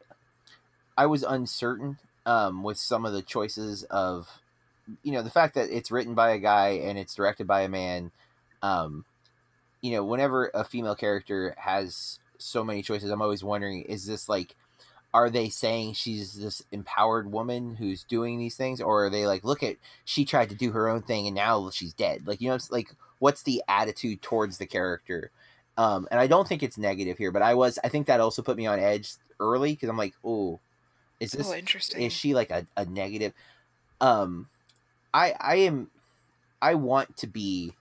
I 0.97 1.05
was 1.05 1.23
uncertain 1.23 1.97
um, 2.25 2.63
with 2.63 2.77
some 2.77 3.05
of 3.05 3.13
the 3.13 3.21
choices 3.21 3.83
of 3.83 4.27
you 5.03 5.11
know 5.11 5.21
the 5.21 5.29
fact 5.29 5.55
that 5.55 5.69
it's 5.69 5.91
written 5.91 6.13
by 6.13 6.31
a 6.31 6.39
guy 6.39 6.69
and 6.69 6.97
it's 6.97 7.15
directed 7.15 7.47
by 7.47 7.61
a 7.61 7.69
man. 7.69 8.11
Um, 8.61 9.05
you 9.81 9.91
know, 9.91 10.03
whenever 10.03 10.51
a 10.53 10.65
female 10.65 10.95
character 10.95 11.55
has 11.57 12.19
so 12.37 12.63
many 12.63 12.81
choices, 12.81 13.09
I'm 13.09 13.21
always 13.21 13.43
wondering: 13.43 13.83
is 13.83 14.05
this 14.05 14.27
like 14.27 14.55
are 15.13 15.29
they 15.29 15.49
saying 15.49 15.93
she's 15.93 16.33
this 16.33 16.63
empowered 16.71 17.31
woman 17.31 17.75
who's 17.75 18.03
doing 18.03 18.37
these 18.37 18.55
things 18.55 18.79
or 18.79 19.05
are 19.05 19.09
they 19.09 19.25
like 19.25 19.43
look 19.43 19.63
at 19.63 19.75
she 20.05 20.23
tried 20.23 20.49
to 20.49 20.55
do 20.55 20.71
her 20.71 20.87
own 20.87 21.01
thing 21.01 21.25
and 21.27 21.35
now 21.35 21.69
she's 21.71 21.93
dead. 21.93 22.27
Like 22.27 22.41
you 22.41 22.49
know 22.49 22.55
it's 22.55 22.71
like 22.71 22.93
what's 23.19 23.43
the 23.43 23.63
attitude 23.67 24.21
towards 24.21 24.57
the 24.57 24.67
character? 24.67 25.31
Um 25.77 26.07
and 26.11 26.19
i 26.19 26.27
don't 26.27 26.47
think 26.47 26.61
it's 26.61 26.77
negative 26.77 27.17
here 27.17 27.31
but 27.31 27.41
i 27.41 27.53
was 27.53 27.79
i 27.85 27.87
think 27.87 28.07
that 28.07 28.19
also 28.19 28.41
put 28.41 28.57
me 28.57 28.65
on 28.65 28.79
edge 28.79 29.13
early 29.39 29.71
because 29.71 29.87
i'm 29.87 29.97
like 29.97 30.13
oh 30.25 30.59
is 31.21 31.31
this 31.31 31.49
oh 31.49 31.55
interesting. 31.55 32.01
is 32.01 32.11
she 32.13 32.33
like 32.33 32.49
a, 32.49 32.67
a 32.75 32.85
negative? 32.85 33.33
Um 34.01 34.49
i 35.13 35.33
i 35.39 35.55
am 35.55 35.89
i 36.61 36.75
want 36.75 37.15
to 37.17 37.27
be 37.27 37.73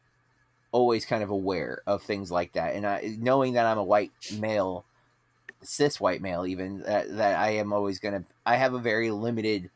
always 0.71 1.05
kind 1.05 1.23
of 1.23 1.31
aware 1.31 1.83
of 1.87 2.03
things 2.03 2.31
like 2.31 2.53
that 2.53 2.75
and 2.75 2.87
i 2.87 3.17
knowing 3.19 3.55
that 3.55 3.67
i'm 3.67 3.79
a 3.79 3.83
white 3.83 4.12
male 4.38 4.85
cis 5.62 6.01
white 6.01 6.23
male 6.23 6.47
even 6.47 6.81
that, 6.81 7.16
that 7.16 7.38
i 7.38 7.51
am 7.51 7.73
always 7.73 7.99
gonna 7.99 8.25
i 8.47 8.57
have 8.57 8.75
a 8.75 8.79
very 8.79 9.11
limited 9.11 9.71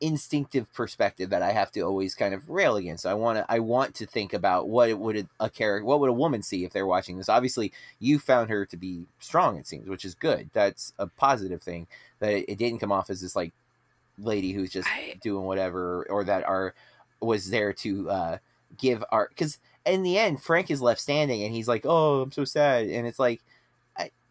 instinctive 0.00 0.72
perspective 0.72 1.28
that 1.28 1.42
i 1.42 1.52
have 1.52 1.70
to 1.70 1.80
always 1.82 2.14
kind 2.14 2.32
of 2.32 2.48
rail 2.48 2.76
against. 2.76 3.04
I 3.04 3.12
want 3.12 3.38
to 3.38 3.52
i 3.52 3.58
want 3.58 3.94
to 3.96 4.06
think 4.06 4.32
about 4.32 4.66
what 4.66 4.88
it 4.88 4.98
would 4.98 5.28
a 5.38 5.50
character 5.50 5.84
what 5.84 6.00
would 6.00 6.08
a 6.08 6.14
woman 6.14 6.42
see 6.42 6.64
if 6.64 6.72
they're 6.72 6.86
watching 6.86 7.18
this? 7.18 7.28
Obviously 7.28 7.70
you 7.98 8.18
found 8.18 8.48
her 8.48 8.64
to 8.64 8.76
be 8.78 9.04
strong 9.18 9.58
it 9.58 9.66
seems 9.66 9.88
which 9.88 10.06
is 10.06 10.14
good. 10.14 10.48
That's 10.54 10.94
a 10.98 11.06
positive 11.06 11.62
thing 11.62 11.86
that 12.18 12.32
it, 12.32 12.52
it 12.52 12.58
didn't 12.58 12.78
come 12.78 12.92
off 12.92 13.10
as 13.10 13.20
this 13.20 13.36
like 13.36 13.52
lady 14.18 14.52
who's 14.52 14.70
just 14.70 14.88
I- 14.88 15.18
doing 15.22 15.44
whatever 15.44 16.06
or 16.08 16.24
that 16.24 16.44
are 16.44 16.74
was 17.20 17.50
there 17.50 17.74
to 17.74 18.08
uh 18.08 18.38
give 18.78 19.04
art 19.12 19.30
because 19.30 19.58
in 19.84 20.02
the 20.02 20.16
end 20.18 20.42
frank 20.42 20.70
is 20.70 20.80
left 20.80 21.00
standing 21.00 21.42
and 21.42 21.54
he's 21.54 21.68
like 21.68 21.84
oh 21.84 22.22
i'm 22.22 22.32
so 22.32 22.44
sad. 22.44 22.86
And 22.86 23.06
it's 23.06 23.18
like 23.18 23.42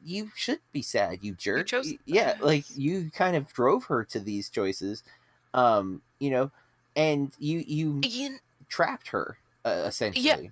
you 0.03 0.31
should 0.35 0.59
be 0.71 0.81
sad 0.81 1.19
you 1.23 1.33
jerk 1.35 1.67
chose 1.67 1.93
yeah 2.05 2.35
like 2.39 2.65
you 2.75 3.09
kind 3.11 3.35
of 3.35 3.51
drove 3.53 3.85
her 3.85 4.03
to 4.03 4.19
these 4.19 4.49
choices 4.49 5.03
um 5.53 6.01
you 6.19 6.29
know 6.29 6.51
and 6.95 7.33
you 7.39 7.63
you 7.67 8.05
You- 8.05 8.39
trapped 8.69 9.09
her 9.09 9.37
uh, 9.65 9.83
essentially 9.87 10.51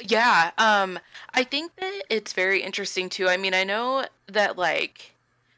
Yeah, 0.00 0.50
um 0.58 0.98
I 1.34 1.44
think 1.44 1.76
that 1.76 2.04
it's 2.10 2.32
very 2.32 2.62
interesting 2.62 3.08
too. 3.08 3.28
I 3.28 3.36
mean, 3.36 3.54
I 3.54 3.64
know 3.64 4.06
that 4.28 4.58
like 4.58 5.16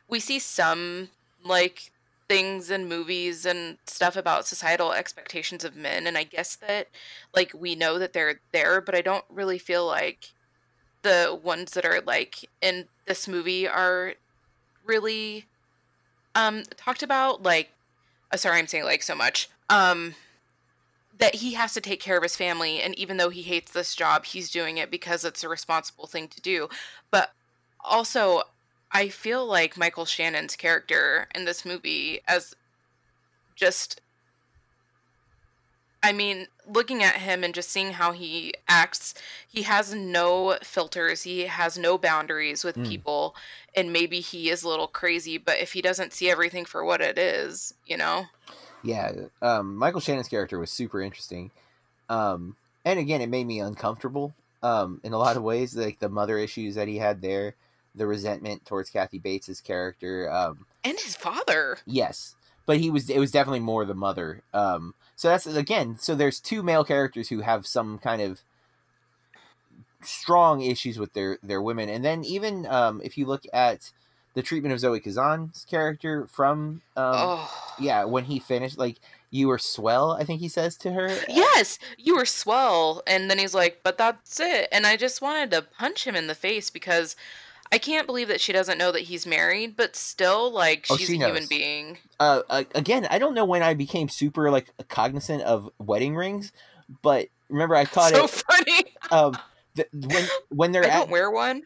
we 0.08 0.20
see 0.20 0.38
some 0.38 1.10
like 1.42 1.92
things 2.28 2.70
in 2.70 2.88
movies 2.88 3.46
and 3.46 3.78
stuff 3.86 4.16
about 4.16 4.46
societal 4.46 4.92
expectations 4.92 5.64
of 5.64 5.76
men 5.76 6.06
and 6.06 6.18
I 6.18 6.24
guess 6.24 6.56
that 6.56 6.88
like 7.34 7.52
we 7.54 7.74
know 7.76 7.98
that 7.98 8.12
they're 8.12 8.40
there, 8.52 8.80
but 8.80 8.94
I 8.94 9.00
don't 9.02 9.24
really 9.30 9.58
feel 9.58 9.86
like 9.86 10.34
the 11.06 11.38
ones 11.40 11.72
that 11.72 11.84
are 11.84 12.00
like 12.04 12.44
in 12.60 12.86
this 13.06 13.28
movie 13.28 13.68
are 13.68 14.14
really 14.84 15.44
um 16.34 16.64
talked 16.76 17.04
about 17.04 17.44
like 17.44 17.70
uh, 18.32 18.36
sorry 18.36 18.58
I'm 18.58 18.66
saying 18.66 18.84
like 18.84 19.04
so 19.04 19.14
much. 19.14 19.48
Um 19.70 20.16
that 21.18 21.36
he 21.36 21.54
has 21.54 21.72
to 21.74 21.80
take 21.80 22.00
care 22.00 22.16
of 22.16 22.22
his 22.22 22.36
family 22.36 22.82
and 22.82 22.98
even 22.98 23.16
though 23.16 23.30
he 23.30 23.42
hates 23.42 23.70
this 23.70 23.94
job 23.94 24.24
he's 24.24 24.50
doing 24.50 24.78
it 24.78 24.90
because 24.90 25.24
it's 25.24 25.44
a 25.44 25.48
responsible 25.48 26.06
thing 26.06 26.28
to 26.28 26.42
do 26.42 26.68
but 27.10 27.32
also 27.82 28.42
i 28.92 29.08
feel 29.08 29.46
like 29.46 29.78
michael 29.78 30.04
shannon's 30.04 30.56
character 30.56 31.26
in 31.34 31.46
this 31.46 31.64
movie 31.64 32.20
as 32.28 32.54
just 33.54 34.02
I 36.06 36.12
mean, 36.12 36.46
looking 36.68 37.02
at 37.02 37.16
him 37.16 37.42
and 37.42 37.52
just 37.52 37.68
seeing 37.68 37.90
how 37.94 38.12
he 38.12 38.54
acts, 38.68 39.12
he 39.48 39.62
has 39.62 39.92
no 39.92 40.56
filters. 40.62 41.24
He 41.24 41.46
has 41.46 41.76
no 41.76 41.98
boundaries 41.98 42.62
with 42.62 42.76
Mm. 42.76 42.88
people. 42.88 43.34
And 43.74 43.92
maybe 43.92 44.20
he 44.20 44.48
is 44.48 44.62
a 44.62 44.68
little 44.68 44.86
crazy, 44.86 45.36
but 45.36 45.58
if 45.58 45.72
he 45.72 45.82
doesn't 45.82 46.12
see 46.12 46.30
everything 46.30 46.64
for 46.64 46.84
what 46.84 47.00
it 47.00 47.18
is, 47.18 47.74
you 47.86 47.96
know? 47.96 48.26
Yeah, 48.84 49.10
um, 49.42 49.74
Michael 49.74 49.98
Shannon's 50.00 50.28
character 50.28 50.60
was 50.60 50.70
super 50.70 51.02
interesting, 51.02 51.50
um, 52.08 52.54
and 52.84 53.00
again, 53.00 53.20
it 53.20 53.28
made 53.28 53.48
me 53.48 53.58
uncomfortable 53.58 54.32
um, 54.62 55.00
in 55.02 55.12
a 55.12 55.18
lot 55.18 55.36
of 55.36 55.42
ways. 55.42 55.74
Like 55.74 55.98
the 55.98 56.08
mother 56.08 56.38
issues 56.38 56.76
that 56.76 56.86
he 56.86 56.98
had 56.98 57.20
there, 57.20 57.56
the 57.96 58.06
resentment 58.06 58.64
towards 58.64 58.90
Kathy 58.90 59.18
Bates's 59.18 59.60
character. 59.60 60.30
Um, 60.30 60.66
And 60.84 61.00
his 61.00 61.16
father. 61.16 61.78
yes, 61.84 62.36
but 62.66 62.78
he 62.78 62.90
was 62.90 63.08
it 63.08 63.18
was 63.18 63.30
definitely 63.30 63.60
more 63.60 63.84
the 63.84 63.94
mother. 63.94 64.42
Um, 64.52 64.94
so 65.14 65.28
that's 65.28 65.46
again, 65.46 65.96
so 65.98 66.14
there's 66.14 66.40
two 66.40 66.62
male 66.62 66.84
characters 66.84 67.28
who 67.28 67.40
have 67.40 67.66
some 67.66 67.98
kind 67.98 68.20
of 68.20 68.40
strong 70.02 70.60
issues 70.60 70.98
with 70.98 71.14
their 71.14 71.38
their 71.42 71.62
women, 71.62 71.88
and 71.88 72.04
then 72.04 72.24
even 72.24 72.66
um, 72.66 73.00
if 73.02 73.16
you 73.16 73.26
look 73.26 73.44
at 73.52 73.92
the 74.34 74.42
treatment 74.42 74.74
of 74.74 74.80
Zoe 74.80 75.00
Kazan's 75.00 75.64
character 75.68 76.26
from 76.26 76.82
um, 76.94 77.14
oh. 77.16 77.74
yeah, 77.80 78.04
when 78.04 78.24
he 78.24 78.38
finished, 78.38 78.76
like 78.76 78.96
you 79.30 79.48
were 79.48 79.58
swell, 79.58 80.12
I 80.12 80.24
think 80.24 80.40
he 80.40 80.48
says 80.48 80.76
to 80.78 80.92
her. 80.92 81.08
Yes, 81.28 81.78
you 81.96 82.16
were 82.16 82.26
swell. 82.26 83.02
And 83.06 83.30
then 83.30 83.38
he's 83.38 83.54
like, 83.54 83.80
but 83.82 83.98
that's 83.98 84.38
it. 84.38 84.68
And 84.70 84.86
I 84.86 84.96
just 84.96 85.22
wanted 85.22 85.50
to 85.52 85.62
punch 85.62 86.06
him 86.06 86.14
in 86.14 86.26
the 86.26 86.34
face 86.34 86.70
because 86.70 87.16
I 87.72 87.78
can't 87.78 88.06
believe 88.06 88.28
that 88.28 88.40
she 88.40 88.52
doesn't 88.52 88.78
know 88.78 88.92
that 88.92 89.02
he's 89.02 89.26
married, 89.26 89.76
but 89.76 89.96
still, 89.96 90.50
like, 90.52 90.86
Oh, 90.90 90.96
she's 90.96 91.08
she 91.08 91.14
a 91.20 91.26
human 91.26 91.46
being. 91.48 91.98
Uh, 92.20 92.42
again, 92.74 93.06
I 93.10 93.18
don't 93.18 93.34
know 93.34 93.44
when 93.44 93.62
I 93.62 93.74
became 93.74 94.08
super 94.08 94.50
like 94.50 94.70
cognizant 94.88 95.42
of 95.42 95.70
wedding 95.78 96.14
rings, 96.16 96.52
but 97.02 97.28
remember 97.48 97.74
I 97.74 97.84
caught 97.84 98.12
so 98.14 98.24
it. 98.24 98.30
So 98.30 98.42
funny. 98.48 98.84
Um, 99.10 99.36
when 99.92 100.26
when 100.48 100.72
they're 100.72 100.84
I 100.84 100.88
at 100.88 100.98
don't 101.00 101.10
wear 101.10 101.30
one. 101.30 101.62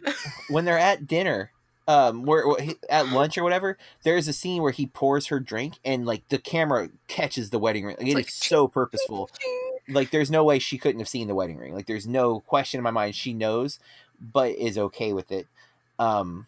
when 0.48 0.64
they're 0.64 0.78
at 0.78 1.06
dinner, 1.06 1.52
um, 1.86 2.24
where 2.24 2.46
where 2.46 2.58
at 2.88 3.08
lunch 3.08 3.38
or 3.38 3.42
whatever, 3.44 3.78
there's 4.02 4.26
a 4.28 4.32
scene 4.32 4.62
where 4.62 4.72
he 4.72 4.86
pours 4.86 5.26
her 5.28 5.38
drink 5.38 5.74
and 5.84 6.06
like 6.06 6.28
the 6.28 6.38
camera 6.38 6.88
catches 7.08 7.50
the 7.50 7.58
wedding 7.58 7.84
ring. 7.86 7.96
Like, 7.98 8.06
it 8.06 8.10
is 8.10 8.14
like, 8.14 8.28
so 8.30 8.66
purposeful. 8.68 9.30
like 9.88 10.10
there's 10.10 10.30
no 10.30 10.44
way 10.44 10.58
she 10.58 10.78
couldn't 10.78 11.00
have 11.00 11.08
seen 11.08 11.26
the 11.26 11.34
wedding 11.34 11.56
ring 11.56 11.74
like 11.74 11.86
there's 11.86 12.06
no 12.06 12.40
question 12.40 12.78
in 12.78 12.84
my 12.84 12.90
mind 12.92 13.12
she 13.14 13.32
knows 13.32 13.80
but 14.20 14.50
is 14.52 14.78
okay 14.78 15.12
with 15.12 15.32
it 15.32 15.48
um 16.00 16.46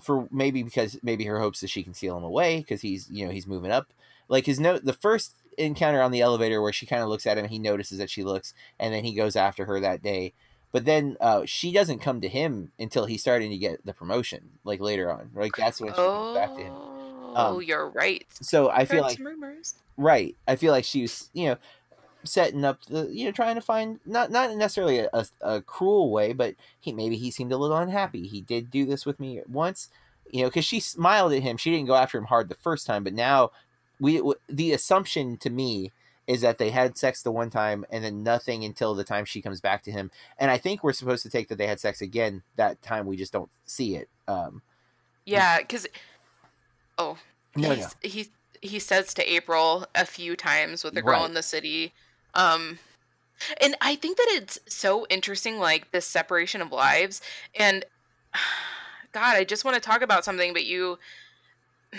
for 0.00 0.28
maybe 0.30 0.62
because 0.62 0.98
maybe 1.02 1.24
her 1.24 1.38
hopes 1.40 1.60
that 1.60 1.70
she 1.70 1.82
can 1.82 1.94
steal 1.94 2.16
him 2.16 2.24
away 2.24 2.58
because 2.58 2.82
he's 2.82 3.08
you 3.10 3.24
know 3.24 3.32
he's 3.32 3.46
moving 3.46 3.70
up 3.70 3.86
like 4.28 4.44
his 4.44 4.60
note 4.60 4.84
the 4.84 4.92
first 4.92 5.32
encounter 5.56 6.02
on 6.02 6.10
the 6.10 6.20
elevator 6.20 6.60
where 6.60 6.72
she 6.72 6.84
kind 6.84 7.02
of 7.02 7.08
looks 7.08 7.26
at 7.26 7.38
him 7.38 7.46
he 7.48 7.58
notices 7.58 7.96
that 7.98 8.10
she 8.10 8.24
looks 8.24 8.52
and 8.78 8.92
then 8.92 9.04
he 9.04 9.14
goes 9.14 9.36
after 9.36 9.64
her 9.64 9.78
that 9.80 10.02
day 10.02 10.32
but 10.72 10.84
then 10.84 11.16
uh, 11.20 11.42
she 11.46 11.72
doesn't 11.72 12.00
come 12.00 12.20
to 12.20 12.28
him 12.28 12.72
until 12.80 13.04
he's 13.06 13.20
starting 13.20 13.50
to 13.50 13.56
get 13.56 13.86
the 13.86 13.94
promotion 13.94 14.50
like 14.64 14.80
later 14.80 15.10
on 15.12 15.30
like 15.34 15.52
that's 15.56 15.80
when 15.80 15.90
she 15.94 16.00
comes 16.02 16.34
back 16.34 16.54
to 16.56 16.62
him 16.62 16.72
Oh, 17.36 17.56
Um, 17.56 17.62
you're 17.62 17.88
right. 17.88 18.24
so 18.40 18.70
i 18.70 18.84
feel 18.84 19.02
like 19.02 19.16
some 19.16 19.26
rumors. 19.26 19.74
Right. 19.96 20.36
I 20.48 20.56
feel 20.56 20.72
like 20.72 20.84
she 20.84 21.02
was, 21.02 21.30
you 21.32 21.46
know, 21.50 21.56
setting 22.24 22.64
up 22.64 22.84
the, 22.86 23.08
you 23.10 23.24
know, 23.26 23.32
trying 23.32 23.54
to 23.54 23.60
find 23.60 24.00
not 24.06 24.30
not 24.30 24.54
necessarily 24.56 24.98
a, 25.00 25.08
a, 25.12 25.26
a 25.40 25.62
cruel 25.62 26.10
way, 26.10 26.32
but 26.32 26.54
he 26.80 26.92
maybe 26.92 27.16
he 27.16 27.30
seemed 27.30 27.52
a 27.52 27.56
little 27.56 27.76
unhappy. 27.76 28.26
He 28.26 28.40
did 28.40 28.70
do 28.70 28.84
this 28.86 29.06
with 29.06 29.20
me 29.20 29.40
once, 29.48 29.88
you 30.30 30.42
know, 30.42 30.48
because 30.48 30.64
she 30.64 30.80
smiled 30.80 31.32
at 31.32 31.42
him. 31.42 31.56
She 31.56 31.70
didn't 31.70 31.86
go 31.86 31.94
after 31.96 32.18
him 32.18 32.24
hard 32.24 32.48
the 32.48 32.54
first 32.54 32.86
time, 32.86 33.04
but 33.04 33.12
now 33.14 33.50
we 34.00 34.16
w- 34.18 34.38
the 34.48 34.72
assumption 34.72 35.36
to 35.38 35.50
me 35.50 35.92
is 36.26 36.40
that 36.40 36.56
they 36.56 36.70
had 36.70 36.96
sex 36.96 37.22
the 37.22 37.30
one 37.30 37.50
time 37.50 37.84
and 37.90 38.02
then 38.02 38.22
nothing 38.22 38.64
until 38.64 38.94
the 38.94 39.04
time 39.04 39.26
she 39.26 39.42
comes 39.42 39.60
back 39.60 39.82
to 39.82 39.92
him. 39.92 40.10
And 40.38 40.50
I 40.50 40.56
think 40.56 40.82
we're 40.82 40.94
supposed 40.94 41.22
to 41.24 41.30
take 41.30 41.48
that 41.48 41.58
they 41.58 41.66
had 41.66 41.80
sex 41.80 42.00
again 42.00 42.42
that 42.56 42.80
time. 42.80 43.04
We 43.06 43.16
just 43.18 43.32
don't 43.32 43.50
see 43.66 43.96
it. 43.96 44.08
Um, 44.26 44.62
Yeah, 45.26 45.58
because 45.58 45.86
oh, 46.98 47.18
no, 47.56 47.68
no. 47.68 47.74
he's, 47.74 47.96
he 48.00 48.30
he 48.62 48.78
says 48.78 49.12
to 49.14 49.32
April 49.32 49.86
a 49.94 50.06
few 50.06 50.34
times 50.36 50.82
with 50.82 50.94
the 50.94 51.02
girl 51.02 51.20
Right. 51.20 51.26
in 51.28 51.34
the 51.34 51.42
city. 51.42 51.92
Um, 52.34 52.78
and 53.60 53.76
I 53.80 53.96
think 53.96 54.16
that 54.16 54.28
it's 54.30 54.58
so 54.68 55.06
interesting, 55.10 55.58
like 55.58 55.90
this 55.92 56.06
separation 56.06 56.60
of 56.60 56.72
lives. 56.72 57.20
And 57.58 57.84
God, 59.12 59.36
I 59.36 59.44
just 59.44 59.64
want 59.64 59.76
to 59.76 59.80
talk 59.80 60.02
about 60.02 60.24
something, 60.24 60.52
but 60.52 60.64
you. 60.64 60.98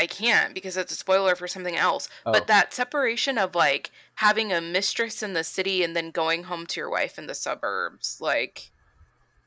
I 0.00 0.06
can't 0.06 0.54
because 0.54 0.76
it's 0.76 0.92
a 0.92 0.96
spoiler 0.96 1.34
for 1.34 1.48
something 1.48 1.74
else. 1.74 2.08
Oh. 2.24 2.30
But 2.30 2.46
that 2.46 2.72
separation 2.72 3.36
of 3.36 3.56
like 3.56 3.90
having 4.14 4.52
a 4.52 4.60
mistress 4.60 5.24
in 5.24 5.32
the 5.32 5.42
city 5.42 5.82
and 5.82 5.96
then 5.96 6.12
going 6.12 6.44
home 6.44 6.66
to 6.66 6.80
your 6.80 6.88
wife 6.88 7.18
in 7.18 7.26
the 7.26 7.34
suburbs, 7.34 8.18
like 8.20 8.70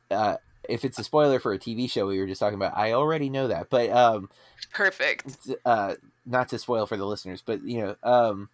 Uh, 0.10 0.36
if 0.68 0.84
it's 0.84 1.00
a 1.00 1.06
spoiler 1.06 1.40
for 1.40 1.54
a 1.54 1.58
TV 1.58 1.90
show 1.90 2.06
we 2.06 2.20
were 2.20 2.28
just 2.28 2.42
talking 2.42 2.56
about, 2.56 2.78
I 2.78 2.92
already 2.92 3.30
know 3.30 3.48
that. 3.48 3.70
But 3.70 3.92
um, 3.92 4.30
perfect. 4.74 5.38
uh 5.66 5.96
not 6.26 6.50
to 6.50 6.60
spoil 6.60 6.86
for 6.86 6.98
the 6.98 7.06
listeners 7.06 7.42
but 7.44 7.64
you 7.64 7.80
know 7.80 7.96
um 8.04 8.50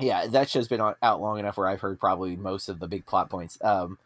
yeah 0.00 0.26
that 0.26 0.48
show's 0.48 0.68
been 0.68 0.80
out 0.80 1.20
long 1.20 1.38
enough 1.38 1.56
where 1.56 1.68
i've 1.68 1.80
heard 1.80 2.00
probably 2.00 2.36
most 2.36 2.68
of 2.68 2.80
the 2.80 2.88
big 2.88 3.06
plot 3.06 3.30
points 3.30 3.58
um 3.62 3.98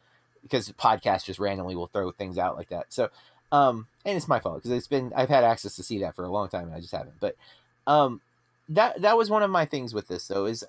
because 0.43 0.71
podcasts 0.73 1.25
just 1.25 1.39
randomly 1.39 1.77
will 1.77 1.87
throw 1.87 2.11
things 2.11 2.39
out 2.39 2.57
like 2.57 2.69
that. 2.71 2.87
So 2.89 3.11
um 3.51 3.87
and 4.05 4.17
it's 4.17 4.29
my 4.29 4.41
fault 4.41 4.57
because 4.57 4.71
it's 4.71 4.87
been 4.87 5.13
i've 5.17 5.29
had 5.29 5.45
access 5.45 5.77
to 5.77 5.83
see 5.83 5.99
that 6.01 6.15
for 6.15 6.25
a 6.25 6.31
long 6.31 6.49
time 6.49 6.65
and 6.65 6.75
i 6.75 6.81
just 6.81 6.93
haven't. 6.93 7.19
But 7.21 7.37
um 7.87 8.21
that 8.69 9.01
that 9.01 9.17
was 9.17 9.31
one 9.31 9.43
of 9.43 9.51
my 9.51 9.65
things 9.65 9.95
with 9.95 10.09
this 10.09 10.29
though 10.29 10.47
is 10.47 10.65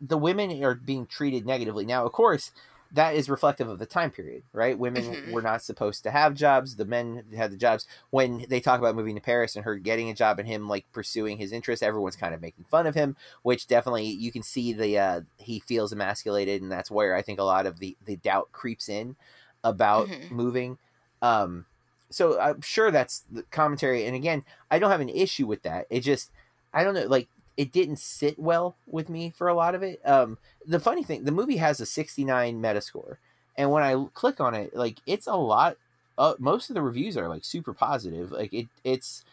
the 0.00 0.18
women 0.18 0.64
are 0.64 0.74
being 0.74 1.06
treated 1.06 1.46
negatively. 1.46 1.86
Now 1.86 2.04
of 2.04 2.12
course 2.12 2.50
that 2.94 3.14
is 3.14 3.30
reflective 3.30 3.68
of 3.68 3.78
the 3.78 3.86
time 3.86 4.10
period 4.10 4.42
right? 4.52 4.78
Women 4.78 5.04
Mhm. 5.04 5.32
were 5.32 5.42
not 5.42 5.62
supposed 5.62 6.02
to 6.02 6.10
have 6.10 6.34
jobs. 6.34 6.76
The 6.76 6.84
men 6.84 7.24
had 7.34 7.50
the 7.50 7.56
jobs. 7.56 7.86
When 8.10 8.44
they 8.48 8.60
talk 8.60 8.78
about 8.80 8.94
moving 8.96 9.14
to 9.14 9.20
paris 9.20 9.56
and 9.56 9.64
her 9.64 9.76
getting 9.76 10.10
a 10.10 10.14
job 10.14 10.38
and 10.38 10.46
him 10.48 10.68
like 10.68 10.84
pursuing 10.92 11.38
his 11.38 11.52
interests 11.52 11.82
everyone's 11.82 12.16
kind 12.16 12.34
of 12.34 12.40
making 12.42 12.64
fun 12.70 12.86
of 12.86 12.94
him 12.94 13.16
which 13.42 13.66
definitely 13.66 14.04
you 14.04 14.30
can 14.30 14.42
see 14.42 14.72
the 14.72 14.98
uh 14.98 15.20
he 15.38 15.60
feels 15.60 15.92
emasculated 15.92 16.60
and 16.62 16.70
that's 16.70 16.90
where 16.90 17.14
i 17.14 17.22
think 17.22 17.38
a 17.38 17.44
lot 17.44 17.66
of 17.66 17.78
the 17.78 17.96
the 18.04 18.16
doubt 18.16 18.48
creeps 18.52 18.88
in 18.88 19.16
about 19.64 20.08
Mhm. 20.08 20.30
moving. 20.30 20.78
Um 21.22 21.66
so 22.10 22.38
i'm 22.38 22.60
sure 22.60 22.90
that's 22.90 23.20
the 23.32 23.42
commentary 23.44 24.04
and 24.04 24.14
again 24.14 24.44
i 24.70 24.78
don't 24.78 24.90
have 24.90 25.00
an 25.00 25.08
issue 25.08 25.46
with 25.46 25.62
that. 25.62 25.86
It 25.88 26.00
just 26.00 26.30
i 26.74 26.84
don't 26.84 26.94
know 26.94 27.06
like 27.06 27.28
it 27.56 27.72
didn't 27.72 27.98
sit 27.98 28.38
well 28.38 28.76
with 28.86 29.08
me 29.08 29.30
for 29.30 29.48
a 29.48 29.54
lot 29.54 29.74
of 29.74 29.82
it. 29.82 30.00
Um 30.04 30.38
the 30.66 30.80
funny 30.80 31.02
thing 31.02 31.24
the 31.24 31.32
movie 31.32 31.56
has 31.56 31.80
a 31.80 31.86
69 31.86 32.60
metascore 32.60 33.16
and 33.56 33.70
when 33.70 33.82
i 33.82 34.06
click 34.14 34.40
on 34.40 34.54
it 34.54 34.74
like 34.74 34.98
it's 35.06 35.26
a 35.26 35.34
lot 35.34 35.76
uh, 36.18 36.34
most 36.38 36.70
of 36.70 36.74
the 36.74 36.82
reviews 36.82 37.16
are 37.16 37.28
like 37.28 37.44
super 37.44 37.72
positive 37.72 38.30
like 38.30 38.52
it 38.52 38.68
it's 38.84 39.24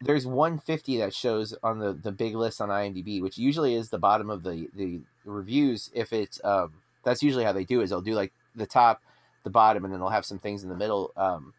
there's 0.00 0.26
150 0.26 0.98
that 0.98 1.12
shows 1.12 1.54
on 1.62 1.78
the 1.78 1.92
the 1.92 2.12
big 2.12 2.34
list 2.36 2.60
on 2.60 2.68
imdb 2.68 3.20
which 3.20 3.38
usually 3.38 3.74
is 3.74 3.90
the 3.90 3.98
bottom 3.98 4.30
of 4.30 4.42
the 4.44 4.68
the 4.76 5.00
reviews. 5.28 5.90
If 5.94 6.12
it's 6.12 6.42
um 6.44 6.72
that's 7.04 7.22
usually 7.22 7.44
how 7.44 7.52
they 7.52 7.64
do 7.64 7.80
is 7.80 7.90
they'll 7.90 8.00
do 8.00 8.14
like 8.14 8.32
the 8.56 8.66
top 8.66 9.02
the 9.44 9.50
bottom 9.50 9.84
and 9.84 9.92
then 9.92 10.00
they'll 10.00 10.08
have 10.08 10.26
some 10.26 10.38
things 10.38 10.62
in 10.62 10.68
the 10.68 10.74
middle 10.74 11.12
um 11.16 11.54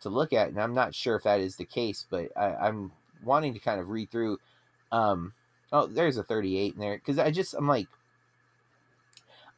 to 0.00 0.08
look 0.08 0.32
at 0.32 0.48
and 0.48 0.60
i'm 0.60 0.74
not 0.74 0.94
sure 0.94 1.16
if 1.16 1.22
that 1.22 1.40
is 1.40 1.56
the 1.56 1.64
case 1.64 2.04
but 2.10 2.28
I, 2.36 2.54
i'm 2.54 2.92
wanting 3.24 3.54
to 3.54 3.60
kind 3.60 3.80
of 3.80 3.88
read 3.88 4.10
through 4.10 4.38
um 4.90 5.32
oh 5.72 5.86
there's 5.86 6.16
a 6.16 6.22
38 6.22 6.74
in 6.74 6.80
there 6.80 6.96
because 6.96 7.18
i 7.18 7.30
just 7.30 7.54
i'm 7.54 7.66
like 7.66 7.88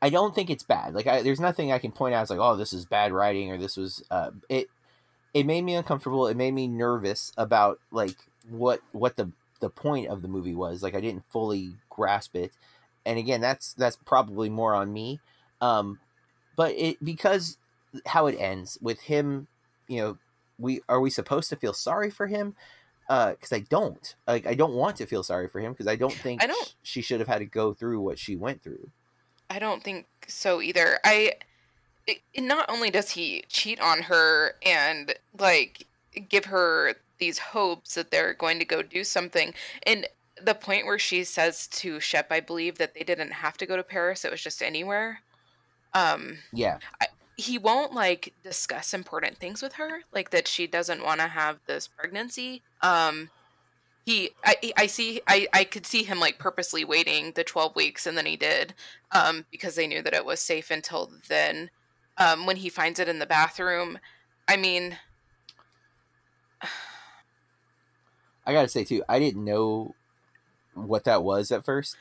i 0.03 0.11
don't 0.11 0.35
think 0.35 0.51
it's 0.51 0.63
bad. 0.63 0.95
Like 0.95 1.07
I, 1.07 1.23
there's 1.23 1.41
nothing 1.41 1.73
i 1.73 1.79
can 1.79 1.93
point 1.93 2.15
out 2.15 2.31
like 2.31 2.39
oh 2.39 2.57
this 2.57 2.73
is 2.73 2.85
bad 2.85 3.13
writing 3.13 3.51
or 3.51 3.59
this 3.59 3.77
was 3.77 4.05
uh 4.11 4.31
it 4.49 4.69
it 5.33 5.47
made 5.47 5.63
me 5.63 5.75
uncomfortable 5.75 6.27
it 6.27 6.37
made 6.37 6.55
me 6.55 6.69
nervous 6.69 7.33
about 7.37 7.81
like 7.91 8.17
what 8.49 8.81
what 8.93 9.17
the 9.17 9.33
the 9.61 9.71
point 9.71 10.09
of 10.09 10.23
the 10.23 10.29
movie 10.29 10.55
was 10.55 10.83
like 10.83 10.95
i 10.95 11.01
didn't 11.01 11.25
fully 11.31 11.75
grasp 11.89 12.37
it 12.37 12.53
and 13.07 13.19
again 13.19 13.41
that's 13.41 13.73
that's 13.75 13.97
probably 14.05 14.49
more 14.49 14.75
on 14.75 14.93
me 14.93 15.21
um 15.61 15.99
but 16.57 16.73
it 16.73 17.03
because 17.03 17.57
how 18.07 18.27
it 18.27 18.37
ends 18.39 18.79
with 18.83 19.01
him 19.01 19.47
you 19.89 20.01
know 20.01 20.19
we 20.59 20.81
are 20.89 21.01
we 21.01 21.11
supposed 21.11 21.49
to 21.49 21.57
feel 21.57 21.73
sorry 21.73 22.11
for 22.11 22.27
him 22.27 22.55
uh 23.09 23.31
because 23.33 23.53
i 23.53 23.59
don't 23.61 24.15
like 24.27 24.47
i 24.47 24.55
don't 24.55 24.75
want 24.75 24.97
to 24.97 25.07
feel 25.07 25.23
sorry 25.23 25.49
for 25.49 25.61
him 25.61 25.73
because 25.73 25.87
i 25.87 25.97
don't 25.97 26.13
think 26.15 26.43
I 26.43 26.47
don't- 26.47 26.75
she 26.83 27.03
should 27.03 27.21
have 27.21 27.29
had 27.29 27.39
to 27.39 27.47
go 27.47 27.75
through 27.75 28.01
what 28.01 28.19
she 28.19 28.37
went 28.37 28.63
through 28.63 28.91
I 29.51 29.59
don't 29.59 29.85
think 29.85 30.07
so 30.27 30.63
either. 30.63 30.99
I 31.05 31.35
it, 32.07 32.19
not 32.37 32.65
only 32.69 32.91
does 32.91 33.11
he 33.11 33.45
cheat 33.49 33.79
on 33.79 34.03
her 34.03 34.57
and 34.65 35.15
like 35.39 35.87
give 36.29 36.47
her 36.47 36.95
these 37.19 37.39
hopes 37.39 37.95
that 37.95 38.11
they're 38.11 38.35
going 38.35 38.59
to 38.59 38.65
go 38.65 38.83
do 38.83 39.05
something 39.05 39.55
and 39.87 40.09
the 40.43 40.55
point 40.55 40.87
where 40.87 40.99
she 40.99 41.25
says 41.25 41.69
to 41.69 42.01
Shep, 42.01 42.33
I 42.33 42.41
believe 42.41 42.79
that 42.79 42.95
they 42.95 43.05
didn't 43.05 43.31
have 43.33 43.57
to 43.59 43.67
go 43.67 43.77
to 43.77 43.83
Paris, 43.83 44.25
it 44.25 44.31
was 44.31 44.43
just 44.43 44.63
anywhere. 44.63 45.21
Um 45.93 46.39
yeah 46.53 46.79
he 47.37 47.59
won't 47.59 47.93
like 47.93 48.33
discuss 48.43 48.95
important 48.95 49.39
things 49.39 49.63
with 49.63 49.75
her, 49.75 50.01
like 50.13 50.31
that 50.31 50.47
she 50.49 50.67
doesn't 50.67 51.03
want 51.03 51.21
to 51.21 51.27
have 51.29 51.59
this 51.67 51.89
pregnancy. 51.89 52.63
Um 52.83 53.31
he 54.07 54.31
I 54.45 54.73
I 54.77 54.87
see 54.87 55.21
I 55.27 55.49
I 55.53 55.65
could 55.65 55.87
see 55.87 56.03
him 56.05 56.21
like 56.21 56.39
purposely 56.39 56.85
waiting 56.85 57.33
the 57.33 57.43
12 57.45 57.75
weeks 57.75 58.07
and 58.07 58.17
then 58.19 58.27
he 58.27 58.37
did 58.37 58.75
um 59.13 59.47
because 59.51 59.75
they 59.77 59.87
knew 59.87 60.03
that 60.03 60.13
it 60.15 60.25
was 60.27 60.41
safe 60.41 60.71
until 60.71 61.11
then 61.29 61.71
um 62.19 62.45
when 62.47 62.57
he 62.57 62.69
finds 62.69 63.01
it 63.01 63.09
in 63.09 63.19
the 63.19 63.27
bathroom 63.27 63.99
I 64.47 64.57
mean 64.59 64.99
I 68.47 68.53
gotta 68.53 68.69
say 68.69 68.85
too, 68.85 69.03
I 69.09 69.19
didn't 69.19 69.43
know 69.45 69.95
what 70.75 71.05
that 71.05 71.23
was 71.25 71.51
at 71.51 71.65
first. 71.65 71.97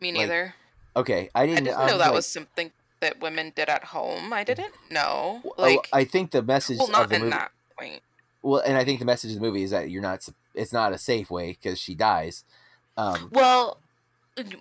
me 0.00 0.12
Like, 0.12 0.20
neither 0.20 0.54
Okay, 0.96 1.30
I 1.34 1.42
I 1.42 1.46
didn't, 1.46 1.64
didn't 1.64 1.78
I 1.78 1.86
know 1.86 1.98
that 1.98 2.06
like- 2.08 2.14
was 2.14 2.26
something 2.26 2.72
that 3.00 3.20
women 3.20 3.52
did 3.54 3.68
at 3.68 3.84
home 3.84 4.32
I 4.32 4.44
didn't 4.44 4.74
know 4.90 5.42
oh, 5.44 5.62
like 5.62 5.88
I 5.92 6.04
think 6.04 6.30
the 6.30 6.42
message 6.42 6.78
well 6.78 6.86
of 6.86 6.92
not 6.92 7.08
the 7.08 7.14
in 7.16 7.20
movie. 7.22 7.30
that 7.30 7.50
point 7.78 8.02
Well, 8.42 8.60
and 8.64 8.76
I 8.76 8.84
think 8.84 8.98
the 8.98 9.04
message 9.06 9.30
of 9.32 9.36
the 9.40 9.42
movie 9.46 9.62
is 9.62 9.70
that 9.70 9.90
you're 9.90 10.02
not. 10.02 10.26
It's 10.54 10.72
not 10.72 10.92
a 10.92 10.98
safe 10.98 11.30
way 11.30 11.52
because 11.52 11.78
she 11.78 11.94
dies. 11.94 12.44
Um, 12.96 13.28
Well, 13.32 13.78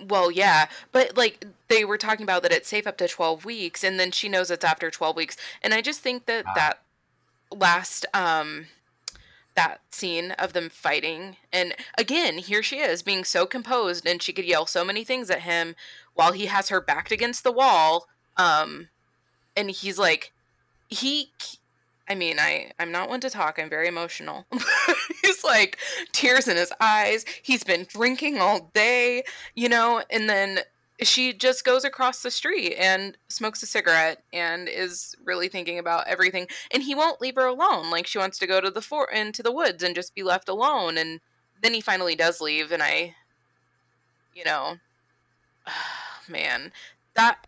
well, 0.07 0.31
yeah, 0.31 0.67
but 0.91 1.15
like 1.17 1.45
they 1.67 1.85
were 1.85 1.97
talking 1.97 2.23
about 2.23 2.43
that 2.43 2.51
it's 2.51 2.69
safe 2.69 2.87
up 2.87 2.97
to 2.97 3.07
12 3.07 3.45
weeks 3.45 3.83
and 3.83 3.99
then 3.99 4.11
she 4.11 4.29
knows 4.29 4.49
it's 4.51 4.65
after 4.65 4.89
12 4.91 5.15
weeks. 5.15 5.37
And 5.61 5.73
I 5.73 5.81
just 5.81 6.01
think 6.01 6.25
that 6.25 6.45
Ah. 6.47 6.53
that 6.55 6.81
last 7.51 8.05
um 8.13 8.67
that 9.55 9.81
scene 9.89 10.31
of 10.33 10.53
them 10.53 10.69
fighting 10.69 11.37
and 11.51 11.73
again, 11.97 12.37
here 12.37 12.61
she 12.61 12.77
is 12.77 13.01
being 13.01 13.23
so 13.23 13.45
composed 13.47 14.05
and 14.05 14.21
she 14.21 14.33
could 14.33 14.45
yell 14.45 14.65
so 14.67 14.83
many 14.85 15.03
things 15.03 15.29
at 15.31 15.41
him 15.41 15.75
while 16.13 16.31
he 16.31 16.45
has 16.47 16.69
her 16.69 16.81
backed 16.81 17.11
against 17.11 17.43
the 17.43 17.51
wall 17.51 18.07
um 18.37 18.89
and 19.55 19.69
he's 19.71 19.97
like 19.97 20.31
he 20.89 21.31
I 22.09 22.15
mean, 22.15 22.39
I 22.39 22.71
I'm 22.79 22.91
not 22.91 23.09
one 23.09 23.19
to 23.21 23.29
talk. 23.29 23.59
I'm 23.59 23.69
very 23.69 23.87
emotional. 23.87 24.45
He's 25.21 25.43
like 25.43 25.77
tears 26.13 26.47
in 26.47 26.55
his 26.55 26.71
eyes. 26.79 27.25
He's 27.43 27.65
been 27.65 27.85
drinking 27.89 28.39
all 28.39 28.71
day, 28.73 29.23
you 29.55 29.67
know, 29.67 30.01
and 30.09 30.29
then 30.29 30.59
she 31.01 31.33
just 31.33 31.63
goes 31.63 31.83
across 31.83 32.23
the 32.23 32.31
street 32.31 32.75
and 32.75 33.17
smokes 33.27 33.61
a 33.61 33.67
cigarette 33.67 34.23
and 34.33 34.67
is 34.67 35.15
really 35.23 35.47
thinking 35.47 35.77
about 35.77 36.07
everything 36.07 36.47
and 36.71 36.81
he 36.81 36.95
won't 36.95 37.21
leave 37.21 37.35
her 37.35 37.45
alone 37.45 37.91
like 37.91 38.07
she 38.07 38.17
wants 38.17 38.39
to 38.39 38.47
go 38.47 38.59
to 38.59 38.71
the 38.71 38.81
fort 38.81 39.13
into 39.13 39.43
the 39.43 39.51
woods 39.51 39.83
and 39.83 39.93
just 39.93 40.15
be 40.15 40.23
left 40.23 40.49
alone 40.49 40.97
and 40.97 41.19
then 41.61 41.71
he 41.73 41.81
finally 41.81 42.15
does 42.15 42.41
leave 42.41 42.71
and 42.71 42.81
i 42.81 43.13
you 44.33 44.43
know 44.43 44.77
man 46.27 46.71
that 47.13 47.45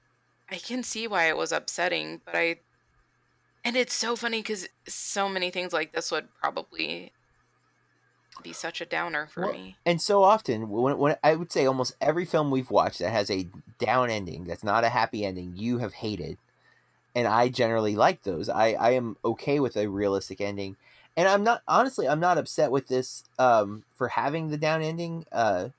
i 0.51 0.57
can 0.57 0.83
see 0.83 1.07
why 1.07 1.27
it 1.27 1.37
was 1.37 1.51
upsetting 1.51 2.21
but 2.25 2.35
i 2.35 2.57
and 3.63 3.75
it's 3.75 3.93
so 3.93 4.15
funny 4.15 4.41
because 4.41 4.67
so 4.87 5.27
many 5.27 5.49
things 5.49 5.73
like 5.73 5.91
this 5.91 6.11
would 6.11 6.27
probably 6.39 7.11
be 8.41 8.53
such 8.53 8.79
a 8.81 8.85
downer 8.85 9.27
for 9.27 9.41
Well, 9.41 9.51
me 9.51 9.75
and 9.85 10.01
so 10.01 10.23
often, 10.23 10.69
when, 10.69 10.97
when 10.97 11.15
I 11.23 11.35
would 11.35 11.51
say 11.51 11.65
almost 11.65 11.95
every 11.99 12.25
film 12.25 12.51
we've 12.51 12.71
watched 12.71 12.99
that 12.99 13.11
has 13.11 13.29
a 13.29 13.47
down 13.77 14.09
ending, 14.09 14.45
that's 14.45 14.63
not 14.63 14.83
a 14.83 14.89
happy 14.89 15.25
ending, 15.25 15.53
you 15.55 15.79
have 15.79 15.93
hated, 15.93 16.37
and 17.15 17.27
I 17.27 17.49
generally 17.49 17.95
like 17.95 18.23
those. 18.23 18.49
I 18.49 18.73
I 18.73 18.91
am 18.91 19.17
okay 19.25 19.59
with 19.59 19.75
a 19.75 19.87
realistic 19.87 20.41
ending, 20.41 20.77
and 21.17 21.27
I'm 21.27 21.43
not 21.43 21.63
honestly 21.67 22.07
I'm 22.07 22.19
not 22.19 22.37
upset 22.37 22.71
with 22.71 22.87
this 22.87 23.23
um 23.37 23.83
for 23.95 24.09
having 24.09 24.49
the 24.49 24.57
down 24.57 24.81
ending. 24.81 25.25
Uh, 25.31 25.69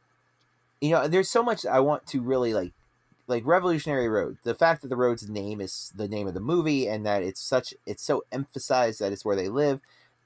you 0.80 0.90
know, 0.90 1.08
there's 1.08 1.28
so 1.30 1.42
much 1.42 1.64
I 1.66 1.80
want 1.80 2.06
to 2.08 2.20
really 2.20 2.54
like 2.54 2.72
like 3.30 3.46
Revolutionary 3.46 4.08
Road. 4.08 4.38
The 4.42 4.54
fact 4.54 4.82
that 4.82 4.88
the 4.88 4.96
road's 4.96 5.28
name 5.28 5.60
is 5.60 5.92
the 5.94 6.08
name 6.08 6.26
of 6.26 6.34
the 6.34 6.40
movie 6.40 6.88
and 6.88 7.06
that 7.06 7.22
it's 7.22 7.40
such 7.40 7.72
it's 7.86 8.02
so 8.02 8.24
emphasized 8.32 9.00
that 9.00 9.12
it's 9.12 9.24
where 9.24 9.36
they 9.36 9.48
live. 9.48 9.80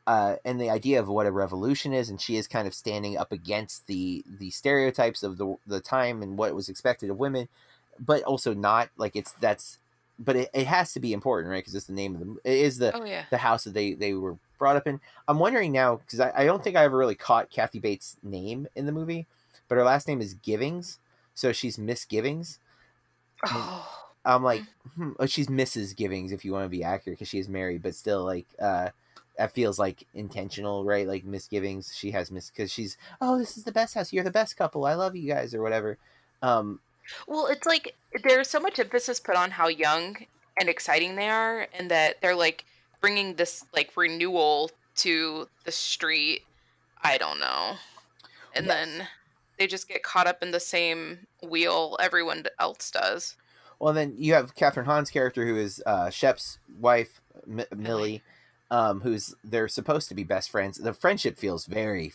Uh, 0.07 0.37
and 0.45 0.61
the 0.61 0.71
idea 0.71 1.01
of 1.01 1.09
what 1.09 1.27
a 1.27 1.33
revolution 1.33 1.93
is, 1.93 2.11
and 2.11 2.21
she 2.21 2.37
is 2.37 2.49
kind 2.49 2.67
of 2.67 2.75
standing 2.75 3.17
up 3.17 3.31
against 3.31 3.87
the 3.87 4.25
the 4.27 4.51
stereotypes 4.51 5.23
of 5.23 5.37
the 5.37 5.57
the 5.67 5.81
time 5.81 6.23
and 6.23 6.37
what 6.37 6.55
was 6.55 6.69
expected 6.69 7.11
of 7.11 7.19
women, 7.19 7.49
but 7.99 8.23
also 8.25 8.53
not 8.55 8.89
like 8.97 9.15
it's 9.17 9.33
that's, 9.33 9.79
but 10.19 10.37
it, 10.37 10.51
it 10.53 10.67
has 10.67 10.93
to 10.95 11.01
be 11.01 11.13
important, 11.13 11.51
right? 11.51 11.63
Because 11.63 11.75
it's 11.75 11.87
the 11.87 11.93
name 11.93 12.15
of 12.15 12.21
the 12.21 12.37
it 12.45 12.59
is 12.59 12.79
the 12.79 12.95
oh 12.97 13.05
yeah 13.05 13.25
the 13.31 13.39
house 13.39 13.65
that 13.65 13.75
they 13.75 13.95
they 13.95 14.15
were 14.15 14.37
brought 14.59 14.77
up 14.77 14.87
in. 14.87 15.01
I'm 15.29 15.39
wondering 15.39 15.73
now 15.73 15.97
because 15.97 16.21
I, 16.21 16.33
I 16.37 16.45
don't 16.45 16.65
think 16.65 16.77
I 16.77 16.85
ever 16.85 16.99
really 16.99 17.15
caught 17.15 17.51
Kathy 17.51 17.79
Bates' 17.79 18.17
name 18.23 18.67
in 18.75 18.87
the 18.87 18.93
movie, 18.93 19.27
but 19.69 19.77
her 19.77 19.85
last 19.85 20.09
name 20.09 20.21
is 20.21 20.35
Givings, 20.35 20.99
so 21.35 21.53
she's 21.53 21.79
Miss 21.79 22.05
Givings. 22.05 22.59
Oh, 23.51 23.89
I'm 24.25 24.43
like, 24.43 24.65
hmm, 24.97 25.13
oh, 25.19 25.27
she's 25.27 25.49
Mrs. 25.49 25.95
Givings 25.97 26.33
if 26.33 26.45
you 26.45 26.53
want 26.53 26.65
to 26.65 26.69
be 26.71 26.85
accurate 26.85 27.19
because 27.19 27.29
she 27.29 27.39
is 27.39 27.49
married, 27.49 27.83
but 27.83 27.95
still 27.95 28.25
like 28.25 28.47
uh 28.61 28.91
that 29.39 29.53
feels 29.55 29.79
like 29.79 30.07
intentional, 30.15 30.85
right? 30.85 31.07
Like 31.09 31.25
Miss 31.25 31.49
Givings, 31.49 31.95
she 31.97 32.13
has 32.13 32.31
Miss 32.31 32.51
because 32.51 32.71
she's 32.73 32.97
oh 33.21 33.39
this 33.39 33.57
is 33.57 33.65
the 33.65 33.73
best 33.73 33.95
house, 33.95 34.13
you're 34.13 34.25
the 34.25 34.31
best 34.31 34.57
couple, 34.57 34.85
I 34.87 34.95
love 34.95 35.17
you 35.17 35.29
guys 35.33 35.55
or 35.55 35.63
whatever. 35.63 35.99
Um, 36.43 36.81
Well, 37.27 37.47
it's 37.47 37.67
like 37.67 37.97
there's 38.23 38.49
so 38.51 38.61
much 38.61 38.79
emphasis 38.79 39.21
put 39.21 39.37
on 39.37 39.53
how 39.53 39.69
young 39.69 40.17
and 40.59 40.69
exciting 40.69 41.17
they 41.17 41.29
are, 41.29 41.69
and 41.73 41.91
that 41.91 42.21
they're 42.21 42.35
like 42.35 42.65
bringing 43.01 43.37
this 43.37 43.65
like 43.75 43.93
renewal 43.97 44.71
to 44.97 45.49
the 45.65 45.73
street. 45.73 46.43
I 47.03 47.19
don't 47.19 47.41
know, 47.41 47.77
and 48.55 48.67
Yes. 48.67 48.71
then 48.71 49.09
they 49.59 49.67
just 49.67 49.89
get 49.89 50.03
caught 50.03 50.27
up 50.27 50.43
in 50.43 50.51
the 50.51 50.61
same 50.61 51.27
wheel 51.43 51.97
everyone 52.01 52.45
else 52.59 52.91
does. 52.91 53.37
Well, 53.79 53.93
then 53.93 54.15
you 54.17 54.35
have 54.35 54.55
Kathryn 54.55 54.85
Hahn's 54.87 55.11
character, 55.11 55.45
who 55.47 55.57
is 55.57 55.83
uh, 55.85 56.11
Shep's 56.11 56.59
wife, 56.79 57.21
M- 57.47 57.67
Millie, 57.77 58.23
um, 58.71 59.01
who's 59.01 59.35
they're 59.45 59.69
supposed 59.69 60.09
to 60.09 60.15
be 60.15 60.25
best 60.25 60.51
friends. 60.51 60.79
The 60.79 60.93
friendship 60.95 61.39
feels 61.39 61.67
very 61.67 62.15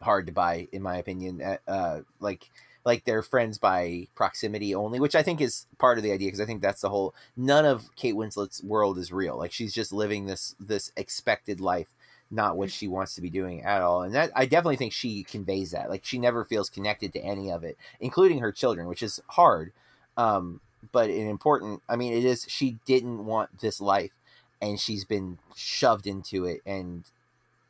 hard 0.00 0.26
to 0.26 0.32
buy, 0.32 0.68
in 0.72 0.82
my 0.82 0.96
opinion. 0.96 1.42
Uh, 1.42 1.56
Uh, 1.66 2.00
like 2.20 2.50
like 2.84 3.04
they're 3.04 3.22
friends 3.22 3.58
by 3.58 4.06
proximity 4.14 4.74
only, 4.74 5.00
which 5.00 5.14
I 5.14 5.22
think 5.22 5.40
is 5.40 5.66
part 5.78 5.98
of 5.98 6.04
the 6.04 6.12
idea 6.12 6.28
because 6.28 6.40
I 6.40 6.46
think 6.46 6.62
that's 6.62 6.80
the 6.80 6.88
whole. 6.88 7.14
None 7.36 7.66
of 7.66 7.94
Kate 7.96 8.14
Winslet's 8.16 8.62
world 8.62 8.98
is 8.98 9.12
real. 9.12 9.36
Like 9.36 9.52
she's 9.52 9.74
just 9.74 9.92
living 9.92 10.26
this 10.26 10.54
this 10.60 10.92
expected 10.96 11.60
life, 11.60 11.94
not 12.30 12.56
what 12.56 12.70
she 12.70 12.88
wants 12.88 13.14
to 13.14 13.22
be 13.22 13.30
doing 13.30 13.62
at 13.62 13.82
all. 13.82 14.02
And 14.02 14.14
that 14.14 14.30
I 14.36 14.46
definitely 14.46 14.76
think 14.76 14.92
she 14.92 15.22
conveys 15.24 15.70
that. 15.70 15.90
Like 15.90 16.04
she 16.04 16.18
never 16.18 16.44
feels 16.44 16.68
connected 16.70 17.12
to 17.14 17.20
any 17.20 17.50
of 17.50 17.64
it, 17.64 17.78
including 18.00 18.40
her 18.40 18.52
children, 18.52 18.86
which 18.86 19.02
is 19.02 19.20
hard. 19.28 19.72
Um, 20.16 20.60
but 20.92 21.10
an 21.10 21.28
important 21.28 21.82
i 21.88 21.96
mean 21.96 22.12
it 22.12 22.24
is 22.24 22.46
she 22.48 22.78
didn't 22.84 23.24
want 23.24 23.60
this 23.60 23.80
life 23.80 24.12
and 24.60 24.78
she's 24.78 25.04
been 25.04 25.38
shoved 25.56 26.06
into 26.06 26.44
it 26.44 26.60
and 26.66 27.04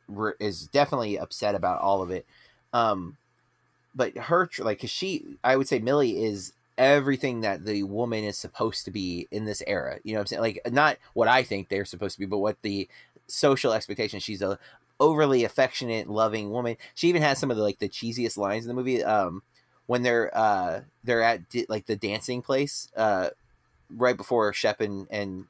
re- 0.07 0.33
is 0.39 0.67
definitely 0.67 1.17
upset 1.19 1.55
about 1.55 1.81
all 1.81 2.01
of 2.01 2.11
it 2.11 2.25
um 2.73 3.17
but 3.95 4.17
her 4.17 4.49
like 4.59 4.65
like 4.65 4.81
'cause 4.81 4.89
she 4.89 5.25
i 5.43 5.55
would 5.55 5.67
say 5.67 5.79
millie 5.79 6.23
is 6.23 6.53
everything 6.77 7.41
that 7.41 7.65
the 7.65 7.83
woman 7.83 8.23
is 8.23 8.37
supposed 8.37 8.85
to 8.85 8.91
be 8.91 9.27
in 9.31 9.45
this 9.45 9.61
era 9.67 9.99
you 10.03 10.13
know 10.13 10.19
what 10.19 10.23
i'm 10.23 10.27
saying 10.27 10.41
like 10.41 10.61
not 10.71 10.97
what 11.13 11.27
i 11.27 11.43
think 11.43 11.67
they're 11.69 11.85
supposed 11.85 12.15
to 12.15 12.19
be 12.19 12.25
but 12.25 12.37
what 12.37 12.61
the 12.61 12.87
social 13.29 13.73
expectation 13.73 14.19
she's 14.19 14.41
a 14.41 14.57
overly 14.99 15.43
affectionate 15.43 16.09
loving 16.09 16.51
woman. 16.51 16.77
She 16.93 17.07
even 17.07 17.21
has 17.21 17.39
some 17.39 17.51
of 17.51 17.57
the 17.57 17.63
like 17.63 17.79
the 17.79 17.89
cheesiest 17.89 18.37
lines 18.37 18.65
in 18.65 18.67
the 18.67 18.73
movie 18.73 19.03
um 19.03 19.41
when 19.87 20.03
they're 20.03 20.35
uh 20.35 20.81
they're 21.03 21.23
at 21.23 21.49
di- 21.49 21.65
like 21.69 21.85
the 21.85 21.95
dancing 21.95 22.41
place 22.41 22.89
uh 22.95 23.29
right 23.89 24.17
before 24.17 24.51
Shep 24.53 24.81
and, 24.81 25.07
and 25.09 25.45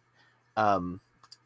um 0.55 1.01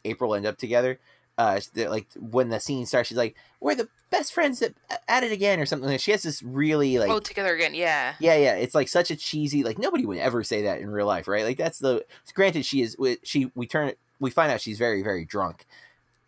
April 0.06 0.36
end 0.36 0.46
up 0.46 0.58
together. 0.58 1.00
Uh 1.38 1.60
like 1.76 2.08
when 2.20 2.50
the 2.50 2.60
scene 2.60 2.86
starts 2.86 3.10
she's 3.10 3.18
like 3.18 3.36
we're 3.60 3.76
the 3.76 3.90
best 4.12 4.34
friends 4.34 4.60
that 4.60 4.74
at 5.08 5.24
it 5.24 5.32
again 5.32 5.60
or 5.60 5.66
something. 5.66 5.98
She 5.98 6.12
has 6.12 6.24
this 6.24 6.44
really 6.44 7.00
like 7.00 7.10
oh, 7.10 7.20
together 7.20 7.56
again, 7.56 7.74
yeah. 7.74 8.14
yeah 8.20 8.36
yeah. 8.36 8.56
It's 8.56 8.76
like 8.76 8.90
such 8.90 9.10
a 9.12 9.16
cheesy 9.16 9.64
like 9.64 9.80
nobody 9.80 10.06
would 10.06 10.18
ever 10.18 10.44
say 10.44 10.64
that 10.64 10.82
in 10.82 10.90
real 10.90 11.08
life 11.08 11.28
right? 11.28 11.46
Like 11.46 11.58
that's 11.58 11.80
the 11.80 12.06
granted 12.34 12.66
she 12.66 12.82
is 12.82 12.98
she 13.24 13.50
we 13.56 13.66
turn 13.66 13.88
it 13.88 13.98
we 14.20 14.30
find 14.30 14.52
out 14.52 14.62
she's 14.62 14.78
very 14.78 15.02
very 15.02 15.26
drunk 15.26 15.66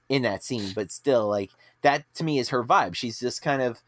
in 0.07 0.21
that 0.21 0.43
scene 0.43 0.71
but 0.75 0.91
still 0.91 1.27
like 1.27 1.51
that 1.85 2.03
to 2.15 2.23
me 2.23 2.39
is 2.39 2.49
her 2.49 2.63
vibe. 2.63 2.95
She's 2.95 3.19
just 3.19 3.43
kind 3.43 3.61
of 3.61 3.79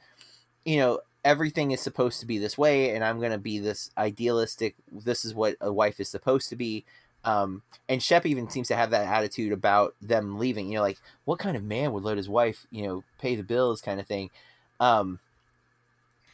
you 0.64 0.78
know 0.78 1.00
everything 1.26 1.72
is 1.72 1.82
supposed 1.82 2.20
to 2.20 2.28
be 2.28 2.38
this 2.38 2.58
way 2.58 2.96
and 2.96 3.04
i'm 3.04 3.20
to 3.20 3.38
be 3.38 3.60
this 3.60 3.90
idealistic 3.98 4.76
this 4.90 5.26
is 5.26 5.34
what 5.36 5.56
a 5.60 5.74
wife 5.74 6.00
is 6.00 6.08
supposed 6.08 6.48
to 6.50 6.56
be. 6.56 6.86
Um 7.26 7.64
and 7.90 8.02
shep 8.02 8.26
even 8.26 8.50
seems 8.50 8.68
to 8.68 8.76
have 8.76 8.92
that 8.92 9.08
attitude 9.08 9.52
about 9.52 9.96
them 10.00 10.38
leaving 10.38 10.70
you 10.70 10.76
know 10.76 10.84
like 10.84 11.00
what 11.26 11.40
kind 11.40 11.58
of 11.58 11.64
man 11.64 11.92
would 11.92 12.04
let 12.04 12.18
his 12.18 12.30
wife 12.30 12.68
you 12.70 12.86
know 12.86 13.04
pay 13.20 13.36
the 13.36 13.44
bills? 13.44 13.82
kind 13.82 14.00
of 14.00 14.06
thing. 14.06 14.30
Um 14.80 15.20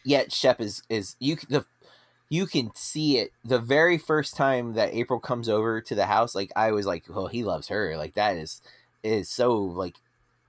yet 0.04 0.34
shep 0.34 0.60
is 0.60 0.84
is 0.90 1.16
you 1.20 1.38
the 1.48 1.66
you 2.30 2.46
can 2.46 2.72
see 2.76 3.20
it. 3.20 3.32
The 3.46 3.60
very 3.60 3.98
first 3.98 4.36
time 4.36 4.74
that 4.74 4.94
april 4.94 5.22
comes 5.22 5.48
over 5.48 5.80
to 5.80 5.96
the 5.96 6.08
house 6.08 6.36
like 6.36 6.52
i 6.58 6.72
was 6.72 6.86
like 6.86 7.06
oh, 7.10 7.28
he 7.28 7.42
loves 7.42 7.70
her. 7.70 7.96
Like 7.96 8.16
that 8.16 8.36
is 8.36 8.62
is 9.04 9.30
so 9.30 9.56
like 9.58 9.96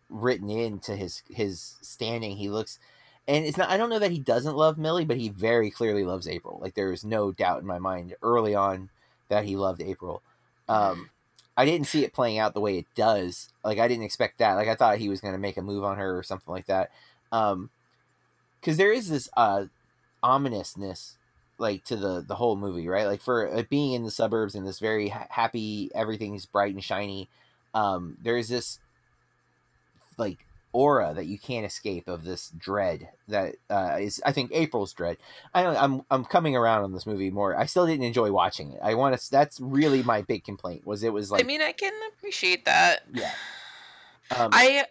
written 0.09 0.50
into 0.50 0.94
his 0.94 1.22
his 1.28 1.76
standing 1.82 2.36
he 2.36 2.48
looks 2.48 2.78
and 3.26 3.44
it's 3.44 3.57
not 3.57 3.70
i 3.70 3.76
don't 3.76 3.90
know 3.90 3.98
that 3.98 4.11
he 4.11 4.20
doesn't 4.20 4.57
love 4.57 4.78
millie 4.78 5.05
but 5.05 5.16
he 5.16 5.28
very 5.28 5.70
clearly 5.70 6.05
loves 6.05 6.28
april. 6.28 6.59
Like 6.61 6.74
there 6.74 6.92
is 6.92 7.05
no 7.05 7.32
doubt 7.32 7.61
in 7.61 7.66
my 7.66 7.78
mind 7.78 8.14
early 8.22 8.55
on 8.55 8.90
that 9.28 9.44
he 9.44 9.57
loved 9.57 9.82
april. 9.82 10.22
Um 10.68 11.11
i 11.57 11.64
didn't 11.64 11.86
see 11.86 12.05
it 12.05 12.12
playing 12.12 12.38
out 12.38 12.55
the 12.55 12.61
way 12.61 12.78
it 12.78 12.86
does. 12.94 13.48
Like 13.64 13.78
i 13.78 13.88
didn't 13.88 14.05
expect 14.05 14.38
that. 14.38 14.55
Like 14.55 14.68
i 14.68 14.74
thought 14.74 14.98
he 14.98 15.09
was 15.09 15.20
going 15.20 15.34
to 15.34 15.40
make 15.40 15.57
a 15.57 15.62
move 15.62 15.84
on 15.84 15.96
her 15.98 16.16
or 16.18 16.22
something 16.22 16.52
like 16.52 16.66
that. 16.66 16.90
Um 17.32 17.70
because 18.61 18.76
there 18.76 18.92
is 18.92 19.09
this 19.09 19.28
uh 19.36 19.66
ominousness 20.22 21.16
like 21.59 21.84
to 21.84 21.96
the 21.96 22.24
the 22.26 22.34
whole 22.36 22.57
movie 22.57 22.88
right? 22.88 23.07
Like 23.07 23.22
for 23.22 23.52
uh, 23.52 23.62
being 23.68 23.92
in 23.92 24.05
the 24.05 24.11
suburbs 24.11 24.55
and 24.55 24.66
this 24.66 24.78
very 24.78 25.09
ha- 25.09 25.26
happy 25.30 25.90
everything's 25.94 26.46
bright 26.46 26.74
and 26.74 26.84
shiny 26.84 27.28
um 27.75 28.16
there's 28.22 28.49
this 28.49 28.79
like 30.16 30.47
aura 30.72 31.12
that 31.14 31.27
you 31.27 31.39
can't 31.39 31.64
escape 31.64 32.09
of 32.09 32.25
this 32.25 32.51
dread 32.59 33.09
that 33.29 33.55
uh, 33.70 33.97
is 34.01 34.20
I 34.27 34.33
think 34.33 34.51
April's 34.53 34.93
dread. 34.93 35.18
I 35.55 35.62
don't, 35.62 35.77
I'm 35.77 36.03
I'm 36.11 36.25
coming 36.25 36.57
around 36.57 36.83
on 36.83 36.93
this 36.93 37.07
movie 37.07 37.31
more. 37.31 37.57
I 37.57 37.66
still 37.66 37.87
didn't 37.87 38.05
enjoy 38.05 38.33
watching 38.33 38.72
it. 38.72 38.81
I 38.83 38.95
want 38.95 39.16
to. 39.16 39.31
That's 39.31 39.61
really 39.61 40.03
my 40.03 40.22
big 40.22 40.45
complaint. 40.45 40.85
Was 40.85 41.05
it 41.05 41.12
was 41.12 41.31
like 41.31 41.43
I 41.45 41.47
mean, 41.47 41.62
I 41.62 41.72
can 41.72 41.93
appreciate 42.16 42.64
that. 42.64 43.05
yeah. 43.12 43.31
Um, 44.37 44.51
I 44.53 44.87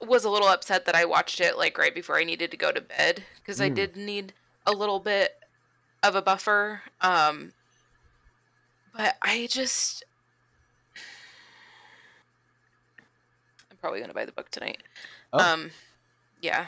was 0.00 0.24
a 0.24 0.30
little 0.30 0.48
upset 0.48 0.84
that 0.84 0.94
I 0.94 1.06
watched 1.06 1.40
it 1.40 1.56
like 1.56 1.78
right 1.78 1.94
before 1.94 2.18
I 2.18 2.24
needed 2.24 2.50
to 2.50 2.56
go 2.56 2.70
to 2.70 2.80
bed 2.80 3.24
because 3.36 3.60
I 3.60 3.70
Mm. 3.70 3.74
did 3.74 3.96
need 3.96 4.34
a 4.66 4.72
little 4.72 5.00
bit 5.00 5.32
of 6.02 6.14
a 6.14 6.20
buffer. 6.22 6.82
Um, 7.00 7.52
but 8.94 9.16
I 9.22 9.46
just, 9.50 10.04
Probably 13.82 14.00
gonna 14.00 14.14
buy 14.14 14.24
the 14.24 14.32
book 14.32 14.48
tonight. 14.50 14.82
Oh. 15.32 15.52
Um, 15.52 15.70
yeah, 16.40 16.66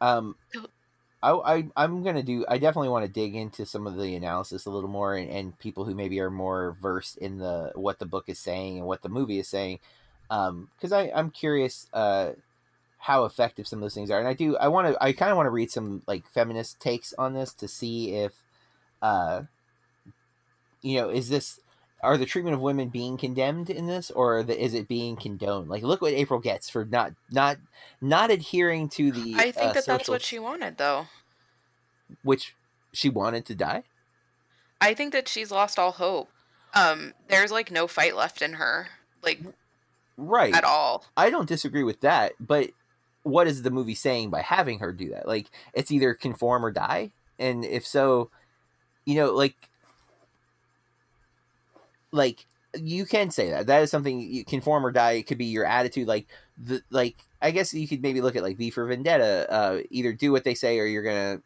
um, 0.00 0.34
I, 1.22 1.30
I 1.30 1.64
I'm 1.76 2.02
gonna 2.02 2.24
do. 2.24 2.44
I 2.48 2.58
definitely 2.58 2.88
want 2.88 3.06
to 3.06 3.12
dig 3.12 3.36
into 3.36 3.64
some 3.64 3.86
of 3.86 3.96
the 3.96 4.16
analysis 4.16 4.66
a 4.66 4.70
little 4.70 4.90
more, 4.90 5.14
and, 5.14 5.30
and 5.30 5.58
people 5.60 5.84
who 5.84 5.94
maybe 5.94 6.18
are 6.18 6.28
more 6.30 6.76
versed 6.82 7.18
in 7.18 7.38
the 7.38 7.70
what 7.76 8.00
the 8.00 8.04
book 8.04 8.24
is 8.26 8.40
saying 8.40 8.78
and 8.78 8.86
what 8.86 9.02
the 9.02 9.08
movie 9.08 9.38
is 9.38 9.46
saying, 9.46 9.78
because 10.28 10.92
I 10.92 11.12
I'm 11.14 11.30
curious 11.30 11.86
uh, 11.92 12.32
how 12.98 13.24
effective 13.24 13.68
some 13.68 13.78
of 13.78 13.82
those 13.82 13.94
things 13.94 14.10
are, 14.10 14.18
and 14.18 14.26
I 14.26 14.34
do 14.34 14.56
I 14.56 14.66
want 14.66 14.88
to 14.88 15.00
I 15.00 15.12
kind 15.12 15.30
of 15.30 15.36
want 15.36 15.46
to 15.46 15.50
read 15.50 15.70
some 15.70 16.02
like 16.08 16.26
feminist 16.26 16.80
takes 16.80 17.14
on 17.16 17.34
this 17.34 17.52
to 17.54 17.68
see 17.68 18.16
if, 18.16 18.32
uh, 19.00 19.42
you 20.80 20.96
know, 20.96 21.10
is 21.10 21.28
this 21.28 21.60
are 22.02 22.16
the 22.16 22.26
treatment 22.26 22.54
of 22.54 22.60
women 22.60 22.88
being 22.88 23.16
condemned 23.16 23.70
in 23.70 23.86
this 23.86 24.10
or 24.10 24.42
the, 24.42 24.62
is 24.62 24.74
it 24.74 24.88
being 24.88 25.16
condoned 25.16 25.68
like 25.68 25.82
look 25.82 26.02
what 26.02 26.12
april 26.12 26.40
gets 26.40 26.68
for 26.68 26.84
not 26.84 27.12
not 27.30 27.56
not 28.00 28.30
adhering 28.30 28.88
to 28.88 29.12
the 29.12 29.34
I 29.36 29.52
think 29.52 29.70
uh, 29.70 29.72
that 29.74 29.86
that's 29.86 30.08
what 30.08 30.22
she 30.22 30.38
wanted, 30.38 30.76
though. 30.76 31.06
which 32.22 32.54
she 32.92 33.08
wanted 33.08 33.46
to 33.46 33.54
die 33.54 33.84
I 34.80 34.94
think 34.94 35.12
that 35.12 35.28
she's 35.28 35.52
lost 35.52 35.78
all 35.78 35.92
hope. 35.92 36.28
Um, 36.74 37.14
there's 37.28 37.52
like 37.52 37.70
no 37.70 37.86
fight 37.86 38.16
left 38.16 38.42
in 38.42 38.54
her, 38.54 38.88
like 39.22 39.40
right 40.16 40.54
at 40.54 40.64
all. 40.64 41.04
i 41.16 41.30
don't 41.30 41.48
disagree 41.48 41.82
with 41.82 42.00
that 42.00 42.32
but 42.38 42.70
what 43.22 43.46
is 43.46 43.62
the 43.62 43.70
movie 43.70 43.94
saying 43.94 44.30
by 44.30 44.42
having 44.42 44.78
her 44.78 44.92
do 44.92 45.10
that 45.10 45.26
like 45.26 45.46
it's 45.72 45.90
either 45.90 46.14
conform 46.14 46.64
or 46.64 46.70
die 46.70 47.10
and 47.38 47.64
if 47.64 47.86
so 47.86 48.30
you 49.04 49.14
know 49.14 49.32
like 49.32 49.56
like 52.12 52.46
you 52.74 53.04
can 53.04 53.30
say 53.30 53.50
that. 53.50 53.66
That 53.66 53.82
is 53.82 53.90
something 53.90 54.20
you 54.20 54.44
conform 54.44 54.86
or 54.86 54.92
die. 54.92 55.12
It 55.12 55.26
could 55.26 55.38
be 55.38 55.46
your 55.46 55.66
attitude 55.66 56.08
like 56.08 56.26
the 56.58 56.82
like 56.90 57.16
i 57.40 57.50
guess 57.50 57.72
you 57.74 57.88
could 57.88 58.02
maybe 58.02 58.20
look 58.20 58.36
at 58.36 58.42
like 58.42 58.56
v 58.56 58.70
for 58.70 58.86
vendetta 58.86 59.46
uh 59.50 59.80
either 59.90 60.12
do 60.12 60.32
what 60.32 60.44
they 60.44 60.54
say 60.54 60.78
or 60.78 60.86
you're 60.86 61.02
gonna 61.02 61.40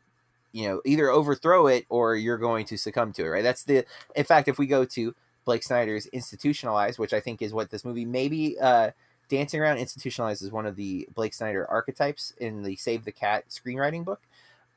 you 0.53 0.69
know 0.69 0.81
either 0.85 1.11
overthrow 1.11 1.67
it 1.67 1.87
or 1.89 2.17
you're 2.17 2.39
going 2.39 2.67
to 2.67 2.77
succumb 2.77 3.13
to 3.13 3.25
it 3.25 3.29
right? 3.29 3.43
That's 3.43 3.65
the 3.65 3.85
in 4.15 4.25
fact 4.25 4.49
if 4.49 4.59
we 4.59 4.67
go 4.67 4.85
to 4.85 5.15
blake 5.45 5.63
snyder's 5.63 6.07
institutionalized 6.07 6.99
which 6.99 7.15
i 7.15 7.21
think 7.21 7.41
is 7.41 7.53
what 7.53 7.71
this 7.71 7.85
movie 7.85 8.05
maybe 8.05 8.59
uh 8.59 8.91
dancing 9.29 9.61
around 9.61 9.79
institutionalized 9.79 10.43
is 10.43 10.51
one 10.51 10.67
of 10.67 10.75
the 10.75 11.09
blake 11.15 11.33
snyder 11.33 11.65
archetypes 11.71 12.33
in 12.39 12.65
the 12.65 12.75
save 12.75 13.05
the 13.05 13.13
cat 13.13 13.45
screenwriting 13.49 14.05
book 14.05 14.21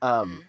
um 0.03 0.45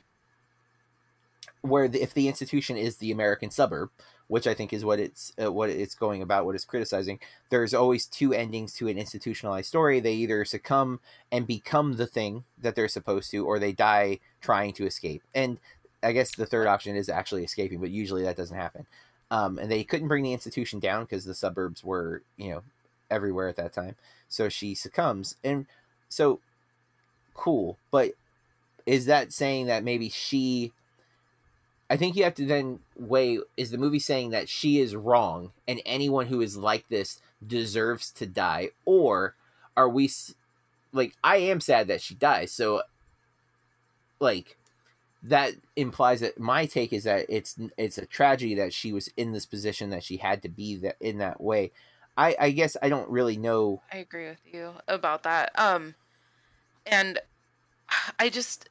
where 1.62 1.88
the, 1.88 2.02
if 2.02 2.12
the 2.12 2.28
institution 2.28 2.76
is 2.76 2.98
the 2.98 3.10
american 3.10 3.50
suburb 3.50 3.88
which 4.30 4.46
I 4.46 4.54
think 4.54 4.72
is 4.72 4.84
what 4.84 5.00
it's 5.00 5.32
uh, 5.42 5.50
what 5.50 5.70
it's 5.70 5.96
going 5.96 6.22
about, 6.22 6.46
what 6.46 6.54
it's 6.54 6.64
criticizing. 6.64 7.18
There's 7.50 7.74
always 7.74 8.06
two 8.06 8.32
endings 8.32 8.72
to 8.74 8.86
an 8.86 8.96
institutionalized 8.96 9.66
story. 9.66 9.98
They 9.98 10.12
either 10.14 10.44
succumb 10.44 11.00
and 11.32 11.48
become 11.48 11.94
the 11.96 12.06
thing 12.06 12.44
that 12.56 12.76
they're 12.76 12.86
supposed 12.86 13.32
to, 13.32 13.44
or 13.44 13.58
they 13.58 13.72
die 13.72 14.20
trying 14.40 14.72
to 14.74 14.86
escape. 14.86 15.24
And 15.34 15.58
I 16.00 16.12
guess 16.12 16.30
the 16.36 16.46
third 16.46 16.68
option 16.68 16.94
is 16.94 17.08
actually 17.08 17.42
escaping, 17.42 17.80
but 17.80 17.90
usually 17.90 18.22
that 18.22 18.36
doesn't 18.36 18.56
happen. 18.56 18.86
Um, 19.32 19.58
and 19.58 19.68
they 19.68 19.82
couldn't 19.82 20.06
bring 20.06 20.22
the 20.22 20.32
institution 20.32 20.78
down 20.78 21.02
because 21.04 21.24
the 21.24 21.34
suburbs 21.34 21.82
were, 21.82 22.22
you 22.36 22.50
know, 22.50 22.62
everywhere 23.10 23.48
at 23.48 23.56
that 23.56 23.72
time. 23.72 23.96
So 24.28 24.48
she 24.48 24.76
succumbs, 24.76 25.34
and 25.42 25.66
so 26.08 26.38
cool. 27.34 27.78
But 27.90 28.12
is 28.86 29.06
that 29.06 29.32
saying 29.32 29.66
that 29.66 29.82
maybe 29.82 30.08
she 30.08 30.70
I 31.90 31.96
think 31.96 32.16
you 32.16 32.24
have 32.24 32.34
to 32.36 32.46
then 32.46 32.78
weigh 32.96 33.40
is 33.56 33.70
the 33.70 33.78
movie 33.78 33.98
saying 33.98 34.30
that 34.30 34.48
she 34.48 34.78
is 34.78 34.94
wrong 34.94 35.50
and 35.66 35.82
anyone 35.84 36.26
who 36.26 36.40
is 36.40 36.56
like 36.56 36.88
this 36.88 37.20
deserves 37.44 38.10
to 38.12 38.26
die 38.26 38.70
or 38.84 39.34
are 39.76 39.88
we 39.88 40.08
like 40.92 41.16
I 41.24 41.38
am 41.38 41.60
sad 41.60 41.88
that 41.88 42.00
she 42.00 42.14
dies 42.14 42.52
so 42.52 42.82
like 44.20 44.56
that 45.22 45.54
implies 45.76 46.20
that 46.20 46.38
my 46.38 46.64
take 46.66 46.92
is 46.92 47.04
that 47.04 47.26
it's 47.28 47.56
it's 47.76 47.98
a 47.98 48.06
tragedy 48.06 48.54
that 48.54 48.72
she 48.72 48.92
was 48.92 49.10
in 49.16 49.32
this 49.32 49.46
position 49.46 49.90
that 49.90 50.04
she 50.04 50.18
had 50.18 50.42
to 50.42 50.48
be 50.48 50.76
that 50.76 50.96
in 51.00 51.18
that 51.18 51.40
way 51.40 51.72
I 52.16 52.36
I 52.38 52.50
guess 52.50 52.76
I 52.82 52.88
don't 52.88 53.08
really 53.10 53.36
know 53.36 53.82
I 53.92 53.98
agree 53.98 54.28
with 54.28 54.42
you 54.44 54.74
about 54.86 55.22
that. 55.24 55.58
Um, 55.58 55.94
and 56.86 57.18
I 58.18 58.28
just 58.28 58.68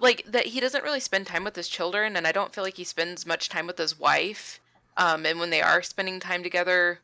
like 0.00 0.24
that 0.26 0.46
he 0.46 0.60
doesn't 0.60 0.84
really 0.84 1.00
spend 1.00 1.26
time 1.26 1.44
with 1.44 1.56
his 1.56 1.68
children, 1.68 2.16
and 2.16 2.26
I 2.26 2.32
don't 2.32 2.54
feel 2.54 2.64
like 2.64 2.76
he 2.76 2.84
spends 2.84 3.26
much 3.26 3.48
time 3.48 3.66
with 3.66 3.78
his 3.78 3.98
wife. 3.98 4.60
Um, 4.96 5.24
and 5.24 5.38
when 5.38 5.50
they 5.50 5.62
are 5.62 5.82
spending 5.82 6.20
time 6.20 6.42
together, 6.42 7.00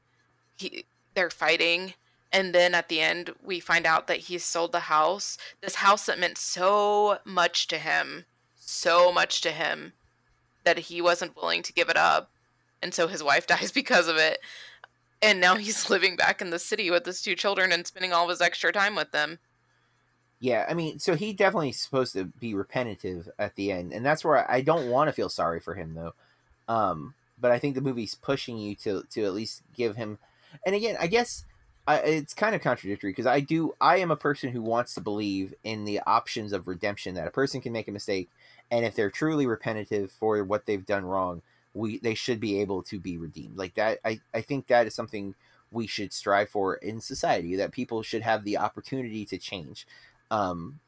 he 0.56 0.84
they're 1.14 1.30
fighting, 1.30 1.94
and 2.32 2.54
then 2.54 2.74
at 2.74 2.88
the 2.88 3.00
end 3.00 3.30
we 3.42 3.60
find 3.60 3.86
out 3.86 4.06
that 4.06 4.18
he's 4.18 4.44
sold 4.44 4.72
the 4.72 4.80
house. 4.80 5.38
This 5.60 5.76
house 5.76 6.06
that 6.06 6.18
meant 6.18 6.38
so 6.38 7.18
much 7.24 7.68
to 7.68 7.78
him, 7.78 8.24
so 8.56 9.12
much 9.12 9.40
to 9.42 9.50
him, 9.50 9.92
that 10.64 10.78
he 10.78 11.00
wasn't 11.00 11.36
willing 11.36 11.62
to 11.62 11.72
give 11.72 11.88
it 11.88 11.96
up, 11.96 12.30
and 12.82 12.92
so 12.92 13.08
his 13.08 13.22
wife 13.22 13.46
dies 13.48 13.70
because 13.72 14.08
of 14.08 14.16
it. 14.16 14.40
And 15.22 15.40
now 15.40 15.56
he's 15.56 15.90
living 15.90 16.16
back 16.16 16.40
in 16.40 16.50
the 16.50 16.58
city 16.58 16.90
with 16.90 17.06
his 17.06 17.22
two 17.22 17.34
children 17.34 17.72
and 17.72 17.86
spending 17.86 18.12
all 18.12 18.24
of 18.24 18.30
his 18.30 18.40
extra 18.40 18.72
time 18.72 18.94
with 18.94 19.12
them. 19.12 19.38
Yeah, 20.38 20.66
I 20.68 20.74
mean, 20.74 20.98
so 20.98 21.14
he 21.14 21.32
definitely 21.32 21.70
is 21.70 21.80
supposed 21.80 22.12
to 22.12 22.24
be 22.24 22.54
repetitive 22.54 23.28
at 23.38 23.54
the 23.56 23.72
end, 23.72 23.92
and 23.92 24.04
that's 24.04 24.24
where 24.24 24.50
I 24.50 24.60
don't 24.60 24.90
want 24.90 25.08
to 25.08 25.12
feel 25.12 25.30
sorry 25.30 25.60
for 25.60 25.74
him 25.74 25.94
though. 25.94 26.12
Um, 26.68 27.14
but 27.40 27.52
I 27.52 27.58
think 27.58 27.74
the 27.74 27.80
movie's 27.80 28.14
pushing 28.14 28.58
you 28.58 28.74
to 28.76 29.04
to 29.10 29.24
at 29.24 29.32
least 29.32 29.62
give 29.74 29.96
him. 29.96 30.18
And 30.64 30.74
again, 30.74 30.96
I 31.00 31.06
guess 31.06 31.44
I, 31.86 31.98
it's 31.98 32.34
kind 32.34 32.54
of 32.54 32.60
contradictory 32.60 33.10
because 33.10 33.26
I 33.26 33.40
do. 33.40 33.74
I 33.80 33.98
am 33.98 34.10
a 34.10 34.16
person 34.16 34.50
who 34.50 34.60
wants 34.60 34.94
to 34.94 35.00
believe 35.00 35.54
in 35.64 35.84
the 35.84 36.00
options 36.00 36.52
of 36.52 36.68
redemption 36.68 37.14
that 37.14 37.28
a 37.28 37.30
person 37.32 37.62
can 37.62 37.72
make 37.72 37.88
a 37.88 37.92
mistake, 37.92 38.28
and 38.70 38.84
if 38.84 38.94
they're 38.94 39.10
truly 39.10 39.46
repetitive 39.46 40.10
for 40.10 40.42
what 40.44 40.66
they've 40.66 40.84
done 40.84 41.06
wrong, 41.06 41.40
we 41.72 41.98
they 41.98 42.14
should 42.14 42.40
be 42.40 42.60
able 42.60 42.82
to 42.84 43.00
be 43.00 43.16
redeemed. 43.16 43.56
Like 43.56 43.74
that, 43.76 44.00
I 44.04 44.20
I 44.34 44.42
think 44.42 44.66
that 44.66 44.86
is 44.86 44.94
something 44.94 45.34
we 45.72 45.86
should 45.86 46.12
strive 46.12 46.50
for 46.50 46.74
in 46.74 47.00
society. 47.00 47.56
That 47.56 47.72
people 47.72 48.02
should 48.02 48.22
have 48.22 48.44
the 48.44 48.58
opportunity 48.58 49.24
to 49.24 49.38
change 49.38 49.86
um, 50.30 50.80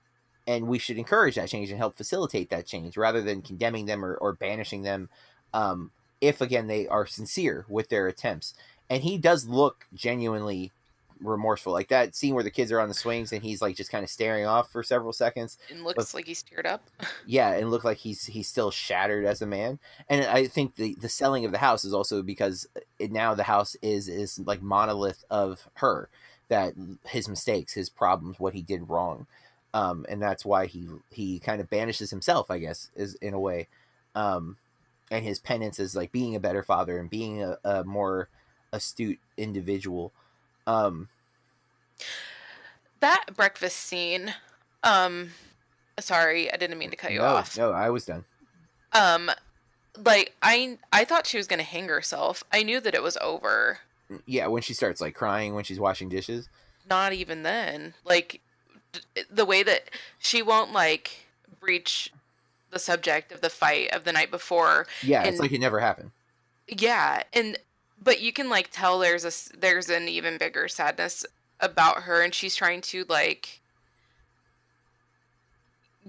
and 0.46 0.66
we 0.66 0.78
should 0.78 0.98
encourage 0.98 1.34
that 1.34 1.48
change 1.48 1.70
and 1.70 1.78
help 1.78 1.96
facilitate 1.96 2.50
that 2.50 2.66
change 2.66 2.96
rather 2.96 3.20
than 3.20 3.42
condemning 3.42 3.86
them 3.86 4.04
or, 4.04 4.14
or 4.14 4.32
banishing 4.32 4.82
them 4.82 5.08
um, 5.52 5.90
if 6.20 6.40
again 6.40 6.66
they 6.66 6.88
are 6.88 7.06
sincere 7.06 7.64
with 7.68 7.88
their 7.90 8.06
attempts. 8.08 8.54
And 8.90 9.02
he 9.02 9.18
does 9.18 9.46
look 9.46 9.86
genuinely 9.94 10.72
remorseful. 11.20 11.72
Like 11.72 11.88
that 11.88 12.14
scene 12.14 12.34
where 12.34 12.44
the 12.44 12.50
kids 12.50 12.72
are 12.72 12.80
on 12.80 12.88
the 12.88 12.94
swings 12.94 13.32
and 13.32 13.42
he's 13.42 13.60
like 13.60 13.76
just 13.76 13.90
kind 13.90 14.02
of 14.02 14.08
staring 14.08 14.46
off 14.46 14.72
for 14.72 14.82
several 14.82 15.12
seconds. 15.12 15.58
And 15.70 15.84
looks 15.84 16.14
like 16.14 16.26
he's 16.26 16.42
teared 16.42 16.66
up. 16.66 16.88
yeah 17.26 17.52
and 17.52 17.70
look 17.70 17.84
like 17.84 17.98
he's 17.98 18.24
he's 18.24 18.48
still 18.48 18.70
shattered 18.70 19.26
as 19.26 19.42
a 19.42 19.46
man. 19.46 19.78
And 20.08 20.24
i 20.24 20.46
think 20.46 20.76
the 20.76 20.94
the 21.00 21.08
selling 21.08 21.44
of 21.44 21.52
the 21.52 21.58
house 21.58 21.84
is 21.84 21.92
also 21.92 22.22
because 22.22 22.66
it, 22.98 23.12
now 23.12 23.34
the 23.34 23.44
house 23.44 23.76
is 23.82 24.08
is 24.08 24.38
like 24.40 24.62
monolith 24.62 25.24
of 25.30 25.68
her 25.74 26.08
that 26.48 26.74
his 27.06 27.28
mistakes 27.28 27.72
his 27.74 27.88
problems 27.88 28.38
what 28.38 28.54
he 28.54 28.62
did 28.62 28.88
wrong 28.88 29.26
um 29.74 30.04
and 30.08 30.20
that's 30.22 30.44
why 30.44 30.66
he 30.66 30.88
he 31.10 31.38
kind 31.38 31.60
of 31.60 31.70
banishes 31.70 32.10
himself 32.10 32.50
i 32.50 32.58
guess 32.58 32.90
is 32.96 33.14
in 33.16 33.34
a 33.34 33.40
way 33.40 33.68
um 34.14 34.56
and 35.10 35.24
his 35.24 35.38
penance 35.38 35.78
is 35.78 35.96
like 35.96 36.12
being 36.12 36.34
a 36.34 36.40
better 36.40 36.62
father 36.62 36.98
and 36.98 37.10
being 37.10 37.42
a, 37.42 37.58
a 37.64 37.84
more 37.84 38.28
astute 38.72 39.18
individual 39.36 40.12
um 40.66 41.08
That 43.00 43.26
breakfast 43.36 43.76
scene. 43.76 44.34
Um, 44.82 45.30
sorry, 46.00 46.52
I 46.52 46.56
didn't 46.56 46.78
mean 46.78 46.90
to 46.90 46.96
cut 46.96 47.12
you 47.12 47.20
no, 47.20 47.24
off. 47.24 47.56
no 47.56 47.72
i 47.72 47.90
was 47.90 48.04
done 48.04 48.24
Um, 48.92 49.30
like 49.96 50.34
I 50.42 50.78
I 50.92 51.04
thought 51.04 51.26
she 51.26 51.36
was 51.36 51.46
gonna 51.46 51.62
hang 51.62 51.88
herself. 51.88 52.44
I 52.52 52.62
knew 52.62 52.80
that 52.80 52.94
it 52.94 53.02
was 53.02 53.16
over. 53.18 53.80
Yeah 54.26 54.46
when 54.46 54.62
she 54.62 54.74
starts 54.74 55.00
like 55.00 55.14
crying 55.14 55.54
when 55.54 55.64
she's 55.64 55.80
washing 55.80 56.08
dishes 56.08 56.48
Not 56.88 57.12
even 57.12 57.42
then. 57.42 57.94
Like 58.04 58.40
the 59.30 59.44
way 59.44 59.62
that 59.62 59.90
she 60.18 60.42
won't 60.42 60.72
like 60.72 61.26
breach 61.60 62.12
the 62.70 62.78
subject 62.78 63.32
of 63.32 63.40
the 63.40 63.50
fight 63.50 63.90
of 63.92 64.04
the 64.04 64.12
night 64.12 64.30
before. 64.30 64.86
Yeah, 65.02 65.24
it's 65.24 65.40
like 65.40 65.52
it 65.52 65.60
never 65.60 65.80
happened. 65.80 66.10
Yeah, 66.66 67.22
and 67.32 67.58
but 68.02 68.20
you 68.20 68.32
can 68.32 68.48
like 68.48 68.70
tell 68.70 68.98
there's 68.98 69.24
a 69.24 69.56
there's 69.58 69.90
an 69.90 70.08
even 70.08 70.38
bigger 70.38 70.68
sadness 70.68 71.26
about 71.60 72.02
her, 72.02 72.22
and 72.22 72.34
she's 72.34 72.56
trying 72.56 72.80
to 72.82 73.04
like 73.08 73.60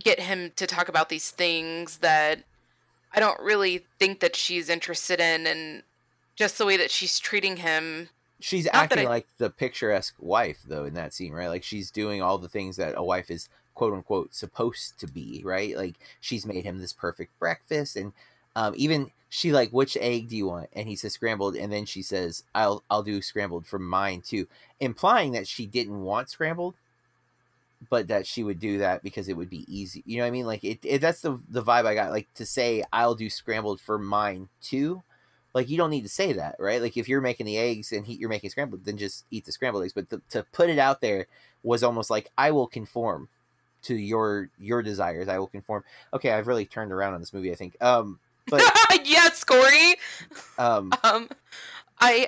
get 0.01 0.19
him 0.19 0.51
to 0.55 0.65
talk 0.65 0.87
about 0.87 1.09
these 1.09 1.31
things 1.31 1.97
that 1.97 2.39
I 3.13 3.19
don't 3.19 3.39
really 3.39 3.85
think 3.99 4.19
that 4.21 4.35
she's 4.35 4.69
interested 4.69 5.19
in, 5.19 5.47
and 5.47 5.83
just 6.39 6.57
the 6.57 6.65
way 6.65 6.77
that 6.77 6.89
she's 6.89 7.19
treating 7.19 7.57
him. 7.57 8.07
She's 8.39 8.63
Not 8.65 8.75
acting 8.75 9.05
I- 9.05 9.09
like 9.09 9.27
the 9.37 9.49
picturesque 9.49 10.15
wife 10.19 10.59
though 10.65 10.85
in 10.85 10.93
that 10.93 11.13
scene, 11.13 11.33
right? 11.33 11.49
Like 11.49 11.63
she's 11.63 11.91
doing 11.91 12.21
all 12.21 12.37
the 12.37 12.47
things 12.47 12.77
that 12.77 12.93
a 12.97 13.03
wife 13.03 13.29
is 13.29 13.49
quote 13.75 13.93
unquote 13.93 14.33
supposed 14.33 14.97
to 15.01 15.07
be, 15.07 15.41
right? 15.43 15.75
Like 15.75 15.95
she's 16.21 16.45
made 16.45 16.63
him 16.63 16.79
this 16.79 16.93
perfect 16.93 17.37
breakfast 17.39 17.97
and 17.97 18.13
um, 18.55 18.73
even 18.77 19.11
she 19.27 19.51
like 19.51 19.69
which 19.71 19.97
egg 19.97 20.29
do 20.29 20.37
you 20.37 20.47
want 20.47 20.69
and 20.73 20.87
he 20.87 20.95
says 20.95 21.13
scrambled 21.13 21.55
and 21.55 21.71
then 21.71 21.85
she 21.85 22.01
says 22.01 22.43
i'll 22.55 22.81
i'll 22.89 23.03
do 23.03 23.21
scrambled 23.21 23.63
for 23.67 23.77
mine 23.77 24.21
too 24.21 24.47
implying 24.79 25.33
that 25.33 25.47
she 25.47 25.67
didn't 25.67 26.01
want 26.01 26.31
scrambled 26.31 26.73
but 27.91 28.07
that 28.07 28.25
she 28.25 28.43
would 28.43 28.59
do 28.59 28.79
that 28.79 29.03
because 29.03 29.29
it 29.29 29.37
would 29.37 29.51
be 29.51 29.65
easy 29.67 30.01
you 30.07 30.17
know 30.17 30.23
what 30.23 30.29
i 30.29 30.31
mean 30.31 30.47
like 30.47 30.63
it, 30.63 30.79
it 30.83 30.99
that's 30.99 31.21
the 31.21 31.39
the 31.47 31.61
vibe 31.61 31.85
i 31.85 31.93
got 31.93 32.09
like 32.09 32.27
to 32.33 32.43
say 32.43 32.83
i'll 32.91 33.13
do 33.13 33.29
scrambled 33.29 33.79
for 33.79 33.99
mine 33.99 34.49
too 34.63 35.03
like 35.53 35.69
you 35.69 35.77
don't 35.77 35.89
need 35.89 36.03
to 36.03 36.09
say 36.09 36.33
that 36.33 36.55
right 36.59 36.81
like 36.81 36.97
if 36.97 37.07
you're 37.09 37.21
making 37.21 37.45
the 37.45 37.57
eggs 37.57 37.91
and 37.91 38.05
he, 38.05 38.13
you're 38.13 38.29
making 38.29 38.49
scrambled 38.49 38.85
then 38.85 38.97
just 38.97 39.25
eat 39.31 39.45
the 39.45 39.51
scrambled 39.51 39.83
eggs 39.83 39.93
but 39.93 40.09
the, 40.09 40.21
to 40.29 40.43
put 40.51 40.69
it 40.69 40.79
out 40.79 41.01
there 41.01 41.27
was 41.63 41.83
almost 41.83 42.09
like 42.09 42.29
i 42.37 42.51
will 42.51 42.67
conform 42.67 43.27
to 43.81 43.95
your 43.95 44.49
your 44.59 44.81
desires 44.81 45.27
i 45.27 45.37
will 45.37 45.47
conform 45.47 45.83
okay 46.13 46.31
i've 46.31 46.47
really 46.47 46.65
turned 46.65 46.91
around 46.91 47.13
on 47.13 47.19
this 47.19 47.33
movie 47.33 47.51
i 47.51 47.55
think 47.55 47.75
um 47.81 48.19
but 48.49 48.63
yes, 49.05 49.43
Corey. 49.43 49.95
um 50.57 50.91
Um, 51.03 51.29
I 51.99 52.27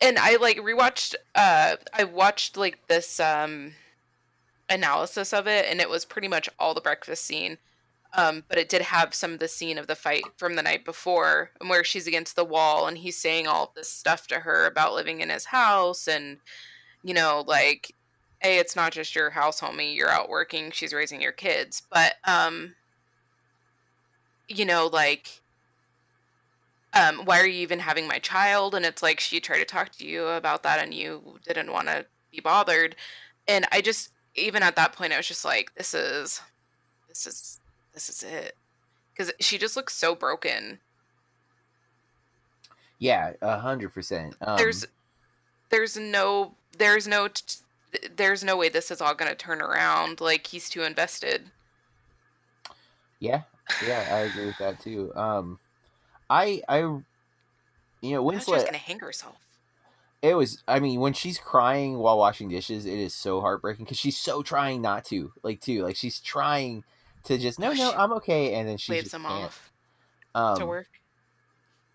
and 0.00 0.18
I 0.18 0.36
like 0.36 0.58
rewatched. 0.58 1.14
Uh, 1.34 1.76
I 1.92 2.04
watched 2.04 2.56
like 2.56 2.86
this 2.88 3.20
um 3.20 3.72
analysis 4.68 5.32
of 5.32 5.46
it, 5.46 5.66
and 5.68 5.80
it 5.80 5.88
was 5.88 6.04
pretty 6.04 6.28
much 6.28 6.48
all 6.58 6.74
the 6.74 6.80
breakfast 6.80 7.24
scene. 7.24 7.58
Um, 8.12 8.42
but 8.48 8.58
it 8.58 8.68
did 8.68 8.82
have 8.82 9.14
some 9.14 9.32
of 9.34 9.38
the 9.38 9.46
scene 9.46 9.78
of 9.78 9.86
the 9.86 9.94
fight 9.94 10.24
from 10.36 10.56
the 10.56 10.62
night 10.62 10.84
before, 10.84 11.50
where 11.64 11.84
she's 11.84 12.08
against 12.08 12.34
the 12.34 12.44
wall, 12.44 12.88
and 12.88 12.98
he's 12.98 13.16
saying 13.16 13.46
all 13.46 13.72
this 13.76 13.88
stuff 13.88 14.26
to 14.28 14.40
her 14.40 14.66
about 14.66 14.94
living 14.94 15.20
in 15.20 15.30
his 15.30 15.46
house, 15.46 16.08
and 16.08 16.38
you 17.04 17.14
know, 17.14 17.44
like, 17.46 17.94
hey, 18.40 18.58
it's 18.58 18.74
not 18.74 18.92
just 18.92 19.14
your 19.14 19.30
house, 19.30 19.60
homie. 19.60 19.94
You're 19.94 20.10
out 20.10 20.28
working. 20.28 20.72
She's 20.72 20.92
raising 20.92 21.22
your 21.22 21.32
kids, 21.32 21.82
but 21.90 22.14
um, 22.26 22.74
you 24.48 24.64
know, 24.64 24.90
like 24.92 25.40
um, 26.92 27.24
why 27.24 27.40
are 27.40 27.46
you 27.46 27.60
even 27.60 27.78
having 27.78 28.08
my 28.08 28.18
child? 28.18 28.74
And 28.74 28.84
it's 28.84 29.02
like 29.02 29.20
she 29.20 29.40
tried 29.40 29.58
to 29.58 29.64
talk 29.64 29.92
to 29.92 30.06
you 30.06 30.26
about 30.26 30.62
that 30.64 30.82
and 30.82 30.92
you 30.92 31.38
didn't 31.46 31.72
want 31.72 31.86
to 31.88 32.06
be 32.32 32.40
bothered. 32.40 32.96
And 33.46 33.66
I 33.70 33.80
just, 33.80 34.10
even 34.34 34.62
at 34.62 34.76
that 34.76 34.92
point, 34.92 35.12
I 35.12 35.16
was 35.16 35.28
just 35.28 35.44
like, 35.44 35.72
this 35.76 35.94
is, 35.94 36.40
this 37.08 37.26
is, 37.26 37.59
this 37.94 38.08
is 38.08 38.22
it. 38.22 38.56
Because 39.12 39.32
she 39.40 39.58
just 39.58 39.76
looks 39.76 39.94
so 39.94 40.14
broken. 40.14 40.78
yeah 42.98 43.32
a 43.40 43.58
hundred 43.58 43.92
percent 43.94 44.34
um 44.42 44.56
there's, 44.56 44.86
there's 45.70 45.96
no, 45.96 46.54
there's 46.78 47.06
no, 47.06 47.28
t- 47.28 47.56
there's 48.16 48.44
no 48.44 48.56
way 48.56 48.68
this 48.68 48.90
is 48.90 49.00
all 49.00 49.14
going 49.14 49.30
to 49.30 49.36
turn 49.36 49.60
around. 49.60 50.20
Like 50.20 50.46
he's 50.46 50.68
too 50.68 50.82
invested. 50.82 51.50
Yeah, 53.18 53.42
yeah, 53.86 54.06
I 54.10 54.18
agree 54.20 54.46
with 54.46 54.58
that 54.58 54.80
too. 54.80 55.12
Um, 55.14 55.58
I, 56.30 56.62
I, 56.68 56.78
you 56.78 57.02
know, 58.02 58.30
I 58.30 58.38
thought 58.38 58.44
she 58.44 58.60
going 58.62 58.72
to 58.72 58.78
hang 58.78 59.00
herself. 59.00 59.36
It 60.22 60.34
was. 60.34 60.62
I 60.68 60.80
mean, 60.80 61.00
when 61.00 61.12
she's 61.12 61.38
crying 61.38 61.98
while 61.98 62.16
washing 62.18 62.48
dishes, 62.48 62.86
it 62.86 62.98
is 62.98 63.12
so 63.12 63.40
heartbreaking 63.40 63.84
because 63.84 63.98
she's 63.98 64.16
so 64.16 64.42
trying 64.42 64.80
not 64.80 65.04
to, 65.06 65.32
like, 65.42 65.60
too, 65.60 65.82
like 65.82 65.96
she's 65.96 66.20
trying 66.20 66.84
to 67.24 67.38
just 67.38 67.58
no, 67.58 67.72
no, 67.72 67.92
I'm 67.92 68.12
okay, 68.14 68.54
and 68.54 68.68
then 68.68 68.76
she 68.76 68.92
Waves 68.92 69.12
him 69.12 69.26
can't. 69.26 69.44
off 69.44 69.70
Um, 70.34 70.58
to 70.58 70.66
work. 70.66 70.86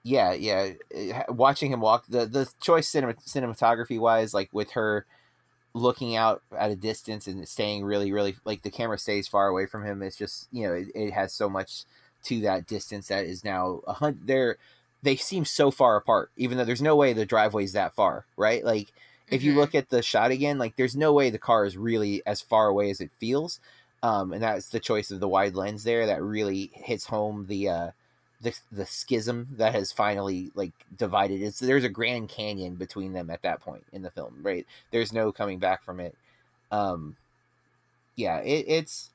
yeah, 0.04 0.34
yeah. 0.34 0.72
eh, 0.94 1.24
Watching 1.30 1.72
him 1.72 1.82
walk, 1.82 2.06
the 2.08 2.26
the 2.26 2.50
choice 2.62 2.88
cinema, 2.88 3.14
cinematography 3.16 4.00
wise, 4.00 4.34
like 4.34 4.50
with 4.52 4.72
her 4.72 5.06
looking 5.74 6.16
out 6.16 6.42
at 6.58 6.72
a 6.72 6.76
distance 6.76 7.28
and 7.28 7.48
staying 7.48 7.84
really, 7.84 8.12
really 8.12 8.36
like 8.46 8.62
the 8.62 8.72
camera 8.72 8.98
stays 8.98 9.28
far 9.28 9.48
away 9.48 9.66
from 9.66 9.84
him. 9.86 10.02
It's 10.02 10.16
just 10.18 10.48
you 10.52 10.68
know 10.68 10.74
it, 10.74 10.88
it 10.96 11.12
has 11.12 11.34
so 11.34 11.50
much 11.50 11.86
to 12.24 12.42
that 12.42 12.68
distance 12.68 13.08
that 13.08 13.26
is 13.26 13.44
now 13.44 13.82
a 13.88 13.94
hundred. 13.94 14.28
They're 14.28 14.58
they 15.04 15.16
seem 15.16 15.46
so 15.46 15.72
far 15.72 15.96
apart, 15.98 16.32
even 16.38 16.58
though 16.58 16.66
there's 16.66 16.82
no 16.82 16.96
way 16.96 17.14
the 17.14 17.26
driveway's 17.26 17.74
that 17.74 17.94
far, 17.96 18.26
right? 18.38 18.64
Like 18.64 18.92
if 19.32 19.44
you 19.44 19.54
Mhm. 19.54 19.56
look 19.56 19.76
at 19.76 19.90
the 19.90 20.02
shot 20.02 20.32
again, 20.32 20.58
like 20.58 20.76
there's 20.76 20.96
no 20.96 21.14
way 21.14 21.30
the 21.30 21.38
car 21.40 21.66
is 21.66 21.78
really 21.78 22.22
as 22.26 22.42
far 22.42 22.68
away 22.68 22.90
as 22.90 23.02
it 23.02 23.12
feels. 23.20 23.60
Um, 24.04 24.34
and 24.34 24.44
that's 24.44 24.70
the 24.70 24.80
choice 24.80 25.10
of 25.12 25.20
the 25.20 25.28
wide 25.28 25.56
lens 25.56 25.84
there 25.84 26.06
that 26.06 26.22
really 26.22 26.72
hits 26.74 27.06
home 27.06 27.48
the 27.48 27.70
uh, 27.70 27.92
the 28.42 28.58
the 28.72 28.86
schism 28.86 29.48
that 29.58 29.74
has 29.74 29.92
finally 29.92 30.52
like 30.56 30.74
divided. 30.96 31.42
It's 31.42 31.60
there's 31.60 31.84
a 31.84 31.90
Grand 31.90 32.30
Canyon 32.30 32.76
between 32.76 33.14
them 33.14 33.30
at 33.30 33.42
that 33.42 33.62
point 33.62 33.84
in 33.92 34.04
the 34.04 34.12
film, 34.12 34.38
right? 34.42 34.66
There's 34.92 35.14
no 35.14 35.32
coming 35.32 35.60
back 35.60 35.84
from 35.84 36.00
it. 36.00 36.16
Um, 36.72 37.16
yeah, 38.16 38.40
it, 38.40 38.66
it's 38.68 39.10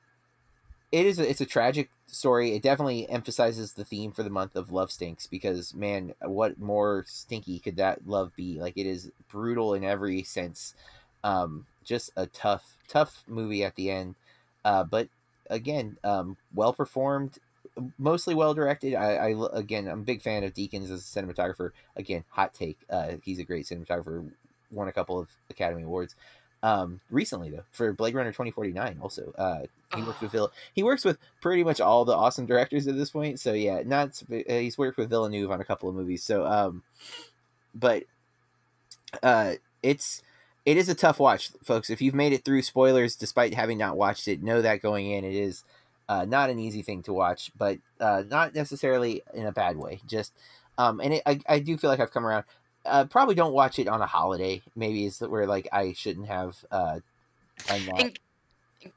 it 0.91 1.05
is 1.05 1.19
a, 1.19 1.29
it's 1.29 1.41
a 1.41 1.45
tragic 1.45 1.89
story. 2.07 2.55
It 2.55 2.63
definitely 2.63 3.09
emphasizes 3.09 3.73
the 3.73 3.85
theme 3.85 4.11
for 4.11 4.23
the 4.23 4.29
month 4.29 4.55
of 4.55 4.71
love 4.71 4.91
stinks 4.91 5.27
because 5.27 5.73
man, 5.73 6.13
what 6.21 6.59
more 6.59 7.05
stinky 7.07 7.59
could 7.59 7.77
that 7.77 8.07
love 8.07 8.35
be? 8.35 8.59
Like 8.59 8.77
it 8.77 8.85
is 8.85 9.11
brutal 9.29 9.73
in 9.73 9.83
every 9.83 10.23
sense. 10.23 10.75
Um, 11.23 11.65
just 11.83 12.11
a 12.15 12.27
tough 12.27 12.75
tough 12.87 13.23
movie 13.27 13.63
at 13.63 13.75
the 13.75 13.89
end. 13.89 14.15
Uh, 14.63 14.83
but 14.83 15.09
again, 15.49 15.97
um, 16.03 16.37
well 16.53 16.73
performed, 16.73 17.37
mostly 17.97 18.35
well 18.35 18.53
directed. 18.53 18.95
I, 18.95 19.29
I 19.31 19.47
again, 19.53 19.87
I'm 19.87 20.01
a 20.01 20.03
big 20.03 20.21
fan 20.21 20.43
of 20.43 20.53
Deakins 20.53 20.91
as 20.91 20.99
a 21.15 21.21
cinematographer. 21.21 21.71
Again, 21.95 22.23
hot 22.29 22.53
take. 22.53 22.79
Uh, 22.89 23.13
he's 23.23 23.39
a 23.39 23.43
great 23.43 23.65
cinematographer. 23.65 24.29
Won 24.71 24.87
a 24.87 24.91
couple 24.93 25.19
of 25.19 25.29
Academy 25.49 25.83
Awards. 25.83 26.15
Um, 26.63 27.01
recently 27.09 27.49
though, 27.49 27.63
for 27.71 27.91
Blade 27.91 28.13
Runner 28.13 28.29
2049, 28.29 28.99
also, 29.01 29.33
uh, 29.37 29.61
he 29.95 30.03
works 30.03 30.21
with 30.21 30.31
Vill- 30.31 30.51
He 30.73 30.83
works 30.83 31.03
with 31.03 31.17
pretty 31.41 31.63
much 31.63 31.81
all 31.81 32.05
the 32.05 32.15
awesome 32.15 32.45
directors 32.45 32.87
at 32.87 32.95
this 32.95 33.09
point. 33.09 33.39
So 33.39 33.53
yeah, 33.53 33.81
not 33.83 34.21
uh, 34.31 34.35
he's 34.47 34.77
worked 34.77 34.97
with 34.97 35.09
Villeneuve 35.09 35.51
on 35.51 35.59
a 35.59 35.65
couple 35.65 35.89
of 35.89 35.95
movies. 35.95 36.23
So 36.23 36.45
um, 36.45 36.83
but 37.73 38.03
uh, 39.23 39.53
it's 39.81 40.21
it 40.65 40.77
is 40.77 40.89
a 40.89 40.95
tough 40.95 41.19
watch, 41.19 41.51
folks. 41.63 41.89
If 41.89 42.01
you've 42.01 42.15
made 42.15 42.33
it 42.33 42.45
through 42.45 42.61
spoilers 42.61 43.15
despite 43.15 43.53
having 43.53 43.77
not 43.77 43.97
watched 43.97 44.27
it, 44.27 44.43
know 44.43 44.61
that 44.61 44.81
going 44.81 45.09
in, 45.11 45.23
it 45.23 45.33
is 45.33 45.63
uh, 46.07 46.25
not 46.25 46.49
an 46.49 46.59
easy 46.59 46.81
thing 46.81 47.03
to 47.03 47.13
watch, 47.13 47.51
but 47.57 47.79
uh, 47.99 48.23
not 48.27 48.53
necessarily 48.53 49.23
in 49.33 49.45
a 49.45 49.51
bad 49.51 49.77
way. 49.77 50.01
Just 50.07 50.33
um, 50.77 50.99
and 50.99 51.15
it, 51.15 51.23
I 51.25 51.39
I 51.47 51.59
do 51.59 51.77
feel 51.77 51.89
like 51.89 51.99
I've 51.99 52.11
come 52.11 52.25
around. 52.25 52.45
Uh, 52.85 53.05
probably 53.05 53.35
don't 53.35 53.53
watch 53.53 53.79
it 53.79 53.87
on 53.87 54.01
a 54.01 54.07
holiday. 54.07 54.61
Maybe 54.75 55.05
is 55.05 55.19
where 55.19 55.47
like 55.47 55.67
I 55.71 55.93
shouldn't 55.93 56.27
have 56.27 56.57
uh. 56.71 56.99
And 57.69 58.19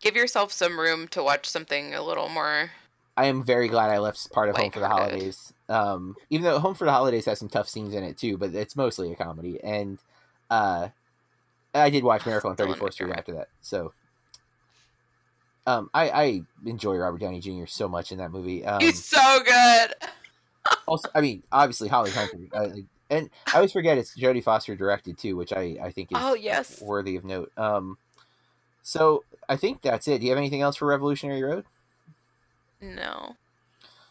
give 0.01 0.17
yourself 0.17 0.53
some 0.53 0.81
room 0.81 1.09
to 1.09 1.23
watch 1.23 1.47
something 1.47 1.95
a 1.95 2.03
little 2.03 2.29
more. 2.29 2.71
I 3.17 3.27
am 3.27 3.45
very 3.45 3.69
glad 3.69 3.91
I 3.91 3.99
left 3.99 4.33
part 4.33 4.49
of 4.49 4.57
Home 4.57 4.71
for 4.71 4.81
the 4.81 4.89
Holidays. 4.89 5.53
Um, 5.69 6.17
even 6.31 6.45
though 6.45 6.59
Home 6.59 6.75
for 6.75 6.85
the 6.85 6.93
Holidays 6.93 7.27
has 7.27 7.39
some 7.39 7.49
tough 7.49 7.69
scenes 7.69 7.95
in 7.95 8.03
it 8.03 8.19
too, 8.19 8.37
but 8.37 8.55
it's 8.55 8.75
mostly 8.75 9.12
a 9.12 9.17
comedy. 9.17 9.62
And 9.62 9.99
uh, 10.51 10.89
I 11.75 11.91
did 11.91 12.05
watch 12.05 12.25
Miracle 12.25 12.51
on 12.51 12.57
34th 12.57 12.93
Street 12.93 13.12
after 13.12 13.35
that. 13.35 13.49
So 13.61 13.93
um, 15.66 15.91
I, 15.93 16.11
I 16.11 16.43
enjoy 16.66 16.97
Robert 16.97 17.20
Downey 17.20 17.41
Jr. 17.41 17.66
so 17.66 17.89
much 17.89 18.12
in 18.12 18.18
that 18.18 18.31
movie. 18.31 18.64
Um, 18.64 18.81
He's 18.81 19.05
so 19.05 19.41
good. 19.45 19.95
also, 20.87 21.09
I 21.14 21.20
mean, 21.20 21.43
obviously 21.51 21.89
Holly 21.89 22.11
Hunter, 22.11 22.39
uh, 22.53 22.68
and 23.11 23.31
I 23.53 23.57
always 23.57 23.72
forget 23.72 23.99
it's 23.99 24.18
Jodie 24.18 24.43
Foster 24.43 24.77
directed 24.77 25.18
too, 25.18 25.37
which 25.37 25.53
I 25.53 25.77
I 25.83 25.91
think 25.91 26.12
is 26.12 26.18
Oh 26.20 26.35
yes. 26.35 26.81
worthy 26.81 27.16
of 27.16 27.25
note. 27.25 27.53
Um, 27.57 27.99
so 28.83 29.25
I 29.49 29.57
think 29.57 29.83
that's 29.83 30.07
it. 30.09 30.18
Do 30.18 30.25
you 30.27 30.31
have 30.31 30.39
anything 30.39 30.61
else 30.62 30.77
for 30.77 30.87
Revolutionary 30.87 31.43
Road? 31.43 31.64
No. 32.81 33.37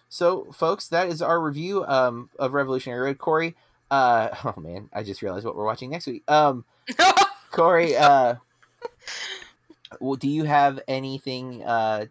So, 0.09 0.51
folks, 0.51 0.88
that 0.89 1.07
is 1.07 1.22
our 1.22 1.39
review 1.41 1.86
um, 1.86 2.30
of 2.38 2.53
Revolutionary 2.53 3.01
Road. 3.01 3.18
Corey, 3.18 3.55
uh, 3.89 4.30
oh 4.45 4.59
man, 4.59 4.89
I 4.93 5.03
just 5.03 5.22
realized 5.22 5.45
what 5.45 5.55
we're 5.55 5.66
watching 5.66 5.89
next 5.91 6.07
week. 6.07 6.24
Um, 6.28 6.66
Corey, 7.54 7.95
uh, 7.95 8.36
do 10.18 10.28
you 10.28 10.43
have 10.43 10.80
anything 10.88 11.64
uh, 11.64 12.08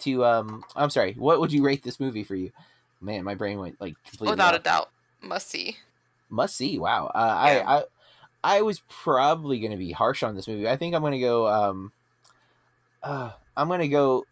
to? 0.00 0.24
Um, 0.24 0.64
I'm 0.74 0.90
sorry. 0.90 1.14
What 1.14 1.40
would 1.40 1.52
you 1.52 1.62
rate 1.64 1.82
this 1.84 2.00
movie 2.00 2.24
for 2.24 2.34
you? 2.34 2.50
Man, 3.00 3.24
my 3.24 3.36
brain 3.36 3.58
went 3.58 3.80
like 3.80 3.94
completely. 4.04 4.32
Without 4.32 4.56
a 4.56 4.58
doubt, 4.58 4.90
must 5.22 5.48
see. 5.48 5.76
Must 6.28 6.54
see. 6.54 6.78
Wow. 6.78 7.06
Uh, 7.14 7.44
Yeah. 7.46 7.64
I, 7.66 7.76
I 7.76 7.84
I 8.42 8.62
was 8.62 8.82
probably 8.88 9.60
going 9.60 9.70
to 9.70 9.76
be 9.76 9.92
harsh 9.92 10.22
on 10.22 10.34
this 10.34 10.48
movie. 10.48 10.68
I 10.68 10.76
think 10.76 10.94
I'm 10.94 11.02
going 11.02 11.12
to 11.12 11.20
go. 11.20 11.46
Um, 11.46 11.92
uh, 13.02 13.30
I'm 13.56 13.68
gonna 13.68 13.88
go 13.88 14.24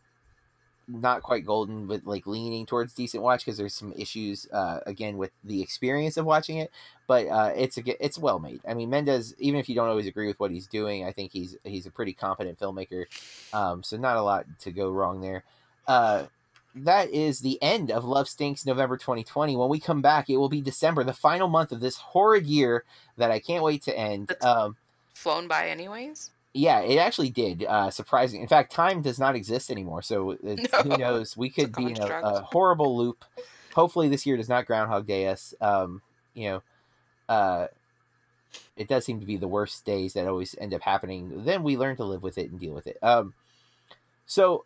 not 0.89 1.23
quite 1.23 1.45
golden, 1.45 1.87
but 1.87 2.07
like 2.07 2.27
leaning 2.27 2.65
towards 2.67 2.95
decent 2.95 3.23
watch 3.23 3.45
because 3.45 3.59
there's 3.59 3.75
some 3.75 3.93
issues 3.93 4.49
uh, 4.53 4.81
again 4.87 5.19
with 5.19 5.31
the 5.45 5.61
experience 5.63 6.17
of 6.17 6.25
watching 6.25 6.57
it. 6.59 6.71
But 7.07 7.27
uh, 7.29 7.53
it's 7.55 7.77
a 7.79 8.05
it's 8.05 8.19
well 8.19 8.39
made. 8.39 8.61
I 8.67 8.75
mean, 8.75 8.91
Mendes, 8.91 9.35
even 9.39 9.61
if 9.61 9.69
you 9.69 9.75
don't 9.75 9.89
always 9.89 10.07
agree 10.07 10.27
with 10.27 10.41
what 10.41 10.51
he's 10.51 10.67
doing, 10.67 11.05
I 11.05 11.13
think 11.13 11.33
he's 11.33 11.57
he's 11.65 11.87
a 11.87 11.91
pretty 11.91 12.13
competent 12.15 12.59
filmmaker. 12.59 13.05
Um, 13.53 13.83
so 13.83 13.97
not 13.97 14.17
a 14.17 14.23
lot 14.23 14.47
to 14.61 14.71
go 14.73 14.91
wrong 14.91 15.21
there. 15.21 15.45
Uh, 15.87 16.25
that 16.75 17.11
is 17.11 17.41
the 17.41 17.61
end 17.63 17.91
of 17.91 18.05
Love 18.05 18.29
Stinks 18.29 18.65
November 18.65 18.97
2020. 18.97 19.57
When 19.57 19.69
we 19.69 19.81
come 19.81 20.01
back, 20.03 20.31
it 20.31 20.37
will 20.37 20.49
be 20.51 20.61
December, 20.61 21.03
the 21.03 21.13
final 21.13 21.49
month 21.49 21.73
of 21.73 21.81
this 21.81 21.97
horrid 21.97 22.47
year 22.47 22.85
that 23.17 23.31
I 23.31 23.41
can't 23.41 23.65
wait 23.65 23.83
to 23.85 23.99
end. 23.99 24.29
That's- 24.29 24.45
Um, 24.45 24.77
Flown 25.15 25.49
by 25.49 25.69
anyways. 25.69 26.31
Yeah, 26.59 26.81
it 26.81 26.97
actually 26.97 27.31
did. 27.31 27.65
Uh, 27.65 27.89
surprising. 27.91 28.43
In 28.43 28.49
fact, 28.49 28.73
time 28.73 29.01
does 29.01 29.19
not 29.19 29.37
exist 29.37 29.71
anymore. 29.71 30.03
So 30.03 30.37
it's, 30.43 30.77
who 30.83 30.97
knows? 30.97 31.37
We 31.37 31.51
could 31.51 31.73
be 31.73 31.93
in 31.93 32.01
a, 32.01 32.07
a 32.07 32.41
horrible 32.43 32.97
loop. 32.97 33.25
Hopefully, 33.75 34.09
this 34.09 34.27
year 34.27 34.37
does 34.37 34.49
not 34.49 34.67
Groundhog 34.67 35.07
Day 35.07 35.29
us. 35.29 35.55
Um, 35.61 36.03
you 36.35 36.51
know, 36.51 36.63
uh, 37.29 37.67
it 38.77 38.89
does 38.89 39.05
seem 39.05 39.21
to 39.21 39.27
be 39.27 39.37
the 39.37 39.47
worst 39.47 39.85
days 39.85 40.15
that 40.15 40.27
always 40.27 40.57
end 40.59 40.75
up 40.75 40.83
happening. 40.83 41.45
Then 41.45 41.63
we 41.63 41.77
learn 41.77 41.97
to 41.97 42.05
live 42.05 42.25
with 42.25 42.39
it 42.39 42.51
and 42.51 42.59
deal 42.59 42.75
with 42.75 42.89
it. 42.89 42.99
Um, 43.03 43.35
so 44.27 44.65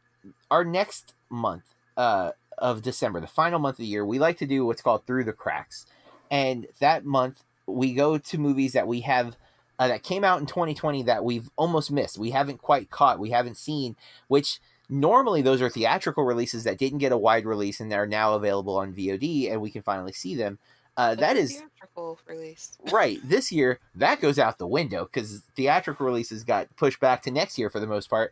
our 0.51 0.65
next 0.65 1.13
month 1.29 1.75
uh, 1.99 2.31
of 2.57 2.81
December, 2.81 3.21
the 3.21 3.27
final 3.27 3.59
month 3.59 3.75
of 3.75 3.79
the 3.79 3.87
year, 3.87 4.07
we 4.07 4.19
like 4.19 4.39
to 4.39 4.47
do 4.47 4.65
what's 4.65 4.83
called 4.83 5.05
through 5.07 5.25
the 5.25 5.33
cracks, 5.33 5.85
and 6.31 6.67
that 6.81 7.05
month 7.05 7.43
we 7.67 7.93
go 7.93 8.17
to 8.17 8.39
movies 8.39 8.73
that 8.73 8.89
we 8.89 9.01
have 9.03 9.37
uh, 9.83 9.89
that 9.89 10.05
came 10.05 10.23
out 10.23 10.39
in 10.39 10.47
2020 10.47 11.03
that 11.03 11.25
we've 11.25 11.51
almost 11.57 11.91
missed. 11.91 12.17
We 12.17 12.31
haven't 12.31 12.63
quite 12.63 12.89
caught. 12.89 13.19
We 13.19 13.31
haven't 13.31 13.57
seen. 13.57 13.97
Which 14.29 14.61
normally 14.89 15.43
those 15.43 15.61
are 15.61 15.69
theatrical 15.69 16.23
releases 16.23 16.63
that 16.63 16.79
didn't 16.79 17.01
get 17.01 17.11
a 17.11 17.19
wide 17.19 17.45
release 17.45 17.81
and 17.81 17.91
they're 17.91 18.07
now 18.07 18.35
available 18.35 18.77
on 18.77 18.95
VOD, 18.95 19.51
and 19.51 19.61
we 19.61 19.73
can 19.73 19.83
finally 19.83 20.13
see 20.13 20.37
them. 20.37 20.61
Uh, 20.97 21.17
that 21.17 21.37
is 21.37 21.55
the 21.55 21.65
theatrical 21.81 22.21
release. 22.29 22.79
right 22.93 23.19
this 23.25 23.51
year 23.51 23.81
that 23.95 24.21
goes 24.21 24.39
out 24.39 24.59
the 24.59 24.67
window 24.67 25.05
because 25.07 25.41
theatrical 25.57 26.05
releases 26.05 26.45
got 26.45 26.69
pushed 26.77 27.01
back 27.01 27.23
to 27.23 27.31
next 27.31 27.57
year 27.59 27.71
for 27.71 27.81
the 27.81 27.87
most 27.87 28.11
part 28.11 28.31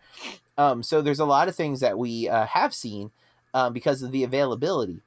um, 0.59 0.83
so 0.83 1.01
there's 1.01 1.19
a 1.19 1.25
lot 1.25 1.49
of 1.49 1.57
things 1.57 1.81
that 1.81 1.97
we 1.97 2.29
uh, 2.29 2.45
have 2.45 2.75
seen 2.75 3.11
um, 3.55 3.73
because 3.73 4.03
of 4.03 4.13
the 4.13 4.23
availability 4.23 5.01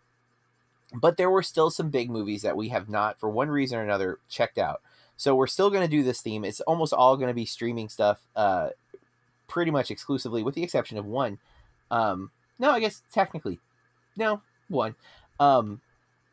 but 0.95 1.15
there 1.17 1.29
were 1.29 1.43
still 1.43 1.69
some 1.69 1.91
big 1.91 2.09
movies 2.09 2.41
that 2.41 2.57
we 2.57 2.69
have 2.69 2.89
not 2.89 3.19
for 3.19 3.29
one 3.29 3.49
reason 3.49 3.77
or 3.77 3.83
another 3.83 4.17
checked 4.27 4.57
out 4.57 4.81
so 5.17 5.35
we're 5.35 5.47
still 5.47 5.69
going 5.69 5.83
to 5.83 5.89
do 5.89 6.03
this 6.03 6.21
theme 6.21 6.43
it's 6.43 6.61
almost 6.61 6.93
all 6.93 7.17
going 7.17 7.27
to 7.27 7.33
be 7.33 7.45
streaming 7.45 7.89
stuff 7.89 8.21
uh, 8.35 8.69
pretty 9.47 9.71
much 9.71 9.91
exclusively 9.91 10.43
with 10.43 10.55
the 10.55 10.63
exception 10.63 10.97
of 10.97 11.05
one 11.05 11.37
um, 11.91 12.31
no 12.59 12.71
i 12.71 12.79
guess 12.79 13.01
technically 13.11 13.59
no 14.17 14.41
one 14.67 14.95
um, 15.39 15.81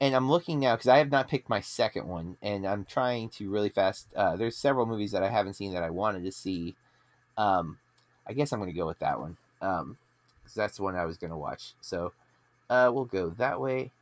and 0.01 0.15
I'm 0.15 0.31
looking 0.31 0.61
now 0.61 0.75
because 0.75 0.89
I 0.89 0.99
have 0.99 1.11
not 1.11 1.29
picked 1.29 1.49
my 1.49 1.61
second 1.61 2.09
one, 2.09 2.37
and 2.41 2.67
I'm 2.67 2.85
trying 2.85 3.29
to 3.31 3.51
really 3.51 3.69
fast. 3.69 4.09
Uh, 4.17 4.35
there's 4.35 4.57
several 4.57 4.87
movies 4.87 5.13
that 5.13 5.23
I 5.23 5.29
haven't 5.29 5.55
seen 5.55 5.75
that 5.75 5.83
I 5.83 5.91
wanted 5.91 6.25
to 6.25 6.33
see. 6.33 6.75
Um, 7.37 7.79
I 8.27 8.33
guess 8.33 8.53
I'm 8.53 8.61
going 8.61 8.73
to 8.73 8.79
go 8.79 8.87
with 8.87 8.99
that 9.01 9.21
one 9.21 9.37
um, 9.61 9.99
because 10.43 10.55
that's 10.55 10.77
the 10.79 10.85
one 10.85 10.97
I 10.97 11.05
was 11.05 11.19
going 11.19 11.31
to 11.31 11.37
watch. 11.37 11.75
So 11.81 12.13
uh, 12.71 12.91
we'll 12.93 13.05
go 13.05 13.31
that 13.31 13.61
way. 13.61 13.93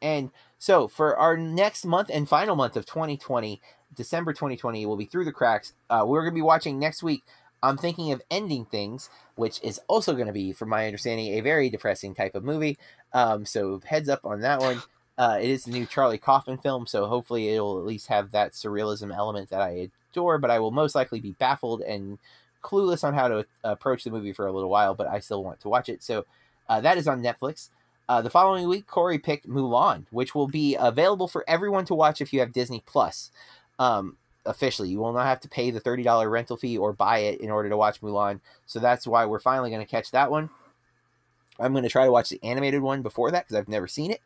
And 0.00 0.30
so 0.58 0.88
for 0.88 1.16
our 1.16 1.36
next 1.36 1.84
month 1.84 2.10
and 2.12 2.28
final 2.28 2.56
month 2.56 2.76
of 2.76 2.86
2020, 2.86 3.60
December 3.94 4.32
2020, 4.32 4.86
will 4.86 4.96
be 4.96 5.04
through 5.04 5.24
the 5.24 5.32
cracks. 5.32 5.72
Uh, 5.90 6.04
we're 6.06 6.22
going 6.22 6.32
to 6.32 6.38
be 6.38 6.42
watching 6.42 6.78
next 6.78 7.02
week. 7.02 7.22
I'm 7.62 7.76
thinking 7.76 8.12
of 8.12 8.22
ending 8.30 8.64
things, 8.64 9.10
which 9.34 9.60
is 9.62 9.80
also 9.88 10.14
going 10.14 10.26
to 10.26 10.32
be, 10.32 10.52
from 10.52 10.68
my 10.68 10.86
understanding, 10.86 11.34
a 11.34 11.40
very 11.40 11.70
depressing 11.70 12.14
type 12.14 12.34
of 12.34 12.44
movie. 12.44 12.78
Um, 13.12 13.44
so 13.44 13.80
heads 13.84 14.08
up 14.08 14.24
on 14.24 14.40
that 14.40 14.60
one. 14.60 14.82
Uh, 15.16 15.38
it 15.40 15.50
is 15.50 15.64
the 15.64 15.72
new 15.72 15.84
Charlie 15.84 16.18
Kaufman 16.18 16.58
film, 16.58 16.86
so 16.86 17.06
hopefully 17.06 17.48
it'll 17.48 17.78
at 17.78 17.84
least 17.84 18.06
have 18.06 18.30
that 18.30 18.52
surrealism 18.52 19.14
element 19.14 19.50
that 19.50 19.60
I 19.60 19.90
adore. 20.12 20.38
But 20.38 20.52
I 20.52 20.60
will 20.60 20.70
most 20.70 20.94
likely 20.94 21.20
be 21.20 21.32
baffled 21.32 21.80
and 21.80 22.18
clueless 22.62 23.02
on 23.02 23.14
how 23.14 23.26
to 23.26 23.46
approach 23.64 24.04
the 24.04 24.10
movie 24.10 24.32
for 24.32 24.46
a 24.46 24.52
little 24.52 24.70
while. 24.70 24.94
But 24.94 25.08
I 25.08 25.18
still 25.18 25.42
want 25.42 25.60
to 25.60 25.68
watch 25.68 25.88
it, 25.88 26.04
so 26.04 26.24
uh, 26.68 26.80
that 26.82 26.98
is 26.98 27.08
on 27.08 27.22
Netflix. 27.22 27.70
Uh, 28.08 28.22
the 28.22 28.30
following 28.30 28.66
week, 28.68 28.86
Corey 28.86 29.18
picked 29.18 29.46
Mulan, 29.46 30.06
which 30.10 30.34
will 30.34 30.46
be 30.46 30.76
available 30.76 31.28
for 31.28 31.44
everyone 31.46 31.84
to 31.84 31.94
watch 31.94 32.22
if 32.22 32.32
you 32.32 32.40
have 32.40 32.52
Disney 32.52 32.82
Plus. 32.86 33.30
Um, 33.78 34.16
officially, 34.46 34.88
you 34.88 34.98
will 34.98 35.12
not 35.12 35.26
have 35.26 35.40
to 35.40 35.48
pay 35.48 35.70
the 35.70 35.80
thirty 35.80 36.02
dollar 36.02 36.28
rental 36.28 36.56
fee 36.56 36.78
or 36.78 36.92
buy 36.92 37.18
it 37.18 37.40
in 37.40 37.50
order 37.50 37.68
to 37.68 37.76
watch 37.76 38.00
Mulan. 38.00 38.40
So 38.66 38.78
that's 38.78 39.06
why 39.06 39.24
we're 39.26 39.40
finally 39.40 39.70
going 39.70 39.84
to 39.84 39.90
catch 39.90 40.10
that 40.10 40.30
one. 40.30 40.50
I'm 41.60 41.72
going 41.72 41.84
to 41.84 41.90
try 41.90 42.04
to 42.04 42.12
watch 42.12 42.28
the 42.28 42.40
animated 42.42 42.82
one 42.82 43.02
before 43.02 43.30
that 43.30 43.44
because 43.44 43.56
I've 43.56 43.68
never 43.68 43.88
seen 43.88 44.10
it, 44.10 44.20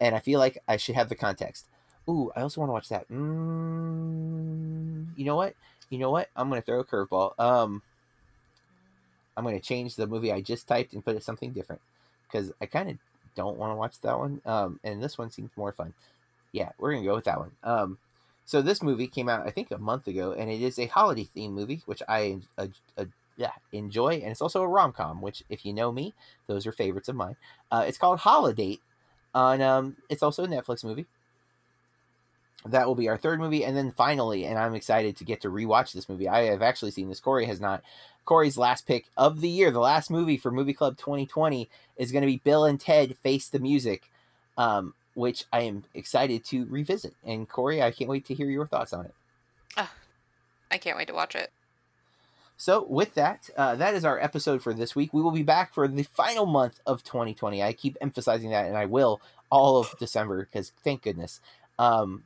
and 0.00 0.14
I 0.14 0.18
feel 0.20 0.38
like 0.38 0.58
I 0.66 0.76
should 0.76 0.94
have 0.94 1.08
the 1.08 1.14
context. 1.14 1.66
Ooh, 2.08 2.32
I 2.34 2.40
also 2.40 2.60
want 2.60 2.70
to 2.70 2.72
watch 2.72 2.88
that. 2.88 3.08
Mm, 3.10 5.08
you 5.16 5.24
know 5.24 5.36
what? 5.36 5.54
You 5.90 5.98
know 5.98 6.10
what? 6.10 6.28
I'm 6.34 6.48
going 6.48 6.60
to 6.60 6.64
throw 6.64 6.80
a 6.80 6.84
curveball. 6.84 7.38
Um, 7.38 7.82
I'm 9.36 9.44
going 9.44 9.58
to 9.58 9.64
change 9.66 9.96
the 9.96 10.06
movie 10.06 10.32
I 10.32 10.40
just 10.40 10.66
typed 10.66 10.92
and 10.92 11.04
put 11.04 11.16
it 11.16 11.22
something 11.22 11.52
different 11.52 11.82
because 12.26 12.52
I 12.60 12.66
kind 12.66 12.90
of 12.90 12.96
don't 13.34 13.58
want 13.58 13.72
to 13.72 13.76
watch 13.76 14.00
that 14.00 14.18
one. 14.18 14.40
Um, 14.46 14.80
and 14.82 15.02
this 15.02 15.18
one 15.18 15.30
seems 15.30 15.50
more 15.56 15.72
fun. 15.72 15.94
Yeah, 16.52 16.70
we're 16.78 16.92
going 16.92 17.02
to 17.02 17.08
go 17.08 17.14
with 17.14 17.24
that 17.24 17.38
one. 17.38 17.52
Um, 17.62 17.98
so 18.50 18.60
this 18.60 18.82
movie 18.82 19.06
came 19.06 19.28
out, 19.28 19.46
I 19.46 19.52
think, 19.52 19.70
a 19.70 19.78
month 19.78 20.08
ago, 20.08 20.32
and 20.32 20.50
it 20.50 20.60
is 20.60 20.76
a 20.76 20.86
holiday 20.86 21.22
theme 21.22 21.54
movie, 21.54 21.82
which 21.86 22.02
I 22.08 22.40
uh, 22.58 22.66
uh, 22.98 23.04
yeah 23.36 23.52
enjoy, 23.70 24.14
and 24.14 24.32
it's 24.32 24.42
also 24.42 24.62
a 24.62 24.66
rom 24.66 24.92
com, 24.92 25.22
which, 25.22 25.44
if 25.48 25.64
you 25.64 25.72
know 25.72 25.92
me, 25.92 26.14
those 26.48 26.66
are 26.66 26.72
favorites 26.72 27.08
of 27.08 27.14
mine. 27.14 27.36
Uh, 27.70 27.84
it's 27.86 27.96
called 27.96 28.18
Holidate. 28.18 28.80
On 29.36 29.62
um, 29.62 29.96
it's 30.08 30.24
also 30.24 30.42
a 30.42 30.48
Netflix 30.48 30.82
movie. 30.82 31.06
That 32.66 32.88
will 32.88 32.96
be 32.96 33.08
our 33.08 33.16
third 33.16 33.38
movie, 33.38 33.64
and 33.64 33.76
then 33.76 33.92
finally, 33.92 34.44
and 34.44 34.58
I'm 34.58 34.74
excited 34.74 35.16
to 35.18 35.24
get 35.24 35.42
to 35.42 35.48
rewatch 35.48 35.92
this 35.92 36.08
movie. 36.08 36.26
I 36.26 36.46
have 36.46 36.60
actually 36.60 36.90
seen 36.90 37.08
this. 37.08 37.20
Corey 37.20 37.46
has 37.46 37.60
not. 37.60 37.84
Corey's 38.24 38.58
last 38.58 38.84
pick 38.84 39.06
of 39.16 39.42
the 39.42 39.48
year, 39.48 39.70
the 39.70 39.78
last 39.78 40.10
movie 40.10 40.36
for 40.36 40.50
Movie 40.50 40.74
Club 40.74 40.96
2020, 40.96 41.70
is 41.98 42.10
going 42.10 42.22
to 42.22 42.26
be 42.26 42.42
Bill 42.42 42.64
and 42.64 42.80
Ted 42.80 43.16
Face 43.18 43.48
the 43.48 43.60
Music, 43.60 44.10
um, 44.58 44.94
which 45.14 45.44
I 45.52 45.62
am 45.62 45.84
excited 45.94 46.44
to 46.46 46.66
revisit. 46.66 47.14
And 47.24 47.48
Corey, 47.48 47.82
I 47.82 47.90
can't 47.90 48.10
wait 48.10 48.24
to 48.26 48.34
hear 48.34 48.48
your 48.48 48.66
thoughts 48.66 48.92
on 48.92 49.06
it. 49.06 49.14
I 50.70 50.78
can't 50.78 50.96
wait 50.96 51.08
to 51.08 51.14
watch 51.14 51.34
it. 51.34 51.50
So, 52.56 52.84
with 52.84 53.14
that, 53.14 53.48
uh, 53.56 53.74
that 53.76 53.94
is 53.94 54.04
our 54.04 54.20
episode 54.20 54.62
for 54.62 54.74
this 54.74 54.94
week. 54.94 55.14
We 55.14 55.22
will 55.22 55.30
be 55.30 55.42
back 55.42 55.72
for 55.72 55.88
the 55.88 56.02
final 56.02 56.44
month 56.44 56.80
of 56.86 57.02
2020. 57.02 57.62
I 57.62 57.72
keep 57.72 57.96
emphasizing 58.00 58.50
that, 58.50 58.66
and 58.66 58.76
I 58.76 58.84
will 58.84 59.20
all 59.50 59.78
of 59.78 59.94
December 59.98 60.44
because 60.44 60.72
thank 60.84 61.02
goodness. 61.02 61.40
Um, 61.78 62.24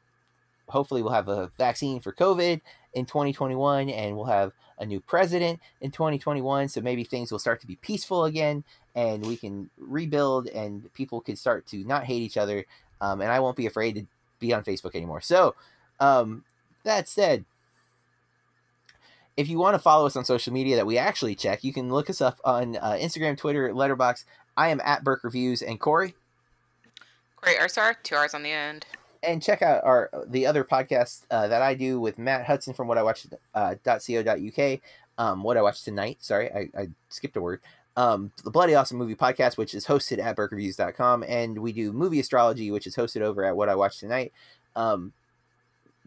hopefully, 0.68 1.02
we'll 1.02 1.12
have 1.12 1.28
a 1.28 1.50
vaccine 1.58 2.00
for 2.00 2.12
COVID 2.12 2.60
in 2.94 3.06
2021, 3.06 3.90
and 3.90 4.16
we'll 4.16 4.26
have 4.26 4.52
a 4.78 4.86
new 4.86 5.00
president 5.00 5.60
in 5.80 5.90
2021. 5.90 6.68
So 6.68 6.80
maybe 6.80 7.04
things 7.04 7.30
will 7.30 7.38
start 7.38 7.60
to 7.60 7.66
be 7.66 7.76
peaceful 7.76 8.24
again, 8.24 8.64
and 8.94 9.24
we 9.26 9.36
can 9.36 9.70
rebuild, 9.78 10.48
and 10.48 10.92
people 10.94 11.20
can 11.20 11.36
start 11.36 11.66
to 11.68 11.78
not 11.84 12.04
hate 12.04 12.22
each 12.22 12.36
other. 12.36 12.64
Um, 13.00 13.20
and 13.20 13.30
I 13.30 13.40
won't 13.40 13.56
be 13.56 13.66
afraid 13.66 13.94
to 13.96 14.06
be 14.40 14.52
on 14.52 14.64
Facebook 14.64 14.94
anymore. 14.94 15.20
So, 15.20 15.54
um, 16.00 16.44
that 16.84 17.08
said, 17.08 17.44
if 19.36 19.48
you 19.48 19.58
want 19.58 19.74
to 19.74 19.78
follow 19.78 20.06
us 20.06 20.16
on 20.16 20.24
social 20.24 20.52
media 20.52 20.76
that 20.76 20.86
we 20.86 20.96
actually 20.96 21.34
check, 21.34 21.64
you 21.64 21.72
can 21.72 21.90
look 21.90 22.08
us 22.08 22.20
up 22.20 22.40
on 22.44 22.76
uh, 22.76 22.92
Instagram, 22.92 23.36
Twitter, 23.36 23.70
Letterboxd. 23.70 24.24
I 24.56 24.68
am 24.68 24.80
at 24.84 25.02
Burke 25.02 25.24
Reviews 25.24 25.62
and 25.62 25.80
Corey, 25.80 26.14
Great 27.44 27.58
R 27.60 27.94
two 28.02 28.16
R's 28.16 28.32
on 28.32 28.42
the 28.42 28.52
end. 28.52 28.86
And 29.26 29.42
check 29.42 29.62
out 29.62 29.84
our 29.84 30.10
the 30.26 30.46
other 30.46 30.64
podcast 30.64 31.22
uh, 31.30 31.48
that 31.48 31.62
I 31.62 31.74
do 31.74 32.00
with 32.00 32.18
Matt 32.18 32.46
Hudson 32.46 32.74
from 32.74 32.88
What 32.88 32.98
I 32.98 33.02
Watched 33.02 33.26
uh, 33.54 33.74
.co.uk. 33.84 34.80
Um, 35.16 35.42
what 35.42 35.56
I 35.56 35.62
watched 35.62 35.84
tonight. 35.84 36.18
Sorry, 36.20 36.50
I, 36.52 36.68
I 36.78 36.88
skipped 37.08 37.36
a 37.36 37.40
word. 37.40 37.60
Um, 37.96 38.32
the 38.42 38.50
Bloody 38.50 38.74
Awesome 38.74 38.98
Movie 38.98 39.14
Podcast, 39.14 39.56
which 39.56 39.74
is 39.74 39.86
hosted 39.86 40.18
at 40.18 40.36
BurkeReviews.com, 40.36 41.24
and 41.28 41.56
we 41.58 41.72
do 41.72 41.92
Movie 41.92 42.18
Astrology, 42.18 42.72
which 42.72 42.86
is 42.88 42.96
hosted 42.96 43.20
over 43.20 43.44
at 43.44 43.56
What 43.56 43.68
I 43.68 43.76
Watched 43.76 44.00
Tonight. 44.00 44.32
Um, 44.74 45.12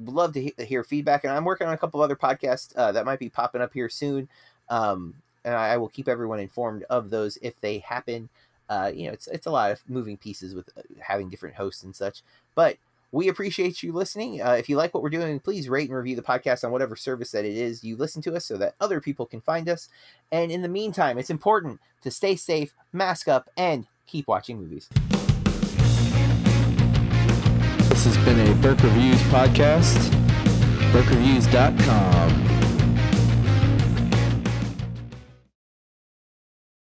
love 0.03 0.33
to 0.33 0.41
he- 0.41 0.65
hear 0.65 0.83
feedback, 0.83 1.23
and 1.23 1.31
I'm 1.31 1.45
working 1.45 1.67
on 1.67 1.73
a 1.73 1.77
couple 1.77 2.01
other 2.01 2.15
podcasts 2.15 2.73
uh, 2.75 2.91
that 2.91 3.05
might 3.05 3.19
be 3.19 3.29
popping 3.29 3.61
up 3.61 3.73
here 3.73 3.89
soon. 3.89 4.27
Um, 4.69 5.15
and 5.45 5.55
I, 5.55 5.69
I 5.69 5.77
will 5.77 5.87
keep 5.87 6.09
everyone 6.09 6.39
informed 6.39 6.83
of 6.89 7.09
those 7.09 7.37
if 7.41 7.59
they 7.61 7.79
happen. 7.79 8.27
Uh, 8.69 8.91
you 8.93 9.07
know, 9.07 9.13
it's 9.13 9.27
it's 9.27 9.45
a 9.47 9.51
lot 9.51 9.71
of 9.71 9.81
moving 9.87 10.17
pieces 10.17 10.53
with 10.53 10.69
uh, 10.77 10.81
having 10.99 11.29
different 11.29 11.55
hosts 11.55 11.83
and 11.83 11.95
such, 11.95 12.21
but 12.53 12.77
we 13.11 13.27
appreciate 13.29 13.81
you 13.83 13.93
listening. 13.93 14.41
Uh, 14.41 14.51
if 14.51 14.67
you 14.69 14.75
like 14.75 14.93
what 14.93 15.01
we're 15.01 15.09
doing, 15.09 15.39
please 15.39 15.69
rate 15.69 15.89
and 15.89 15.97
review 15.97 16.15
the 16.15 16.21
podcast 16.21 16.63
on 16.63 16.71
whatever 16.71 16.95
service 16.95 17.31
that 17.31 17.45
it 17.45 17.55
is 17.55 17.83
you 17.83 17.95
listen 17.95 18.21
to 18.23 18.35
us 18.35 18.45
so 18.45 18.57
that 18.57 18.75
other 18.81 18.99
people 18.99 19.25
can 19.25 19.41
find 19.41 19.69
us. 19.69 19.89
And 20.31 20.51
in 20.51 20.61
the 20.61 20.67
meantime, 20.67 21.17
it's 21.17 21.29
important 21.29 21.79
to 22.01 22.11
stay 22.11 22.35
safe, 22.35 22.73
mask 22.91 23.27
up, 23.27 23.49
and 23.55 23.87
keep 24.05 24.27
watching 24.27 24.59
movies. 24.59 24.89
This 27.89 28.05
has 28.05 28.17
been 28.25 28.39
a 28.39 28.55
Burke 28.55 28.83
Reviews 28.83 29.21
podcast. 29.23 30.13
BurkeReviews.com. 30.91 32.56